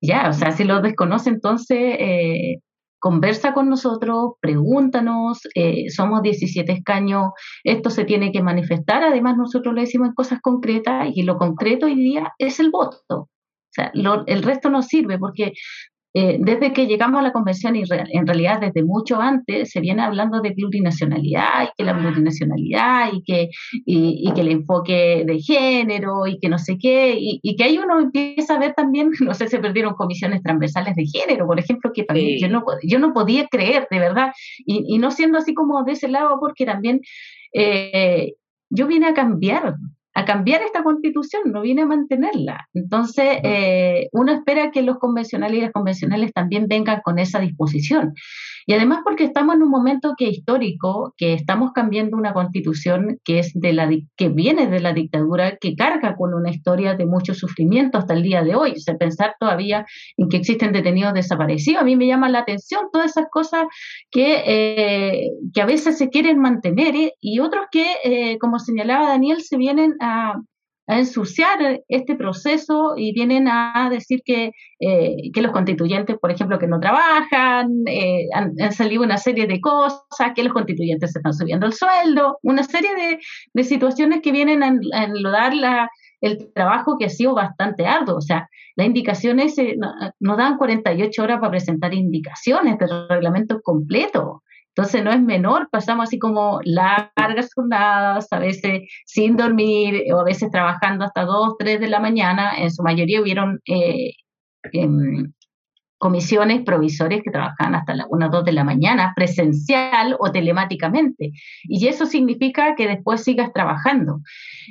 Ya, 0.00 0.28
o 0.28 0.32
sea, 0.32 0.52
si 0.52 0.62
lo 0.62 0.80
desconoce, 0.82 1.30
entonces, 1.30 1.96
eh, 1.98 2.60
conversa 3.04 3.52
con 3.52 3.68
nosotros, 3.68 4.32
pregúntanos, 4.40 5.40
eh, 5.54 5.90
somos 5.90 6.22
17 6.22 6.72
escaños, 6.72 7.32
esto 7.62 7.90
se 7.90 8.06
tiene 8.06 8.32
que 8.32 8.40
manifestar, 8.40 9.02
además 9.02 9.36
nosotros 9.36 9.74
le 9.74 9.82
decimos 9.82 10.14
cosas 10.14 10.40
concretas 10.40 11.08
y 11.14 11.22
lo 11.22 11.36
concreto 11.36 11.84
hoy 11.84 11.96
día 11.96 12.32
es 12.38 12.60
el 12.60 12.70
voto. 12.70 12.98
O 13.10 13.28
sea, 13.68 13.92
el 13.92 14.42
resto 14.42 14.70
no 14.70 14.80
sirve 14.80 15.18
porque 15.18 15.52
eh, 16.16 16.36
desde 16.38 16.72
que 16.72 16.86
llegamos 16.86 17.18
a 17.18 17.22
la 17.24 17.32
convención, 17.32 17.74
y 17.74 17.82
en 17.90 18.24
realidad 18.24 18.60
desde 18.60 18.84
mucho 18.84 19.20
antes, 19.20 19.72
se 19.72 19.80
viene 19.80 20.00
hablando 20.00 20.40
de 20.40 20.52
plurinacionalidad 20.52 21.64
y 21.64 21.68
que 21.76 21.82
la 21.82 21.98
plurinacionalidad 21.98 23.12
y 23.12 23.22
que, 23.24 23.50
y, 23.84 24.32
que 24.32 24.40
el 24.40 24.48
enfoque 24.48 25.24
de 25.26 25.40
género 25.40 26.28
y 26.28 26.38
que 26.38 26.48
no 26.48 26.58
sé 26.58 26.78
qué, 26.78 27.16
y, 27.18 27.56
que 27.56 27.64
ahí 27.64 27.78
uno 27.78 27.98
empieza 27.98 28.54
a 28.54 28.60
ver 28.60 28.74
también, 28.74 29.10
no 29.20 29.34
sé, 29.34 29.48
se 29.48 29.58
perdieron 29.58 29.94
comisiones 29.94 30.40
transversales 30.40 30.94
de 30.94 31.04
género, 31.04 31.48
por 31.48 31.58
ejemplo, 31.58 31.90
que 31.92 32.04
también 32.04 32.38
yo, 32.38 32.48
no, 32.48 32.64
yo 32.84 33.00
no 33.00 33.12
podía 33.12 33.48
creer, 33.48 33.88
de 33.90 33.98
verdad, 33.98 34.32
y, 34.64 34.98
no 34.98 35.10
siendo 35.10 35.38
así 35.38 35.52
como 35.52 35.82
de 35.82 35.92
ese 35.92 36.06
lado, 36.06 36.38
porque 36.38 36.64
también 36.64 37.00
eh, 37.52 38.34
yo 38.70 38.86
vine 38.86 39.08
a 39.08 39.14
cambiar 39.14 39.74
a 40.14 40.24
cambiar 40.24 40.62
esta 40.62 40.82
constitución, 40.82 41.42
no 41.46 41.60
viene 41.60 41.82
a 41.82 41.86
mantenerla. 41.86 42.68
Entonces, 42.72 43.38
eh, 43.42 44.08
uno 44.12 44.32
espera 44.32 44.70
que 44.70 44.82
los 44.82 44.98
convencionales 44.98 45.58
y 45.58 45.62
las 45.62 45.72
convencionales 45.72 46.32
también 46.32 46.66
vengan 46.68 47.00
con 47.02 47.18
esa 47.18 47.40
disposición. 47.40 48.14
Y 48.66 48.72
además 48.72 49.00
porque 49.04 49.24
estamos 49.24 49.56
en 49.56 49.62
un 49.62 49.70
momento 49.70 50.14
que 50.16 50.28
histórico, 50.28 51.12
que 51.18 51.34
estamos 51.34 51.72
cambiando 51.72 52.16
una 52.16 52.32
constitución 52.32 53.20
que, 53.22 53.40
es 53.40 53.52
de 53.54 53.72
la, 53.74 53.90
que 54.16 54.28
viene 54.30 54.68
de 54.68 54.80
la 54.80 54.94
dictadura, 54.94 55.56
que 55.56 55.76
carga 55.76 56.16
con 56.16 56.32
una 56.32 56.50
historia 56.50 56.94
de 56.94 57.04
mucho 57.04 57.34
sufrimiento 57.34 57.98
hasta 57.98 58.14
el 58.14 58.22
día 58.22 58.42
de 58.42 58.54
hoy. 58.54 58.72
O 58.72 58.98
pensar 58.98 59.34
todavía 59.38 59.84
en 60.16 60.28
que 60.28 60.38
existen 60.38 60.72
detenidos 60.72 61.12
desaparecidos, 61.12 61.82
a 61.82 61.84
mí 61.84 61.96
me 61.96 62.06
llama 62.06 62.28
la 62.28 62.38
atención 62.38 62.84
todas 62.92 63.10
esas 63.10 63.26
cosas 63.30 63.64
que, 64.10 64.42
eh, 64.46 65.30
que 65.52 65.60
a 65.60 65.66
veces 65.66 65.98
se 65.98 66.08
quieren 66.08 66.38
mantener 66.38 66.94
¿eh? 66.94 67.12
y 67.20 67.40
otros 67.40 67.66
que, 67.70 68.38
como 68.40 68.58
señalaba 68.58 69.08
Daniel, 69.08 69.42
se 69.42 69.56
vienen 69.56 69.94
a, 70.04 70.34
ensuciar 70.86 71.80
este 71.88 72.14
proceso 72.14 72.94
y 72.96 73.14
vienen 73.14 73.48
a 73.48 73.88
decir 73.90 74.20
que, 74.22 74.52
eh, 74.80 75.16
que 75.32 75.40
los 75.40 75.52
constituyentes, 75.52 76.18
por 76.18 76.30
ejemplo, 76.30 76.58
que 76.58 76.66
no 76.66 76.78
trabajan, 76.78 77.70
eh, 77.86 78.26
han, 78.34 78.54
salido 78.72 79.02
una 79.02 79.16
serie 79.16 79.46
de 79.46 79.62
cosas, 79.62 80.02
que 80.34 80.44
los 80.44 80.52
constituyentes 80.52 81.12
se 81.12 81.20
están 81.20 81.32
subiendo 81.32 81.64
el 81.64 81.72
sueldo, 81.72 82.38
una 82.42 82.64
serie 82.64 82.90
de, 83.54 83.64
situaciones 83.64 84.20
que 84.20 84.30
vienen 84.30 84.62
a, 84.62 85.04
enlodar 85.04 85.54
la, 85.54 85.88
el 86.20 86.52
trabajo 86.52 86.98
que 86.98 87.06
ha 87.06 87.10
sido 87.10 87.34
bastante 87.34 87.86
arduo. 87.86 88.16
O 88.16 88.20
sea, 88.20 88.48
las 88.76 88.86
indicaciones 88.86 89.56
eh, 89.58 89.76
nos 90.20 90.36
dan 90.36 90.58
48 90.58 91.22
horas 91.22 91.38
para 91.38 91.52
presentar 91.52 91.94
indicaciones 91.94 92.78
del 92.78 93.08
reglamento 93.08 93.62
completo. 93.62 94.42
Entonces 94.76 95.04
no 95.04 95.12
es 95.12 95.22
menor, 95.22 95.68
pasamos 95.70 96.08
así 96.08 96.18
como 96.18 96.60
largas 96.64 97.54
jornadas, 97.54 98.26
a 98.32 98.40
veces 98.40 98.82
sin 99.06 99.36
dormir 99.36 100.02
o 100.12 100.20
a 100.20 100.24
veces 100.24 100.50
trabajando 100.50 101.04
hasta 101.04 101.24
2, 101.24 101.54
3 101.58 101.80
de 101.80 101.88
la 101.88 102.00
mañana. 102.00 102.56
En 102.58 102.72
su 102.72 102.82
mayoría 102.82 103.20
hubieron 103.20 103.60
eh, 103.66 104.14
em, 104.72 105.32
comisiones 106.04 106.62
provisorias 106.64 107.22
que 107.22 107.30
trabajaban 107.30 107.76
hasta 107.76 107.94
las 107.94 108.06
1 108.10 108.26
o 108.26 108.28
2 108.28 108.44
de 108.44 108.52
la 108.52 108.62
mañana, 108.62 109.14
presencial 109.16 110.16
o 110.18 110.30
telemáticamente. 110.30 111.32
Y 111.62 111.86
eso 111.86 112.04
significa 112.04 112.74
que 112.74 112.86
después 112.86 113.24
sigas 113.24 113.54
trabajando. 113.54 114.20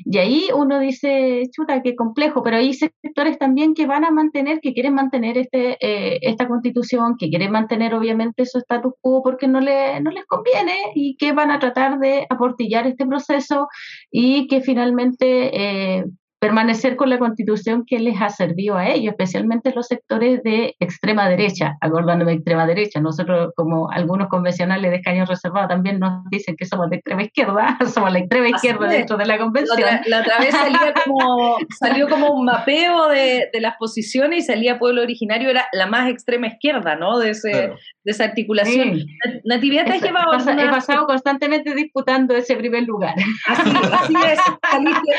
Y 0.06 0.20
ahí 0.20 0.50
uno 0.56 0.78
dice, 0.78 1.42
chuta, 1.52 1.82
qué 1.82 1.96
complejo, 1.96 2.44
pero 2.44 2.58
hay 2.58 2.72
sectores 2.76 3.40
también 3.40 3.74
que 3.74 3.88
van 3.88 4.06
a 4.06 4.12
mantener, 4.12 4.60
que 4.62 4.76
quieren 4.76 4.94
mantener 4.94 5.40
este, 5.40 5.76
eh, 5.82 6.20
esta 6.22 6.48
constitución, 6.48 7.18
que 7.18 7.32
quieren 7.32 7.52
mantener 7.52 7.96
obviamente 7.96 8.46
su 8.46 8.60
status 8.60 8.94
quo 9.02 9.24
porque 9.24 9.48
no, 9.48 9.60
le, 9.60 10.00
no 10.02 10.12
les 10.12 10.26
conviene 10.28 10.76
y 10.94 11.18
que 11.18 11.32
van 11.32 11.50
a 11.50 11.58
tratar 11.58 11.98
de 11.98 12.28
aportillar 12.30 12.86
este 12.86 13.08
proceso 13.08 13.70
y 14.12 14.46
que 14.46 14.62
finalmente... 14.62 15.98
Eh, 15.98 16.06
permanecer 16.44 16.98
con 16.98 17.10
la 17.10 17.20
constitución 17.20 17.86
que 17.88 18.00
les 18.00 18.22
ha 18.22 18.28
servido 18.28 18.76
a 18.76 18.90
ellos, 18.90 19.14
especialmente 19.14 19.72
los 19.74 19.88
sectores 19.88 20.44
de 20.44 20.76
extrema 20.78 21.30
derecha, 21.30 21.78
acordándome 21.80 22.32
de 22.32 22.38
extrema 22.40 22.68
derecha. 22.68 23.00
Nosotros, 23.00 23.54
como 23.56 23.90
algunos 23.90 24.28
convencionales 24.28 24.92
de 24.92 24.98
escaños 24.98 25.30
reservados, 25.30 25.70
también 25.70 26.00
nos 26.00 26.30
dicen 26.30 26.58
que 26.58 26.66
somos 26.66 26.90
de 26.90 26.98
extrema 26.98 27.24
izquierda, 27.24 27.78
somos 27.94 28.12
la 28.12 28.20
extrema 28.20 28.50
izquierda 28.50 28.90
dentro 28.90 29.16
de 29.16 29.26
la 29.26 29.38
convención. 29.38 29.90
La 30.08 30.20
otra, 30.20 30.40
vez 30.40 30.54
como, 31.06 31.60
salió 31.80 32.10
como 32.10 32.34
un 32.34 32.44
mapeo 32.44 33.08
de, 33.08 33.50
las 33.62 33.78
posiciones 33.78 34.40
y 34.40 34.42
salía 34.42 34.80
Pueblo 34.80 35.02
Originario, 35.02 35.50
era 35.50 35.68
la 35.72 35.88
más 35.88 36.10
extrema 36.10 36.48
izquierda, 36.48 36.98
¿no? 36.98 37.20
De, 37.20 37.30
ese, 37.30 37.52
de 37.52 38.12
esa 38.12 38.26
articulación. 38.26 39.00
Natividad, 39.46 39.86
te 39.86 39.94
has 39.94 40.02
llevado. 40.02 40.34
He, 40.34 40.70
pasado 40.70 41.06
constantemente 41.06 41.74
disputando 41.74 42.36
ese 42.36 42.58
primer 42.58 42.84
lugar. 42.84 43.16
Así, 43.48 43.72
así 43.94 44.14
es, 44.28 44.40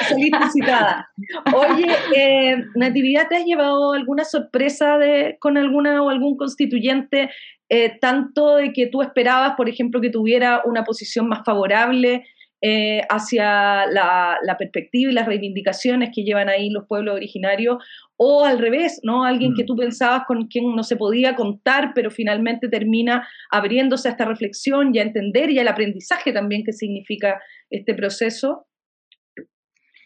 saliste 0.06 0.50
citada. 0.52 1.08
Oye, 1.54 1.86
eh, 2.16 2.56
Natividad, 2.74 3.28
¿te 3.28 3.36
has 3.36 3.44
llevado 3.44 3.92
alguna 3.92 4.24
sorpresa 4.24 4.98
de, 4.98 5.36
con 5.40 5.56
alguna 5.56 6.02
o 6.02 6.10
algún 6.10 6.36
constituyente, 6.36 7.30
eh, 7.68 7.98
tanto 8.00 8.56
de 8.56 8.72
que 8.72 8.88
tú 8.88 9.02
esperabas, 9.02 9.54
por 9.56 9.68
ejemplo, 9.68 10.00
que 10.00 10.10
tuviera 10.10 10.62
una 10.64 10.84
posición 10.84 11.28
más 11.28 11.44
favorable 11.44 12.24
eh, 12.66 13.02
hacia 13.10 13.86
la, 13.86 14.56
perspectiva 14.58 15.10
y 15.10 15.14
las 15.14 15.26
reivindicaciones 15.26 16.10
que 16.14 16.24
llevan 16.24 16.48
ahí 16.48 16.70
los 16.70 16.86
pueblos 16.86 17.14
originarios, 17.14 17.76
o 18.16 18.44
al 18.44 18.58
revés, 18.58 19.00
¿no? 19.02 19.24
Alguien 19.24 19.54
que 19.54 19.64
mm. 19.64 19.66
tú 19.66 19.76
pensabas 19.76 20.22
con 20.26 20.46
quien 20.46 20.74
no 20.74 20.82
se 20.82 20.96
podía 20.96 21.36
contar, 21.36 21.92
pero 21.94 22.10
finalmente 22.10 22.68
termina 22.68 23.28
abriéndose 23.50 24.08
a 24.08 24.12
esta 24.12 24.24
reflexión 24.24 24.94
y 24.94 24.98
a 24.98 25.02
entender 25.02 25.50
y 25.50 25.58
al 25.58 25.68
aprendizaje 25.68 26.32
también 26.32 26.64
que 26.64 26.72
significa 26.72 27.40
este 27.70 27.94
proceso. 27.94 28.66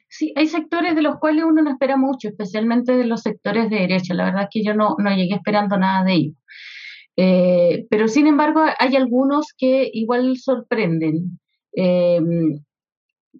Sí, 0.08 0.32
hay 0.36 0.46
sectores 0.48 0.94
de 0.94 1.02
los 1.02 1.18
cuales 1.18 1.44
uno 1.44 1.62
no 1.62 1.70
espera 1.70 1.96
mucho, 1.96 2.28
especialmente 2.28 2.96
de 2.96 3.04
los 3.04 3.22
sectores 3.22 3.68
de 3.70 3.76
derecha. 3.76 4.14
La 4.14 4.24
verdad 4.24 4.44
es 4.44 4.48
que 4.50 4.64
yo 4.64 4.74
no, 4.74 4.96
no 4.98 5.10
llegué 5.14 5.34
esperando 5.34 5.76
nada 5.76 6.04
de 6.04 6.12
ellos. 6.14 6.34
Eh, 7.16 7.86
pero 7.90 8.08
sin 8.08 8.26
embargo, 8.26 8.62
hay 8.78 8.96
algunos 8.96 9.52
que 9.56 9.90
igual 9.92 10.36
sorprenden, 10.38 11.40
eh, 11.76 12.20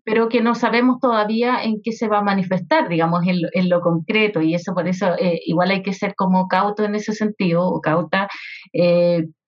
pero 0.05 0.29
que 0.29 0.43
no 0.43 0.55
sabemos 0.55 1.01
todavía 1.01 1.63
en 1.63 1.81
qué 1.83 1.93
se 1.93 2.09
va 2.09 2.19
a 2.19 2.23
manifestar, 2.23 2.89
digamos, 2.89 3.23
en, 3.27 3.69
lo 3.69 3.81
concreto. 3.81 4.43
Y 4.43 4.55
eso 4.55 4.75
por 4.75 4.89
eso 4.89 5.15
eh, 5.19 5.41
igual 5.47 5.71
hay 5.71 5.83
que 5.83 5.93
ser 5.93 6.15
como 6.17 6.49
cauto 6.49 6.85
en 6.85 6.97
ese 6.97 7.13
sentido, 7.13 7.67
o 7.67 7.81
cauta, 7.81 8.29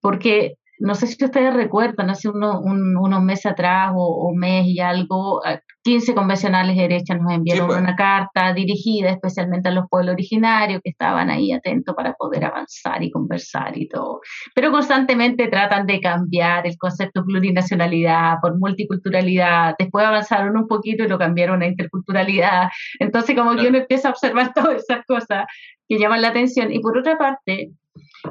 porque 0.01 0.55
no 0.81 0.95
sé 0.95 1.07
si 1.07 1.23
ustedes 1.23 1.53
recuerdan, 1.53 2.09
hace 2.09 2.29
unos 2.29 3.23
meses 3.23 3.47
atrás 3.47 3.93
o 3.95 4.29
un 4.29 4.39
mes 4.39 4.67
y 4.67 4.81
algo, 4.81 5.43
15 5.83 6.15
convencionales 6.15 6.75
de 6.75 6.83
derecha 6.83 7.15
nos 7.15 7.33
enviaron 7.33 7.67
pues. 7.67 7.81
una 7.81 7.95
carta 7.95 8.55
dirigida 8.55 9.11
especialmente 9.11 9.69
a 9.69 9.73
los 9.73 9.85
pueblos 9.91 10.15
originarios 10.15 10.81
que 10.83 10.91
estaban 10.91 11.29
ahí 11.29 11.53
atentos 11.53 11.95
para 11.95 12.15
poder 12.15 12.47
avanzar 12.47 13.03
y 13.03 13.11
conversar 13.11 13.77
y 13.77 13.89
todo. 13.89 14.21
Pero 14.55 14.71
constantemente 14.71 15.49
tratan 15.49 15.87
de 15.87 16.01
cambiar 16.01 16.67
el 16.67 16.77
concepto 16.79 17.21
de 17.21 17.27
plurinacionalidad 17.27 18.37
por 18.41 18.59
multiculturalidad. 18.59 19.75
Después 19.79 20.07
avanzaron 20.07 20.57
un 20.57 20.67
poquito 20.67 21.05
y 21.05 21.09
lo 21.09 21.19
cambiaron 21.19 21.61
a 21.61 21.67
interculturalidad. 21.67 22.69
Entonces 22.99 23.37
como 23.37 23.55
que 23.55 23.69
uno 23.69 23.79
empieza 23.79 24.09
a 24.09 24.13
observar 24.13 24.53
todas 24.55 24.83
esas 24.83 25.05
cosas 25.05 25.45
que 25.91 25.99
llaman 25.99 26.23
la 26.23 26.29
atención. 26.29 26.73
Y 26.73 26.81
por 26.81 26.97
otra 26.97 27.19
parte, 27.19 27.73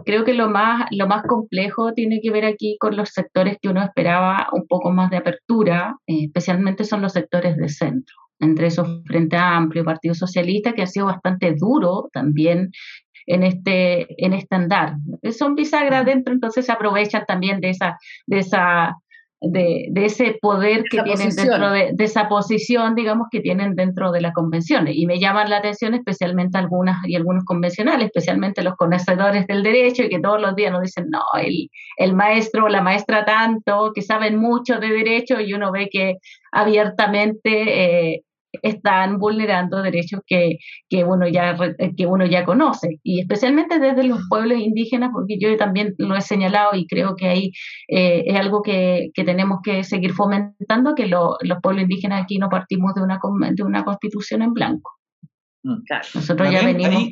Creo 0.06 0.24
que 0.24 0.34
lo 0.34 0.50
más, 0.50 0.88
lo 0.92 1.08
más 1.08 1.24
complejo 1.24 1.94
tiene 1.94 2.22
que 2.22 2.32
ver 2.32 2.46
aquí 2.46 2.78
con 2.80 2.96
los 2.96 3.10
sectores 3.10 3.58
que 3.62 3.70
uno 3.70 3.84
esperaba 3.84 4.48
un 4.54 4.68
poco 4.68 4.92
más 4.92 5.10
de 5.10 5.18
apertura, 5.18 5.98
eh, 6.08 6.26
especialmente 6.26 6.84
son 6.84 7.02
los 7.02 7.14
sectores 7.14 7.58
de 7.58 7.70
centro, 7.70 8.16
entre 8.40 8.68
esos 8.68 9.02
Frente 9.06 9.38
Amplio, 9.38 9.84
Partido 9.84 10.14
Socialista, 10.14 10.74
que 10.74 10.84
ha 10.84 10.88
sido 10.88 11.08
bastante 11.08 11.56
duro 11.58 12.10
también 12.14 12.72
en 13.26 13.44
este, 13.44 14.08
en 14.24 14.34
este 14.34 14.56
andar. 14.56 14.96
Son 15.32 15.56
bisagras 15.56 16.06
dentro, 16.06 16.34
entonces 16.34 16.66
se 16.66 16.72
aprovechan 16.72 17.26
también 17.28 17.60
de 17.60 17.70
esa, 17.70 17.98
de 18.26 18.40
esa 18.40 18.96
de, 19.42 19.88
de 19.90 20.06
ese 20.06 20.38
poder 20.42 20.84
que 20.90 21.02
tienen 21.02 21.30
dentro 21.30 21.72
de, 21.72 21.92
de, 21.94 22.04
esa 22.04 22.28
posición, 22.28 22.96
digamos, 22.96 23.28
que 23.32 23.40
tienen 23.40 23.76
dentro 23.76 24.12
de 24.12 24.22
las 24.22 24.34
convenciones. 24.34 24.96
Y 24.96 25.06
me 25.06 25.20
llaman 25.20 25.50
la 25.50 25.58
atención 25.58 25.94
especialmente 25.94 26.58
algunas 26.58 26.98
y 27.08 27.16
algunos 27.16 27.46
convencionales, 27.46 28.08
especialmente 28.08 28.64
los 28.64 28.76
conocedores 28.76 29.48
del 29.48 29.64
derecho 29.64 30.04
y 30.04 30.10
que 30.10 30.20
todos 30.20 30.42
los 30.42 30.56
días 30.56 30.72
nos 30.72 30.82
dicen, 30.82 31.10
no, 31.10 31.22
el, 31.42 31.70
el 31.98 32.14
maestro 32.14 32.66
o 32.66 32.70
la 32.70 32.82
maestra 32.82 33.24
tanto, 33.26 33.92
que 33.94 34.02
saben 34.02 34.38
mucho 34.38 34.80
de 34.80 34.90
derecho 34.90 35.40
y 35.40 35.54
uno 35.54 35.72
ve 35.72 35.90
que 35.90 36.18
abiertamente 36.52 38.14
eh, 38.14 38.24
están 38.62 39.20
vulnerando 39.20 39.82
derechos 39.82 40.22
que, 40.26 40.58
que, 40.90 41.04
uno 41.04 41.28
ya, 41.28 41.56
que 41.96 42.06
uno 42.06 42.26
ya 42.26 42.46
conoce, 42.46 43.00
y 43.04 43.20
especialmente 43.22 43.80
desde 43.80 44.04
los 44.04 44.20
pueblos 44.30 44.60
indígenas, 44.60 45.12
porque 45.14 45.38
yo 45.40 45.56
también 45.58 45.94
lo 45.98 46.16
he 46.16 46.22
señalado 46.22 46.76
y 46.76 46.88
creo 46.88 47.16
que 47.16 47.28
ahí 47.28 47.52
eh, 47.88 48.24
es 48.26 48.36
algo 48.36 48.62
que, 48.62 49.10
que, 49.14 49.24
tenemos 49.24 49.60
que 49.64 49.84
seguir 49.84 50.14
fomentando, 50.14 50.96
que 50.96 51.08
los 51.08 51.38
pueblos 51.62 51.84
indígenas 51.84 52.24
aquí 52.24 52.38
no 52.38 52.50
partimos 52.50 52.94
de 52.96 53.02
una, 53.02 53.20
de 53.52 53.64
una 53.64 53.86
constitución 53.86 54.42
en 54.42 54.54
blanco. 54.54 54.92
Mm. 55.64 55.84
Nosotros 56.16 56.52
ya 56.52 56.64
venimos... 56.64 57.10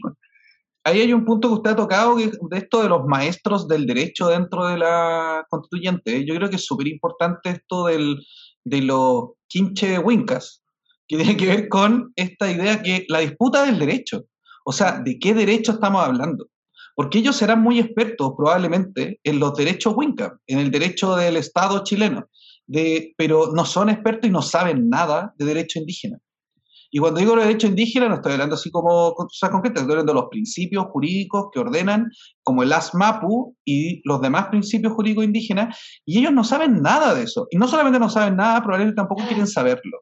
ahí 0.84 1.02
hay 1.02 1.14
un 1.14 1.26
punto 1.26 1.50
que 1.50 1.54
usted 1.56 1.72
ha 1.72 1.76
tocado, 1.76 2.16
de 2.16 2.58
esto 2.58 2.82
de 2.82 2.90
los 2.90 3.06
maestros 3.06 3.68
del 3.68 3.86
derecho 3.86 4.28
dentro 4.28 4.66
de 4.66 4.78
la 4.78 5.46
constituyente. 5.50 6.26
Yo 6.26 6.36
creo 6.36 6.50
que 6.50 6.56
es 6.56 6.66
súper 6.66 6.88
importante 6.88 7.50
esto 7.50 7.86
del, 7.86 8.18
de 8.64 8.82
los 8.82 9.32
quinche 9.48 10.00
wincas, 10.00 10.64
que 11.08 11.18
tiene 11.18 11.38
que 11.38 11.48
ver 11.48 11.70
con 11.70 12.12
esta 12.16 12.52
idea 12.52 12.82
que 12.82 13.06
la 13.08 13.20
disputa 13.20 13.66
del 13.66 13.80
derecho, 13.80 14.26
o 14.66 14.72
sea, 14.72 15.00
¿de 15.00 15.18
qué 15.18 15.34
derecho 15.34 15.74
estamos 15.74 16.04
hablando? 16.04 16.48
Porque 16.96 17.20
ellos 17.20 17.36
serán 17.36 17.62
muy 17.62 17.80
expertos 17.80 18.34
probablemente 18.36 19.20
en 19.24 19.40
los 19.40 19.56
derechos 19.56 19.94
winca, 19.96 20.38
en 20.48 20.60
el 20.60 20.72
derecho 20.72 21.16
del 21.16 21.38
Estado 21.38 21.84
chileno, 21.84 22.26
de, 22.66 23.14
pero 23.18 23.54
no 23.54 23.66
son 23.66 23.90
expertos 23.90 24.30
y 24.30 24.34
no 24.34 24.42
saben 24.42 24.90
nada 24.90 25.34
de 25.38 25.46
derecho 25.46 25.80
indígena. 25.80 26.18
Y 26.90 27.00
cuando 27.00 27.20
digo 27.20 27.36
derecho 27.36 27.68
indígena, 27.68 28.08
no 28.08 28.16
estoy 28.16 28.34
hablando 28.34 28.56
así 28.56 28.72
como 28.72 29.14
cosas 29.14 29.50
concretas, 29.50 29.82
estoy 29.82 29.94
hablando 29.94 30.14
de 30.14 30.20
los 30.22 30.30
principios 30.30 30.86
jurídicos 30.86 31.48
que 31.54 31.60
ordenan, 31.60 32.10
como 32.44 32.64
el 32.64 32.72
ASMAPU 32.72 33.56
y 33.66 34.02
los 34.08 34.22
demás 34.22 34.48
principios 34.48 34.94
jurídicos 34.94 35.26
indígenas, 35.26 35.78
y 36.06 36.20
ellos 36.20 36.32
no 36.32 36.44
saben 36.44 36.82
nada 36.82 37.14
de 37.14 37.24
eso. 37.24 37.48
Y 37.52 37.58
no 37.58 37.68
solamente 37.68 38.00
no 38.00 38.10
saben 38.10 38.38
nada, 38.38 38.62
probablemente 38.62 38.96
tampoco 38.96 39.24
quieren 39.28 39.48
saberlo. 39.48 40.00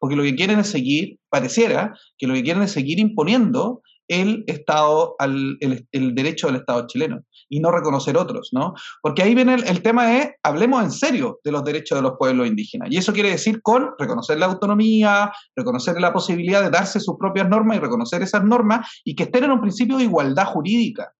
Porque 0.00 0.16
lo 0.16 0.22
que 0.22 0.34
quieren 0.34 0.58
es 0.58 0.68
seguir, 0.68 1.18
pareciera 1.28 1.94
que 2.18 2.26
lo 2.26 2.34
que 2.34 2.42
quieren 2.42 2.62
es 2.62 2.72
seguir 2.72 2.98
imponiendo 2.98 3.82
el 4.08 4.44
Estado, 4.46 5.16
al, 5.18 5.58
el, 5.60 6.14
derecho 6.14 6.46
del 6.46 6.56
Estado 6.56 6.86
chileno 6.86 7.22
y 7.48 7.60
no 7.60 7.70
reconocer 7.70 8.16
otros, 8.16 8.50
¿no? 8.52 8.74
Porque 9.02 9.22
ahí 9.22 9.34
viene 9.34 9.54
el, 9.54 9.82
tema 9.82 10.06
de, 10.06 10.36
hablemos 10.42 10.84
en 10.84 10.90
serio 10.90 11.40
de 11.44 11.52
los 11.52 11.64
derechos 11.64 11.98
de 11.98 12.02
los 12.02 12.12
pueblos 12.18 12.46
indígenas. 12.46 12.88
Y 12.90 12.98
eso 12.98 13.12
quiere 13.12 13.30
decir 13.30 13.60
con 13.62 13.90
reconocer 13.98 14.38
la 14.38 14.46
autonomía, 14.46 15.32
reconocer 15.54 16.00
la 16.00 16.12
posibilidad 16.12 16.62
de 16.62 16.70
darse 16.70 17.00
sus 17.00 17.16
propias 17.18 17.48
normas 17.48 17.76
y 17.76 17.80
reconocer 17.80 18.22
esas 18.22 18.44
normas 18.44 19.00
y 19.04 19.14
que 19.14 19.24
estén 19.24 19.44
en 19.44 19.52
un 19.52 19.60
principio 19.60 19.96
de 19.96 20.04
igualdad 20.04 20.46
jurídica, 20.46 21.12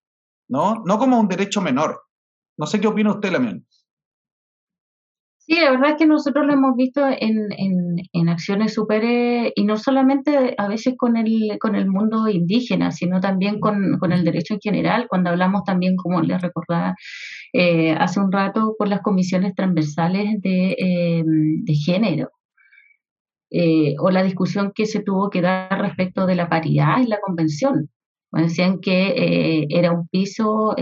¿no? 0.49 0.83
No 0.85 0.99
como 0.99 1.18
un 1.18 1.29
derecho 1.29 1.61
menor. 1.61 2.03
No 2.59 2.66
sé 2.66 2.81
qué 2.81 2.87
opina 2.87 3.12
usted, 3.12 3.33
Lamián. 3.33 3.64
Sí, 5.49 5.55
la 5.61 5.70
verdad 5.70 5.90
es 5.90 5.97
que 5.97 6.07
nosotros 6.07 6.44
lo 6.44 6.55
hemos 6.55 6.74
visto 6.76 7.07
en, 7.07 7.49
en, 8.12 8.28
acciones 8.28 8.74
súper, 8.74 9.05
y 9.55 9.64
no 9.64 9.76
solamente 9.76 10.57
a 10.59 10.66
veces 10.66 10.94
con 10.97 11.16
el, 11.16 11.57
con 11.61 11.76
el 11.76 11.86
mundo 11.86 12.28
indígena, 12.28 12.90
sino 12.90 13.20
también 13.20 13.61
con, 13.61 13.97
con 14.01 14.12
el 14.12 14.24
derecho 14.24 14.55
en 14.55 14.61
general, 14.61 15.07
cuando 15.09 15.30
hablamos 15.30 15.62
también, 15.62 15.94
como 15.97 16.20
les 16.20 16.42
recordaba 16.42 16.97
eh, 17.53 17.92
hace 17.92 18.18
un 18.20 18.32
rato, 18.32 18.74
con 18.76 18.90
las 18.90 19.03
comisiones 19.03 19.55
transversales 19.55 20.40
de, 20.42 20.72
eh, 20.78 21.22
de 21.24 21.74
género. 21.74 22.30
Eh, 23.51 23.94
o 24.01 24.11
la 24.11 24.24
discusión 24.24 24.72
que 24.74 24.86
se 24.86 25.03
tuvo 25.03 25.30
que 25.30 25.42
dar 25.42 25.80
respecto 25.80 26.26
de 26.26 26.34
la 26.34 26.49
paridad 26.49 27.01
en 27.01 27.09
la 27.09 27.20
convención. 27.20 27.88
Decían 28.32 28.80
que 28.80 29.66
era 29.70 29.92
un 29.92 30.09
piso, 30.09 30.74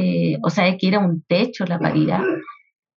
o 0.42 0.50
sea, 0.50 0.76
que 0.78 0.88
era 0.88 1.00
un 1.00 1.22
techo 1.28 1.66
la 1.66 1.78
paridad. 1.78 2.22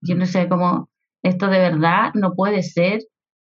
Yo 0.00 0.14
no 0.14 0.26
sé 0.26 0.48
cómo, 0.48 0.88
esto 1.28 1.48
de 1.48 1.58
verdad 1.58 2.12
no 2.14 2.34
puede 2.34 2.62
ser. 2.62 3.00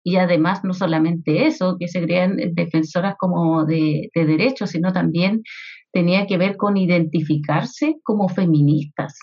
Y 0.03 0.15
además, 0.15 0.63
no 0.63 0.73
solamente 0.73 1.47
eso, 1.47 1.75
que 1.77 1.87
se 1.89 2.01
crean 2.01 2.37
defensoras 2.53 3.15
como 3.19 3.65
de, 3.65 4.09
derechos, 4.13 4.69
sino 4.69 4.93
también 4.93 5.43
tenía 5.91 6.27
que 6.27 6.37
ver 6.37 6.55
con 6.55 6.77
identificarse 6.77 7.97
como 8.03 8.29
feministas. 8.29 9.17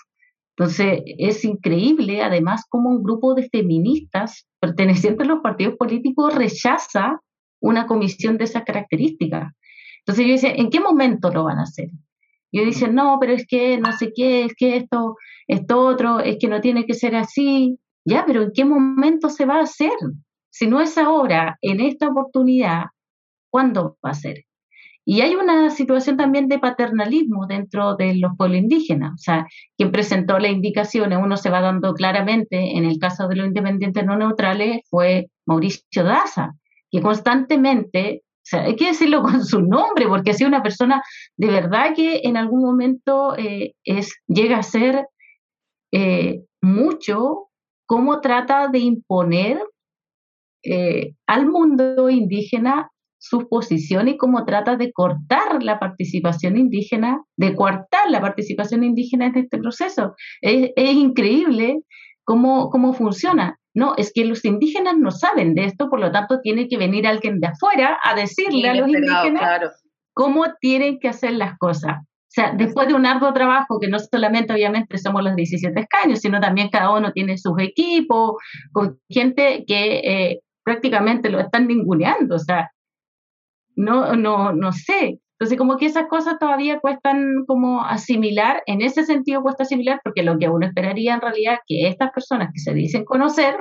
Entonces, 0.55 1.01
es 1.05 1.43
increíble, 1.43 2.21
además, 2.21 2.65
cómo 2.69 2.89
un 2.89 3.03
grupo 3.03 3.33
de 3.33 3.49
feministas 3.49 4.47
pertenecientes 4.59 5.27
a 5.27 5.31
los 5.31 5.41
partidos 5.41 5.75
políticos 5.75 6.35
rechaza 6.35 7.19
una 7.61 7.87
comisión 7.87 8.37
de 8.37 8.43
esas 8.43 8.63
características. 8.63 9.53
Entonces 9.99 10.25
yo 10.27 10.33
decía, 10.33 10.53
¿en 10.55 10.69
qué 10.69 10.79
momento 10.79 11.31
lo 11.31 11.45
van 11.45 11.57
a 11.57 11.63
hacer? 11.63 11.89
Yo 12.51 12.63
decía, 12.63 12.87
no, 12.87 13.17
pero 13.19 13.33
es 13.33 13.45
que 13.47 13.79
no 13.79 13.91
sé 13.91 14.13
qué, 14.15 14.45
es 14.45 14.53
que 14.55 14.77
esto, 14.77 15.15
esto 15.47 15.79
otro, 15.79 16.19
es 16.19 16.37
que 16.39 16.47
no 16.47 16.61
tiene 16.61 16.85
que 16.85 16.93
ser 16.93 17.15
así. 17.15 17.79
Ya, 18.05 18.23
pero 18.25 18.43
¿en 18.43 18.51
qué 18.53 18.65
momento 18.65 19.29
se 19.29 19.45
va 19.45 19.57
a 19.57 19.63
hacer? 19.63 19.91
Si 20.51 20.67
no 20.67 20.79
es 20.79 20.97
ahora, 20.97 21.57
en 21.61 21.81
esta 21.81 22.07
oportunidad, 22.07 22.85
¿cuándo 23.49 23.97
va 24.05 24.11
a 24.11 24.13
ser? 24.13 24.45
Y 25.07 25.21
hay 25.21 25.35
una 25.35 25.69
situación 25.69 26.17
también 26.17 26.47
de 26.47 26.59
paternalismo 26.59 27.45
dentro 27.45 27.95
de 27.95 28.15
los 28.15 28.31
pueblos 28.37 28.59
indígenas. 28.59 29.13
O 29.13 29.17
sea, 29.17 29.47
quien 29.77 29.91
presentó 29.91 30.39
las 30.39 30.51
indicaciones, 30.51 31.19
uno 31.21 31.37
se 31.37 31.51
va 31.51 31.61
dando 31.61 31.93
claramente, 31.93 32.77
en 32.77 32.85
el 32.85 32.97
caso 32.99 33.27
de 33.27 33.35
los 33.35 33.47
independientes 33.47 34.03
no 34.03 34.17
neutrales, 34.17 34.81
fue 34.89 35.29
Mauricio 35.45 36.03
Daza, 36.03 36.53
que 36.89 37.01
constantemente, 37.01 38.23
o 38.25 38.41
sea, 38.43 38.63
hay 38.63 38.75
que 38.75 38.87
decirlo 38.87 39.21
con 39.21 39.45
su 39.45 39.61
nombre, 39.61 40.07
porque 40.07 40.31
ha 40.31 40.33
sido 40.33 40.47
una 40.47 40.63
persona 40.63 41.03
de 41.37 41.47
verdad 41.47 41.93
que 41.95 42.21
en 42.23 42.37
algún 42.37 42.61
momento 42.61 43.35
eh, 43.37 43.73
es, 43.83 44.15
llega 44.27 44.57
a 44.57 44.63
ser 44.63 45.05
eh, 45.91 46.41
mucho 46.61 47.49
cómo 47.85 48.21
trata 48.21 48.67
de 48.67 48.79
imponer 48.79 49.61
eh, 50.63 51.13
al 51.27 51.45
mundo 51.47 52.09
indígena 52.09 52.89
sus 53.17 53.45
posiciones 53.45 54.15
y 54.15 54.17
cómo 54.17 54.45
trata 54.45 54.75
de 54.75 54.91
cortar 54.91 55.63
la 55.63 55.79
participación 55.79 56.57
indígena, 56.57 57.23
de 57.37 57.55
coartar 57.55 58.09
la 58.09 58.21
participación 58.21 58.83
indígena 58.83 59.27
en 59.27 59.37
este 59.37 59.57
proceso. 59.57 60.15
Es, 60.41 60.71
increíble 60.75 61.81
cómo, 62.23 62.69
cómo 62.69 62.93
funciona. 62.93 63.59
No, 63.73 63.95
es 63.97 64.11
que 64.13 64.25
los 64.25 64.45
indígenas 64.45 64.97
no 64.97 65.11
saben 65.11 65.53
de 65.53 65.65
esto, 65.65 65.89
por 65.89 65.99
lo 65.99 66.11
tanto 66.11 66.39
tiene 66.41 66.67
que 66.67 66.77
venir 66.77 67.07
alguien 67.07 67.39
de 67.39 67.47
afuera 67.47 67.99
a 68.03 68.15
decirle 68.15 68.69
a 68.69 68.75
los 68.75 68.87
indígenas 68.87 69.83
cómo 70.13 70.45
tienen 70.61 70.99
que 70.99 71.09
hacer 71.09 71.33
las 71.33 71.57
cosas. 71.57 71.97
Sea, 72.35 72.51
después 72.51 72.89
de 72.89 72.93
un 72.93 73.05
arduo 73.05 73.31
trabajo, 73.31 73.79
que 73.79 73.87
no 73.87 73.97
solamente 73.97 74.51
obviamente 74.51 74.97
somos 74.97 75.23
los 75.23 75.37
17 75.37 75.79
escaños, 75.79 76.19
sino 76.19 76.41
también 76.41 76.69
cada 76.69 76.93
uno 76.93 77.13
tiene 77.13 77.37
sus 77.37 77.57
equipos, 77.59 78.33
con 78.73 78.99
gente 79.07 79.63
que 79.65 79.99
eh, 79.99 80.41
prácticamente 80.61 81.29
lo 81.29 81.39
están 81.39 81.65
ninguneando, 81.65 82.35
o 82.35 82.39
sea, 82.39 82.71
no, 83.77 84.17
no, 84.17 84.51
no 84.51 84.73
sé. 84.73 85.21
Entonces, 85.39 85.57
como 85.57 85.77
que 85.77 85.85
esas 85.85 86.07
cosas 86.09 86.37
todavía 86.37 86.81
cuestan 86.81 87.45
como 87.47 87.85
asimilar, 87.85 88.63
en 88.65 88.81
ese 88.81 89.05
sentido 89.05 89.41
cuesta 89.41 89.63
asimilar, 89.63 90.01
porque 90.03 90.23
lo 90.23 90.37
que 90.37 90.49
uno 90.49 90.65
esperaría 90.67 91.13
en 91.13 91.21
realidad 91.21 91.59
que 91.65 91.87
estas 91.87 92.11
personas 92.11 92.49
que 92.53 92.59
se 92.59 92.73
dicen 92.73 93.05
conocer 93.05 93.55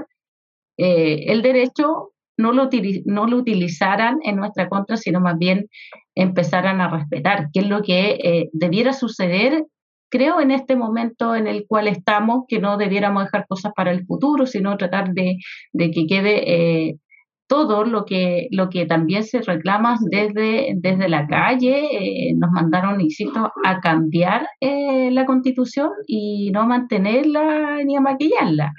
eh, 0.78 1.26
el 1.28 1.42
derecho 1.42 2.13
no 2.36 2.52
lo, 2.52 2.68
no 3.04 3.26
lo 3.26 3.36
utilizaran 3.36 4.18
en 4.22 4.36
nuestra 4.36 4.68
contra, 4.68 4.96
sino 4.96 5.20
más 5.20 5.38
bien 5.38 5.68
empezaran 6.14 6.80
a 6.80 6.88
respetar, 6.88 7.48
que 7.52 7.60
es 7.60 7.68
lo 7.68 7.82
que 7.82 8.18
eh, 8.22 8.48
debiera 8.52 8.92
suceder, 8.92 9.64
creo, 10.10 10.40
en 10.40 10.50
este 10.50 10.76
momento 10.76 11.34
en 11.34 11.46
el 11.46 11.66
cual 11.66 11.88
estamos, 11.88 12.44
que 12.48 12.58
no 12.58 12.76
debiéramos 12.76 13.24
dejar 13.24 13.46
cosas 13.48 13.72
para 13.74 13.90
el 13.90 14.04
futuro, 14.06 14.46
sino 14.46 14.76
tratar 14.76 15.12
de, 15.12 15.38
que 15.72 16.06
quede 16.06 16.88
eh, 16.88 16.94
todo 17.46 17.84
lo 17.84 18.04
que, 18.04 18.48
lo 18.50 18.70
que 18.70 18.86
también 18.86 19.24
se 19.24 19.42
reclama 19.42 19.96
desde, 20.10 20.74
desde 20.76 21.08
la 21.08 21.26
calle. 21.26 21.88
Eh, 21.90 22.34
nos 22.36 22.50
mandaron, 22.52 23.00
insisto, 23.00 23.52
a 23.64 23.80
cambiar 23.80 24.46
la 24.60 25.26
constitución 25.26 25.90
y 26.06 26.50
no 26.52 26.66
mantenerla 26.66 27.82
ni 27.84 27.96
a 27.96 28.00
maquillarla. 28.00 28.72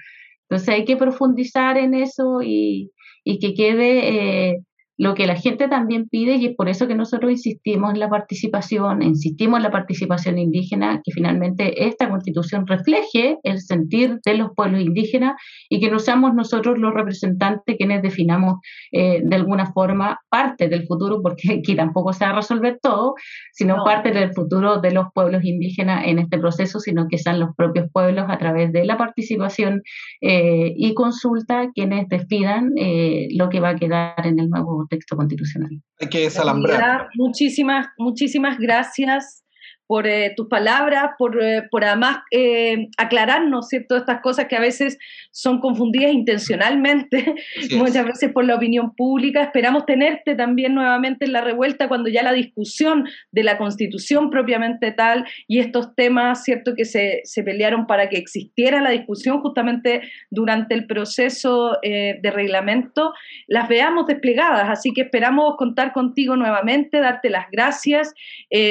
Entonces 0.50 0.70
hay 0.70 0.86
que 0.86 0.98
profundizar 0.98 1.78
en 1.78 1.94
eso 1.96 2.42
y, 2.42 2.92
y 3.26 3.40
que 3.40 3.54
quede 3.56 4.52
eh, 4.54 4.64
lo 4.98 5.14
que 5.14 5.28
la 5.28 5.36
gente 5.36 5.68
también 5.68 6.08
pide 6.08 6.36
y 6.36 6.48
es 6.48 6.56
por 6.56 6.70
eso 6.70 6.88
que 6.88 6.96
nosotros 6.96 7.32
insistimos 7.32 7.94
en 7.94 8.00
la 8.00 8.10
participación, 8.10 9.02
insistimos 9.02 9.58
en 9.58 9.64
la 9.64 9.72
participación 9.72 10.38
indígena, 10.38 11.02
que 11.04 11.12
finalmente 11.12 11.86
esta 11.86 12.10
constitución 12.10 12.66
refleje 12.66 13.38
el 13.44 13.60
sentir 13.60 14.20
de 14.26 14.36
los 14.36 14.52
pueblos 14.56 14.82
indígenas 14.82 15.34
y 15.70 15.80
que 15.80 15.92
no 15.92 16.00
seamos 16.00 16.34
nosotros 16.34 16.78
los 16.78 16.94
representantes 16.94 17.76
quienes 17.78 18.02
definamos 18.02 18.60
eh, 18.92 19.22
de 19.24 19.36
alguna 19.36 19.72
forma 19.74 20.20
parte 20.30 20.70
del 20.70 20.86
futuro, 20.88 21.22
porque 21.22 21.54
aquí 21.60 21.76
tampoco 21.76 22.14
se 22.14 22.26
va 22.26 22.32
a 22.32 22.36
resolver 22.36 22.80
todo, 22.82 23.16
sino 23.52 23.84
parte 23.84 24.12
del 24.12 24.34
futuro 24.34 24.80
de 24.80 24.92
los 24.92 25.08
pueblos 25.14 25.44
indígenas 25.44 26.04
en 26.06 26.20
este 26.20 26.38
proceso, 26.38 26.80
sino 26.80 27.08
que 27.08 27.18
sean 27.18 27.40
los 27.40 27.50
propios 27.56 27.90
pueblos 27.92 28.26
a 28.30 28.38
través 28.38 28.72
de 28.72 28.86
la 28.86 28.98
participación 28.98 29.82
eh, 30.22 30.74
y 30.76 30.94
consulta 30.94 31.70
quienes 31.74 32.08
definan 32.08 32.72
eh, 32.78 33.28
lo 33.32 33.50
que 33.50 33.60
va 33.60 33.70
a 33.70 33.76
quedar 33.76 34.26
en 34.26 34.40
el 34.40 34.50
nuevo 34.50 34.85
texto 34.88 35.16
constitucional. 35.16 35.82
Hay 36.00 36.10
que 36.10 36.20
desalambrar. 36.20 37.10
Muchísimas, 37.16 37.88
muchísimas 37.98 38.58
gracias 38.58 39.45
por 39.88 40.08
eh, 40.08 40.34
tus 40.36 40.48
palabras, 40.48 41.12
por, 41.18 41.42
eh, 41.42 41.64
por 41.70 41.84
además 41.84 42.20
eh, 42.32 42.88
aclararnos, 42.98 43.68
¿cierto?, 43.68 43.98
estas 43.98 44.22
cosas 44.22 44.48
que 44.48 44.56
a 44.56 44.60
veces 44.60 44.98
son 45.32 45.60
confundidas 45.60 46.12
intencionalmente, 46.12 47.36
muchas 47.78 48.06
veces 48.06 48.32
por 48.32 48.46
la 48.46 48.56
opinión 48.56 48.96
pública. 48.96 49.44
Esperamos 49.44 49.86
tenerte 49.86 50.36
también 50.36 50.74
nuevamente 50.74 51.26
en 51.26 51.34
la 51.34 51.42
revuelta 51.42 51.88
cuando 51.88 52.10
ya 52.10 52.24
la 52.24 52.34
discusión 52.34 53.08
de 53.32 53.44
la 53.44 53.58
constitución 53.58 54.30
propiamente 54.30 54.92
tal 54.92 55.26
y 55.48 55.60
estos 55.60 55.94
temas, 55.96 56.44
¿cierto?, 56.44 56.74
que 56.76 56.86
se, 56.86 57.22
se 57.24 57.44
pelearon 57.44 57.86
para 57.86 58.10
que 58.10 58.18
existiera 58.18 58.82
la 58.82 58.90
discusión 58.90 59.42
justamente 59.42 60.02
durante 60.32 60.74
el 60.74 60.88
proceso 60.88 61.78
de 61.84 62.32
reglamento, 62.32 63.14
las 63.48 63.68
veamos 63.68 64.08
desplegadas. 64.08 64.70
Así 64.70 64.92
que 64.94 65.02
esperamos 65.02 65.56
contar 65.58 65.94
contigo 65.94 66.36
nuevamente, 66.36 67.00
darte 67.00 67.30
las 67.30 67.46
gracias, 67.52 68.14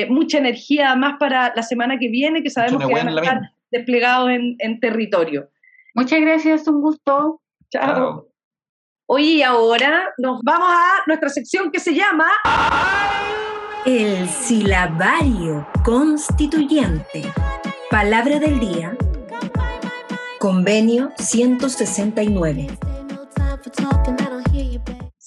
mucha 0.08 0.38
energía 0.38 0.94
más 1.04 1.18
para 1.18 1.52
la 1.54 1.62
semana 1.62 1.98
que 1.98 2.08
viene, 2.08 2.42
que 2.42 2.50
sabemos 2.50 2.86
que 2.86 2.92
van 2.92 3.08
a 3.08 3.20
estar 3.20 3.40
desplegados 3.70 4.30
en, 4.30 4.80
territorio. 4.80 5.50
Muchas 5.94 6.20
gracias, 6.20 6.66
un 6.66 6.80
gusto. 6.80 7.40
Chao. 7.70 8.28
Oye, 9.06 9.24
y 9.24 9.42
ahora 9.42 10.12
nos 10.16 10.40
vamos 10.42 10.68
a 10.70 11.02
nuestra 11.06 11.28
sección 11.28 11.70
que 11.70 11.78
se 11.78 11.94
llama... 11.94 12.26
El 13.84 14.26
silabario 14.28 15.66
constituyente. 15.84 17.22
Palabra 17.90 18.38
del 18.38 18.58
día. 18.58 18.96
Convenio 20.38 21.12
169 21.18 22.66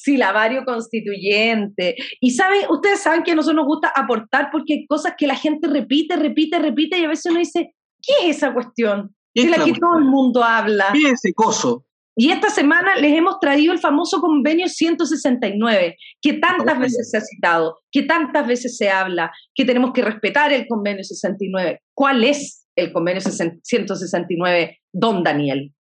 silabario 0.08 0.64
constituyente. 0.64 1.96
Y 2.22 2.32
saben, 2.32 2.62
ustedes 2.70 3.02
saben 3.02 3.24
que 3.24 3.32
a 3.32 3.36
nosotros 3.36 3.58
nos 3.58 3.66
gusta 3.66 3.92
aportar 3.94 4.50
porque 4.52 4.74
hay 4.74 4.88
cosas 4.88 5.14
que 5.18 5.28
la 5.28 5.36
gente 5.36 5.68
repite, 5.68 6.16
repite, 6.16 6.60
repite 6.60 6.98
y 6.98 7.04
a 7.04 7.10
veces 7.10 7.30
uno 7.30 7.40
dice, 7.40 7.76
¿qué 8.02 8.30
es 8.30 8.38
esa 8.38 8.54
cuestión? 8.54 9.14
De 9.36 9.50
la 9.50 9.64
que 9.64 9.74
todo 9.74 9.98
el 9.98 10.06
mundo 10.06 10.44
habla. 10.44 10.88
¿Qué 10.94 11.10
es 11.10 11.14
ese 11.14 11.34
coso? 11.34 11.84
Y 12.20 12.32
esta 12.32 12.50
semana 12.50 12.96
les 12.96 13.16
hemos 13.16 13.40
traído 13.40 13.74
el 13.74 13.80
famoso 13.80 14.20
convenio 14.20 14.68
169, 14.68 15.98
que 16.20 16.34
tantas 16.34 16.80
veces 16.80 17.12
se 17.12 17.18
ha 17.18 17.22
citado, 17.22 17.78
que 17.92 18.04
tantas 18.04 18.48
veces 18.48 18.76
se 18.76 18.90
habla, 18.90 19.32
que 19.54 19.66
tenemos 19.66 19.92
que 19.94 20.02
respetar 20.02 20.52
el 20.52 20.66
convenio 20.68 21.04
69. 21.04 21.80
¿Cuál 21.94 22.24
es 22.24 22.66
el 22.76 22.92
convenio 22.92 23.22
169, 23.22 24.80
don 24.92 25.22
Daniel? 25.22 25.72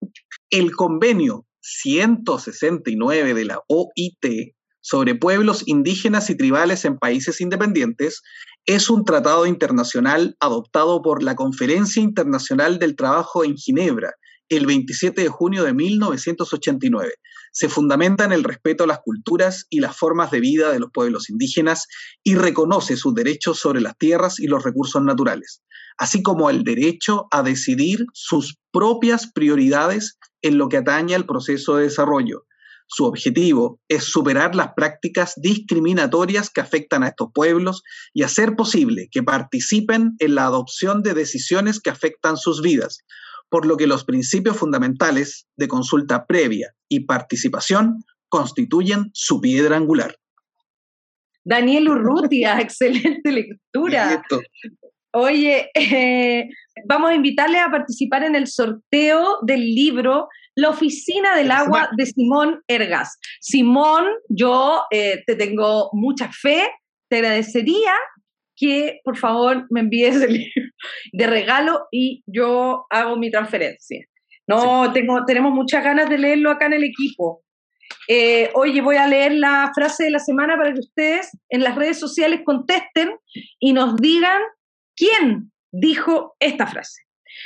El 0.51 0.71
convenio 0.73 1.46
169 1.67 3.33
de 3.33 3.45
la 3.45 3.61
OIT 3.67 4.55
sobre 4.79 5.15
pueblos 5.15 5.63
indígenas 5.65 6.29
y 6.29 6.35
tribales 6.37 6.85
en 6.85 6.97
países 6.97 7.41
independientes 7.41 8.21
es 8.65 8.89
un 8.89 9.03
tratado 9.03 9.45
internacional 9.45 10.37
adoptado 10.39 11.01
por 11.01 11.23
la 11.23 11.35
Conferencia 11.35 12.01
Internacional 12.01 12.79
del 12.79 12.95
Trabajo 12.95 13.43
en 13.43 13.57
Ginebra 13.57 14.13
el 14.49 14.65
27 14.65 15.23
de 15.23 15.27
junio 15.27 15.63
de 15.63 15.73
1989. 15.73 17.13
Se 17.51 17.69
fundamenta 17.69 18.23
en 18.23 18.31
el 18.31 18.43
respeto 18.43 18.83
a 18.85 18.87
las 18.87 18.99
culturas 18.99 19.65
y 19.69 19.79
las 19.79 19.97
formas 19.97 20.31
de 20.31 20.39
vida 20.39 20.71
de 20.71 20.79
los 20.79 20.91
pueblos 20.93 21.29
indígenas 21.29 21.87
y 22.23 22.35
reconoce 22.35 22.95
sus 22.95 23.13
derechos 23.13 23.59
sobre 23.59 23.81
las 23.81 23.97
tierras 23.97 24.39
y 24.39 24.47
los 24.47 24.63
recursos 24.63 25.03
naturales, 25.03 25.63
así 25.97 26.23
como 26.23 26.49
el 26.49 26.63
derecho 26.63 27.27
a 27.31 27.43
decidir 27.43 28.05
sus 28.13 28.57
propias 28.71 29.31
prioridades 29.33 30.17
en 30.41 30.57
lo 30.57 30.69
que 30.69 30.77
atañe 30.77 31.15
al 31.15 31.25
proceso 31.25 31.77
de 31.77 31.83
desarrollo. 31.83 32.45
Su 32.87 33.03
objetivo 33.05 33.81
es 33.89 34.05
superar 34.05 34.55
las 34.55 34.73
prácticas 34.73 35.33
discriminatorias 35.35 36.49
que 36.49 36.61
afectan 36.61 37.03
a 37.03 37.09
estos 37.09 37.29
pueblos 37.33 37.83
y 38.13 38.23
hacer 38.23 38.55
posible 38.55 39.09
que 39.11 39.23
participen 39.23 40.15
en 40.19 40.35
la 40.35 40.45
adopción 40.45 41.03
de 41.03 41.13
decisiones 41.13 41.81
que 41.81 41.89
afectan 41.89 42.37
sus 42.37 42.61
vidas, 42.61 42.99
por 43.49 43.65
lo 43.65 43.75
que 43.75 43.87
los 43.87 44.05
principios 44.05 44.57
fundamentales 44.57 45.47
de 45.57 45.67
consulta 45.67 46.25
previa 46.25 46.73
y 46.87 47.01
participación 47.01 48.03
constituyen 48.29 49.09
su 49.13 49.41
piedra 49.41 49.75
angular. 49.75 50.15
Daniel 51.43 51.89
Urrutia, 51.89 52.59
excelente 52.61 53.31
lectura. 53.31 54.23
Oye, 55.13 55.69
eh, 55.73 56.49
vamos 56.85 57.11
a 57.11 57.15
invitarle 57.15 57.59
a 57.59 57.71
participar 57.71 58.23
en 58.23 58.35
el 58.35 58.47
sorteo 58.47 59.39
del 59.41 59.61
libro 59.73 60.27
La 60.55 60.69
Oficina 60.69 61.35
del 61.35 61.51
Agua 61.51 61.89
de 61.95 62.05
Simón 62.05 62.61
Ergas. 62.67 63.17
Simón, 63.39 64.05
yo 64.29 64.83
eh, 64.91 65.23
te 65.25 65.35
tengo 65.35 65.89
mucha 65.93 66.29
fe, 66.31 66.69
te 67.09 67.17
agradecería 67.17 67.93
que 68.55 68.99
por 69.03 69.17
favor 69.17 69.65
me 69.69 69.81
envíes 69.81 70.21
el 70.21 70.33
libro 70.33 70.71
de 71.13 71.27
regalo 71.27 71.87
y 71.91 72.23
yo 72.25 72.85
hago 72.89 73.15
mi 73.15 73.31
transferencia. 73.31 74.05
No, 74.47 74.91
tengo, 74.93 75.25
tenemos 75.25 75.53
muchas 75.53 75.83
ganas 75.83 76.09
de 76.09 76.17
leerlo 76.17 76.51
acá 76.51 76.65
en 76.67 76.73
el 76.73 76.83
equipo. 76.83 77.43
Eh, 78.07 78.49
oye, 78.53 78.81
voy 78.81 78.95
a 78.95 79.07
leer 79.07 79.33
la 79.33 79.71
frase 79.73 80.05
de 80.05 80.11
la 80.11 80.19
semana 80.19 80.57
para 80.57 80.73
que 80.73 80.79
ustedes 80.79 81.37
en 81.49 81.63
las 81.63 81.75
redes 81.75 81.99
sociales 81.99 82.41
contesten 82.45 83.11
y 83.59 83.73
nos 83.73 83.97
digan 83.97 84.41
quién 84.97 85.51
dijo 85.71 86.35
esta 86.39 86.67
frase. 86.67 87.03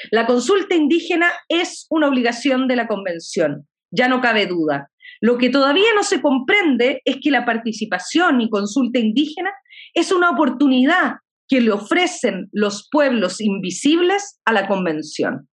La 0.10 0.26
consulta 0.26 0.76
indígena 0.76 1.32
es 1.50 1.86
una 1.90 2.08
obligación 2.08 2.68
de 2.68 2.76
la 2.76 2.88
Convención, 2.88 3.68
ya 3.92 4.08
no 4.08 4.22
cabe 4.22 4.48
duda. 4.48 4.90
Lo 5.20 5.38
que 5.38 5.50
todavía 5.50 5.94
no 5.94 6.04
se 6.04 6.22
comprende 6.22 7.02
es 7.06 7.18
que 7.22 7.30
la 7.30 7.46
participación 7.46 8.42
y 8.42 8.50
consulta 8.50 9.00
indígena 9.00 9.52
es 9.94 10.12
una 10.12 10.32
oportunidad 10.32 11.18
que 11.48 11.62
le 11.62 11.72
ofrecen 11.72 12.48
los 12.54 12.88
pueblos 12.90 13.42
invisibles 13.42 14.40
a 14.46 14.54
la 14.54 14.68
Convención. 14.68 15.50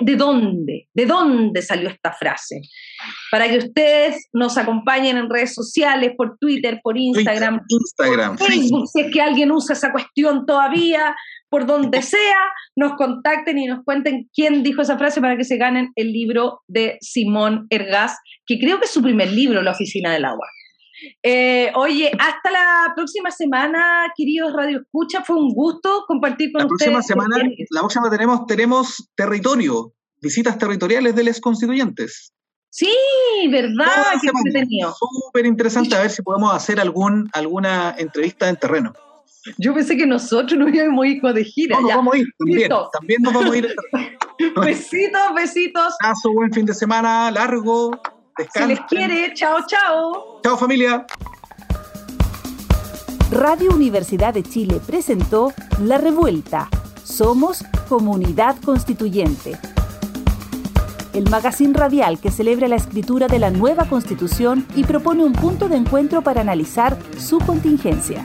¿De 0.00 0.16
dónde? 0.16 0.88
¿De 0.92 1.06
dónde 1.06 1.62
salió 1.62 1.88
esta 1.88 2.12
frase? 2.12 2.62
Para 3.30 3.48
que 3.48 3.58
ustedes 3.58 4.28
nos 4.32 4.58
acompañen 4.58 5.16
en 5.16 5.30
redes 5.30 5.54
sociales, 5.54 6.12
por 6.16 6.36
Twitter, 6.38 6.80
por 6.82 6.98
Instagram, 6.98 7.60
Instagram 7.68 8.36
por 8.36 8.48
Facebook, 8.48 8.88
si 8.88 9.00
es 9.02 9.12
que 9.12 9.20
alguien 9.20 9.52
usa 9.52 9.74
esa 9.74 9.92
cuestión 9.92 10.46
todavía, 10.46 11.14
por 11.48 11.66
donde 11.66 12.02
sea, 12.02 12.38
nos 12.76 12.94
contacten 12.94 13.58
y 13.58 13.66
nos 13.66 13.84
cuenten 13.84 14.28
quién 14.34 14.62
dijo 14.62 14.82
esa 14.82 14.98
frase 14.98 15.20
para 15.20 15.36
que 15.36 15.44
se 15.44 15.56
ganen 15.56 15.90
el 15.94 16.12
libro 16.12 16.60
de 16.66 16.98
Simón 17.00 17.66
Ergaz, 17.70 18.16
que 18.46 18.58
creo 18.58 18.80
que 18.80 18.86
es 18.86 18.92
su 18.92 19.02
primer 19.02 19.30
libro, 19.30 19.62
La 19.62 19.72
Oficina 19.72 20.12
del 20.12 20.24
Agua. 20.24 20.48
Eh, 21.22 21.70
oye, 21.74 22.10
hasta 22.18 22.50
la 22.50 22.92
próxima 22.94 23.30
semana, 23.30 24.12
queridos 24.16 24.52
Radio 24.52 24.80
Escucha, 24.80 25.22
fue 25.22 25.36
un 25.36 25.52
gusto 25.52 26.04
compartir 26.06 26.52
con 26.52 26.64
ustedes. 26.64 26.92
la 26.92 26.98
próxima 26.98 27.26
Semana, 27.26 27.50
la 27.70 27.80
próxima 27.80 28.10
tenemos, 28.10 28.46
tenemos 28.46 29.08
territorio, 29.14 29.92
visitas 30.20 30.58
territoriales 30.58 31.14
de 31.14 31.24
los 31.24 31.40
constituyentes. 31.40 32.32
Sí, 32.70 32.92
verdad, 33.50 34.14
qué 34.20 34.28
entretenido. 34.28 34.94
Súper 34.94 35.46
interesante, 35.46 35.96
a 35.96 36.02
ver 36.02 36.10
si 36.10 36.22
podemos 36.22 36.54
hacer 36.54 36.78
algún, 36.80 37.28
alguna 37.32 37.94
entrevista 37.98 38.48
en 38.48 38.56
terreno. 38.56 38.92
Yo 39.56 39.72
pensé 39.72 39.96
que 39.96 40.06
nosotros 40.06 40.58
nos 40.58 40.72
íbamos 40.74 41.04
a 41.04 41.08
ir 41.08 41.22
de 41.22 41.44
gira. 41.44 41.76
No, 41.76 41.82
nos 41.82 41.94
vamos 41.96 42.14
a 42.14 42.18
ir 42.18 42.26
también. 42.38 42.70
También 42.92 43.22
nos 43.22 43.32
vamos 43.32 43.50
a 43.52 43.56
ir. 43.56 43.74
besitos, 44.56 45.34
besitos. 45.34 45.94
Paso, 46.00 46.32
buen 46.32 46.52
fin 46.52 46.66
de 46.66 46.74
semana, 46.74 47.30
largo. 47.30 47.90
Se 48.52 48.66
les 48.66 48.80
quiere. 48.82 49.32
Chao, 49.34 49.58
chao. 49.66 50.40
Chao, 50.42 50.56
familia. 50.56 51.04
Radio 53.30 53.74
Universidad 53.74 54.32
de 54.32 54.42
Chile 54.42 54.80
presentó 54.86 55.52
La 55.82 55.98
Revuelta. 55.98 56.68
Somos 57.04 57.64
Comunidad 57.88 58.56
Constituyente. 58.64 59.58
El 61.12 61.28
magazine 61.28 61.74
radial 61.74 62.20
que 62.20 62.30
celebra 62.30 62.68
la 62.68 62.76
escritura 62.76 63.26
de 63.26 63.38
la 63.38 63.50
nueva 63.50 63.86
constitución 63.88 64.66
y 64.76 64.84
propone 64.84 65.24
un 65.24 65.32
punto 65.32 65.68
de 65.68 65.76
encuentro 65.76 66.22
para 66.22 66.42
analizar 66.42 66.96
su 67.18 67.38
contingencia. 67.38 68.24